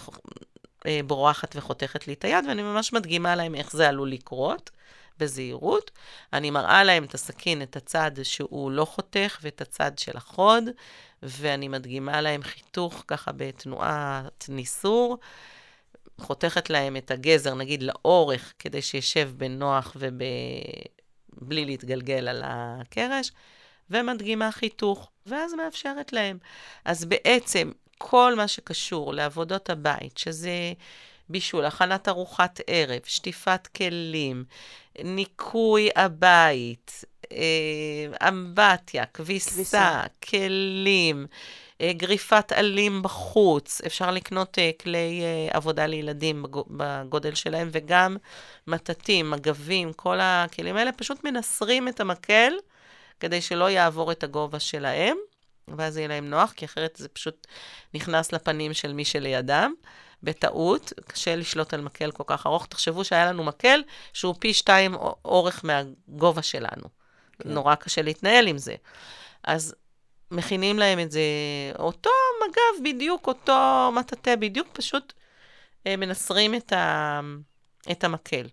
אה, 0.86 1.00
בורחת 1.06 1.56
וחותכת 1.56 2.06
לי 2.06 2.12
את 2.12 2.24
היד, 2.24 2.44
ואני 2.48 2.62
ממש 2.62 2.92
מדגימה 2.92 3.36
להם 3.36 3.54
איך 3.54 3.72
זה 3.72 3.88
עלול 3.88 4.10
לקרות, 4.10 4.70
בזהירות. 5.18 5.90
אני 6.32 6.50
מראה 6.50 6.84
להם 6.84 7.04
את 7.04 7.14
הסכין, 7.14 7.62
את 7.62 7.76
הצד 7.76 8.10
שהוא 8.22 8.70
לא 8.70 8.84
חותך 8.84 9.38
ואת 9.42 9.60
הצד 9.60 9.98
של 9.98 10.16
החוד, 10.16 10.64
ואני 11.22 11.68
מדגימה 11.68 12.20
להם 12.20 12.42
חיתוך 12.42 13.04
ככה 13.08 13.32
בתנועת 13.32 14.46
ניסור. 14.48 15.18
חותכת 16.20 16.70
להם 16.70 16.96
את 16.96 17.10
הגזר, 17.10 17.54
נגיד, 17.54 17.82
לאורך, 17.82 18.52
כדי 18.58 18.82
שישב 18.82 19.30
בנוח 19.36 19.96
ובלי 19.96 21.64
להתגלגל 21.64 22.28
על 22.28 22.42
הקרש, 22.44 23.30
ומדגימה 23.90 24.52
חיתוך, 24.52 25.10
ואז 25.26 25.54
מאפשרת 25.54 26.12
להם. 26.12 26.38
אז 26.84 27.04
בעצם, 27.04 27.72
כל 27.98 28.34
מה 28.36 28.48
שקשור 28.48 29.14
לעבודות 29.14 29.70
הבית, 29.70 30.18
שזה 30.18 30.72
בישול, 31.28 31.64
הכנת 31.64 32.08
ארוחת 32.08 32.60
ערב, 32.66 33.00
שטיפת 33.04 33.68
כלים, 33.76 34.44
ניקוי 34.98 35.88
הבית, 35.96 37.04
אה, 37.32 38.28
אמבטיה, 38.28 39.06
כביסה, 39.06 39.50
כביסה. 39.50 40.02
כלים, 40.28 41.26
אה, 41.80 41.92
גריפת 41.92 42.52
עלים 42.52 43.02
בחוץ, 43.02 43.80
אפשר 43.86 44.10
לקנות 44.10 44.58
אה, 44.58 44.70
כלי 44.82 45.22
עבודה 45.50 45.86
לילדים 45.86 46.44
בגודל 46.70 47.34
שלהם, 47.34 47.68
וגם 47.72 48.16
מטטים, 48.66 49.30
מגבים, 49.30 49.92
כל 49.92 50.18
הכלים 50.22 50.76
האלה, 50.76 50.92
פשוט 50.92 51.24
מנסרים 51.24 51.88
את 51.88 52.00
המקל 52.00 52.52
כדי 53.20 53.40
שלא 53.40 53.70
יעבור 53.70 54.12
את 54.12 54.24
הגובה 54.24 54.60
שלהם. 54.60 55.16
ואז 55.68 55.96
יהיה 55.96 56.08
להם 56.08 56.30
נוח, 56.30 56.52
כי 56.52 56.64
אחרת 56.64 56.96
זה 56.96 57.08
פשוט 57.08 57.46
נכנס 57.94 58.32
לפנים 58.32 58.74
של 58.74 58.92
מי 58.92 59.04
שלידם. 59.04 59.72
בטעות, 60.22 60.92
קשה 61.06 61.36
לשלוט 61.36 61.74
על 61.74 61.80
מקל 61.80 62.10
כל 62.10 62.22
כך 62.26 62.46
ארוך. 62.46 62.66
תחשבו 62.66 63.04
שהיה 63.04 63.26
לנו 63.26 63.44
מקל 63.44 63.82
שהוא 64.12 64.34
פי 64.38 64.54
שתיים 64.54 64.94
אורך 65.24 65.64
מהגובה 65.64 66.42
שלנו. 66.42 66.88
כן. 67.38 67.50
נורא 67.50 67.74
קשה 67.74 68.02
להתנהל 68.02 68.46
עם 68.46 68.58
זה. 68.58 68.74
אז 69.44 69.74
מכינים 70.30 70.78
להם 70.78 71.00
את 71.00 71.10
זה, 71.10 71.20
אותו 71.78 72.10
מגב 72.44 72.84
בדיוק, 72.84 73.26
אותו 73.26 73.90
מטאטא 73.96 74.36
בדיוק, 74.36 74.68
פשוט 74.72 75.12
אה, 75.86 75.96
מנסרים 75.96 76.54
את, 76.54 76.72
ה, 76.72 77.20
את 77.90 78.04
המקל. 78.04 78.46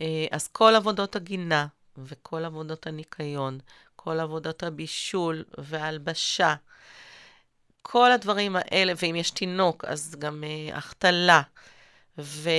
אה, 0.00 0.26
אז 0.30 0.48
כל 0.48 0.74
עבודות 0.74 1.16
הגינה 1.16 1.66
וכל 1.98 2.44
עבודות 2.44 2.86
הניקיון 2.86 3.58
כל 4.04 4.20
עבודות 4.20 4.62
הבישול 4.62 5.44
והלבשה, 5.58 6.54
כל 7.82 8.12
הדברים 8.12 8.56
האלה, 8.56 8.92
ואם 9.02 9.16
יש 9.16 9.30
תינוק, 9.30 9.84
אז 9.84 10.16
גם 10.18 10.44
החתלה 10.72 11.42
ו... 12.18 12.50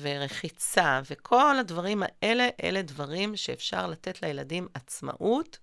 ורחיצה, 0.00 1.00
וכל 1.10 1.58
הדברים 1.58 2.02
האלה, 2.02 2.48
אלה 2.62 2.82
דברים 2.82 3.36
שאפשר 3.36 3.86
לתת 3.86 4.22
לילדים 4.22 4.68
עצמאות. 4.74 5.58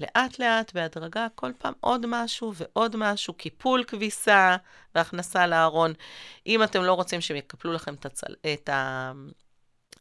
לאט-לאט, 0.00 0.72
בהדרגה, 0.72 1.26
כל 1.34 1.52
פעם 1.58 1.72
עוד 1.80 2.06
משהו 2.08 2.52
ועוד 2.54 2.96
משהו, 2.96 3.34
קיפול 3.34 3.84
כביסה 3.84 4.56
והכנסה 4.94 5.46
לארון. 5.46 5.92
אם 6.46 6.62
אתם 6.62 6.82
לא 6.82 6.92
רוצים 6.92 7.20
שהם 7.20 7.36
יקפלו 7.36 7.72
לכם 7.72 7.94
את, 7.94 8.06
הצל... 8.06 8.34
את 8.54 8.70
החולצות 8.72 9.47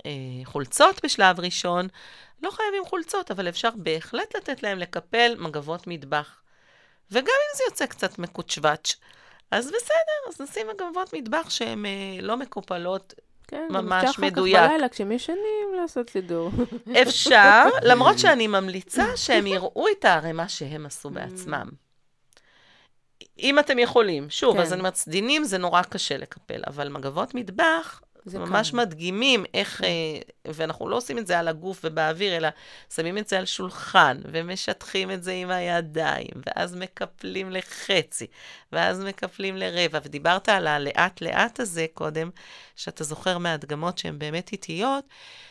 אה, 0.05 0.91
בשלב 1.03 1.39
ראשון, 1.39 1.87
לא 2.43 2.51
חייבים 2.51 2.85
חולצות, 2.85 3.31
אבל 3.31 3.49
אפשר 3.49 3.69
בהחלט 3.75 4.35
לתת 4.35 4.63
להם 4.63 4.79
לקפל 4.79 5.35
מגבות 5.39 5.87
מטבח. 5.87 6.41
וגם 7.11 7.21
אם 7.25 7.57
זה 7.57 7.63
יוצא 7.67 7.85
קצת 7.85 8.19
מקוצ'וואץ', 8.19 8.95
אז 9.51 9.67
בסדר, 9.67 10.29
אז 10.29 10.41
נשים 10.41 10.67
מגבות 10.67 11.13
מטבח 11.13 11.49
שהן 11.49 11.85
אה, 11.85 11.91
לא 12.21 12.37
מקופלות 12.37 13.13
כן, 13.47 13.67
ממש 13.69 14.19
מדויק. 14.19 14.55
כן, 14.55 14.63
כך 14.63 14.69
בלילה, 14.69 14.89
כשהם 14.89 15.11
ישנים, 15.11 15.73
לעשות 15.81 16.09
סידור. 16.09 16.51
אפשר, 17.01 17.63
למרות 17.89 18.19
שאני 18.19 18.47
ממליצה 18.47 19.17
שהם 19.17 19.47
יראו 19.47 19.85
את 19.99 20.05
הערימה 20.05 20.49
שהם 20.49 20.85
עשו 20.85 21.09
בעצמם. 21.09 21.69
אם 23.39 23.59
אתם 23.59 23.79
יכולים. 23.79 24.29
שוב, 24.29 24.55
כן. 24.55 24.61
אז 24.61 24.73
אני 24.73 24.79
אומרת, 24.79 24.95
סדינים 24.95 25.43
זה 25.43 25.57
נורא 25.57 25.81
קשה 25.81 26.17
לקפל, 26.17 26.61
אבל 26.67 26.89
מגבות 26.89 27.35
מטבח, 27.35 28.01
זה 28.27 28.39
ממש 28.39 28.71
כאן. 28.71 28.79
מדגימים 28.79 29.45
איך, 29.53 29.77
כן. 29.77 29.83
אה, 29.83 30.51
ואנחנו 30.53 30.89
לא 30.89 30.95
עושים 30.95 31.17
את 31.17 31.27
זה 31.27 31.39
על 31.39 31.47
הגוף 31.47 31.81
ובאוויר, 31.83 32.37
אלא 32.37 32.47
שמים 32.95 33.17
את 33.17 33.27
זה 33.27 33.37
על 33.37 33.45
שולחן, 33.45 34.17
ומשטחים 34.31 35.11
את 35.11 35.23
זה 35.23 35.31
עם 35.31 35.49
הידיים, 35.49 36.41
ואז 36.45 36.75
מקפלים 36.75 37.51
לחצי, 37.51 38.27
ואז 38.71 38.99
מקפלים 39.03 39.57
לרבע. 39.57 39.99
ודיברת 40.03 40.49
על 40.49 40.67
הלאט-לאט 40.67 41.59
הזה 41.59 41.85
קודם, 41.93 42.29
שאתה 42.75 43.03
זוכר 43.03 43.37
מהדגמות 43.37 43.97
שהן 43.97 44.19
באמת 44.19 44.51
איטיות, 44.51 45.05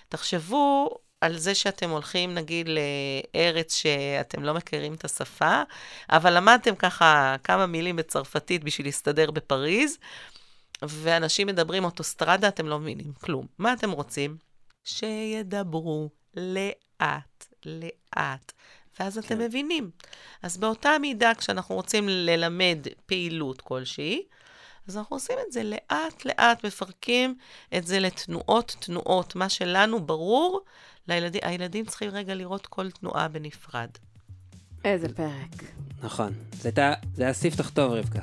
תחשבו 0.09 0.99
על 1.21 1.39
זה 1.39 1.55
שאתם 1.55 1.91
הולכים, 1.91 2.35
נגיד, 2.35 2.69
לארץ 2.69 3.75
שאתם 3.75 4.43
לא 4.43 4.55
מכירים 4.55 4.95
את 4.95 5.05
השפה, 5.05 5.63
אבל 6.11 6.37
למדתם 6.37 6.75
ככה 6.75 7.37
כמה 7.45 7.67
מילים 7.67 7.97
בצרפתית 7.97 8.65
בשביל 8.65 8.87
להסתדר 8.87 9.31
בפריז. 9.31 9.99
ואנשים 10.83 11.47
מדברים 11.47 11.85
אוטוסטרדה, 11.85 12.49
אתם 12.49 12.67
לא 12.67 12.79
מבינים 12.79 13.13
כלום. 13.13 13.47
מה 13.59 13.73
אתם 13.73 13.91
רוצים? 13.91 14.37
שידברו 14.85 16.09
לאט, 16.35 17.47
לאט. 17.67 18.53
ואז 19.01 19.19
אתם 19.19 19.29
כן. 19.29 19.39
מבינים. 19.39 19.91
אז 20.43 20.57
באותה 20.57 20.99
מידה, 21.01 21.35
כשאנחנו 21.35 21.75
רוצים 21.75 22.09
ללמד 22.09 22.79
פעילות 23.07 23.61
כלשהי, 23.61 24.23
אז 24.89 24.97
אנחנו 24.97 25.17
עושים 25.17 25.37
את 25.47 25.53
זה 25.53 25.63
לאט-לאט, 25.63 26.65
מפרקים 26.65 27.39
את 27.77 27.87
זה 27.87 28.01
לתנועות, 28.01 28.77
תנועות. 28.81 29.37
מה 29.37 29.49
שלנו 29.49 30.07
ברור, 30.07 30.61
לילדים, 31.09 31.41
הילדים 31.45 31.85
צריכים 31.85 32.11
רגע 32.11 32.35
לראות 32.35 32.67
כל 32.67 32.91
תנועה 32.91 33.29
בנפרד. 33.29 33.91
איזה 34.87 35.09
פרק. 35.09 35.63
נכון. 36.03 36.33
זה 36.53 36.71
היה 37.19 37.33
ספתח 37.33 37.71
טוב, 37.71 37.93
רבקה. 37.93 38.21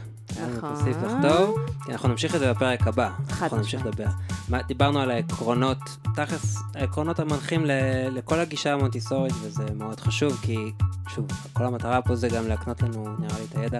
נכון. 0.57 0.75
ספתח 0.75 1.11
טוב, 1.21 1.57
כי 1.85 1.91
אנחנו 1.91 2.09
נמשיך 2.09 2.35
את 2.35 2.39
זה 2.39 2.53
בפרק 2.53 2.87
הבא. 2.87 3.11
אנחנו 3.41 3.57
נמשיך 3.57 3.85
לדבר. 3.85 4.07
דיברנו 4.67 4.99
על 4.99 5.11
העקרונות, 5.11 5.77
תכלס, 6.15 6.57
העקרונות 6.75 7.19
המנחים 7.19 7.65
לכל 8.11 8.39
הגישה 8.39 8.73
המונטיסורית, 8.73 9.33
וזה 9.41 9.65
מאוד 9.75 9.99
חשוב, 9.99 10.39
כי 10.41 10.71
שוב, 11.07 11.27
כל 11.53 11.65
המטרה 11.65 12.01
פה 12.01 12.15
זה 12.15 12.29
גם 12.29 12.47
להקנות 12.47 12.81
לנו, 12.81 13.15
נראה 13.19 13.39
לי, 13.39 13.45
את 13.51 13.55
הידע, 13.57 13.79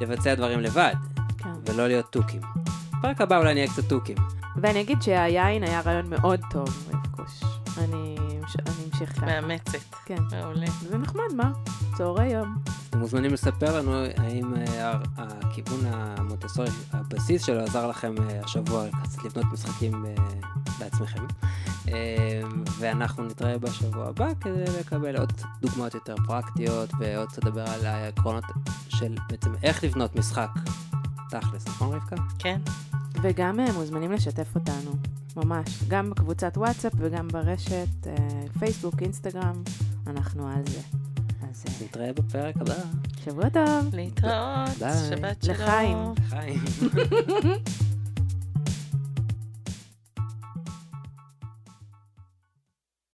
לבצע 0.00 0.34
דברים 0.34 0.60
לבד, 0.60 0.94
כן. 1.38 1.48
ולא 1.66 1.86
להיות 1.86 2.12
תוכים. 2.12 2.40
בפרק 2.98 3.20
הבא 3.20 3.38
אולי 3.38 3.54
נהיה 3.54 3.68
קצת 3.68 3.88
תוכים. 3.88 4.16
ואני 4.56 4.80
אגיד 4.80 5.02
שהיין 5.02 5.62
היה 5.62 5.80
רעיון 5.80 6.10
מאוד 6.10 6.40
טוב, 6.50 6.90
אמשיך 9.00 9.16
ככה. 9.16 9.26
מאמצת. 9.26 9.78
כן. 10.04 10.22
מעולה. 10.32 10.66
זה 10.82 10.98
נחמד, 10.98 11.32
מה? 11.36 11.52
צהרי 11.96 12.32
יום. 12.32 12.56
אתם 12.90 12.98
מוזמנים 12.98 13.32
לספר 13.32 13.78
לנו 13.78 13.92
האם 14.16 14.54
אה, 14.54 14.98
הכיוון 15.16 15.80
המונטסורי, 15.86 16.68
הבסיס 16.92 17.46
שלו 17.46 17.60
עזר 17.60 17.86
לכם 17.86 18.14
אה, 18.18 18.40
השבוע 18.44 18.86
קצת 19.02 19.24
לבנות 19.24 19.44
משחקים 19.52 20.06
אה, 20.06 20.14
בעצמכם. 20.78 21.26
ואנחנו 22.78 23.24
נתראה 23.24 23.58
בשבוע 23.58 24.08
הבא 24.08 24.28
כדי 24.40 24.64
לקבל 24.80 25.16
עוד 25.16 25.32
דוגמאות 25.60 25.94
יותר 25.94 26.14
פרקטיות 26.26 26.90
ועוד 26.98 27.28
קצת 27.28 27.44
לדבר 27.44 27.64
על 27.70 27.86
העקרונות 27.86 28.44
של 28.88 29.16
בעצם 29.28 29.50
איך 29.62 29.84
לבנות 29.84 30.16
משחק 30.16 30.48
תכלס, 31.30 31.68
נכון 31.68 31.94
רבקה? 31.94 32.16
כן. 32.38 32.60
וגם 33.22 33.60
מוזמנים 33.74 34.12
לשתף 34.12 34.54
אותנו, 34.54 34.90
ממש, 35.36 35.82
גם 35.88 36.10
בקבוצת 36.10 36.52
וואטסאפ 36.56 36.92
וגם 36.96 37.28
ברשת, 37.28 38.06
פייסבוק, 38.58 39.02
אינסטגרם, 39.02 39.62
אנחנו 40.06 40.48
על 40.48 40.62
זה. 40.66 40.80
אז 41.50 41.64
נתראה 41.82 42.12
בפרק 42.12 42.56
הבא. 42.60 42.74
שבוע 43.24 43.48
טוב. 43.48 43.94
להתראות. 43.94 44.68
ביי. 44.78 44.92
שבת 45.10 45.42
שלום. 45.42 45.56
לחיים. 45.56 45.98
לחיים. 46.26 46.60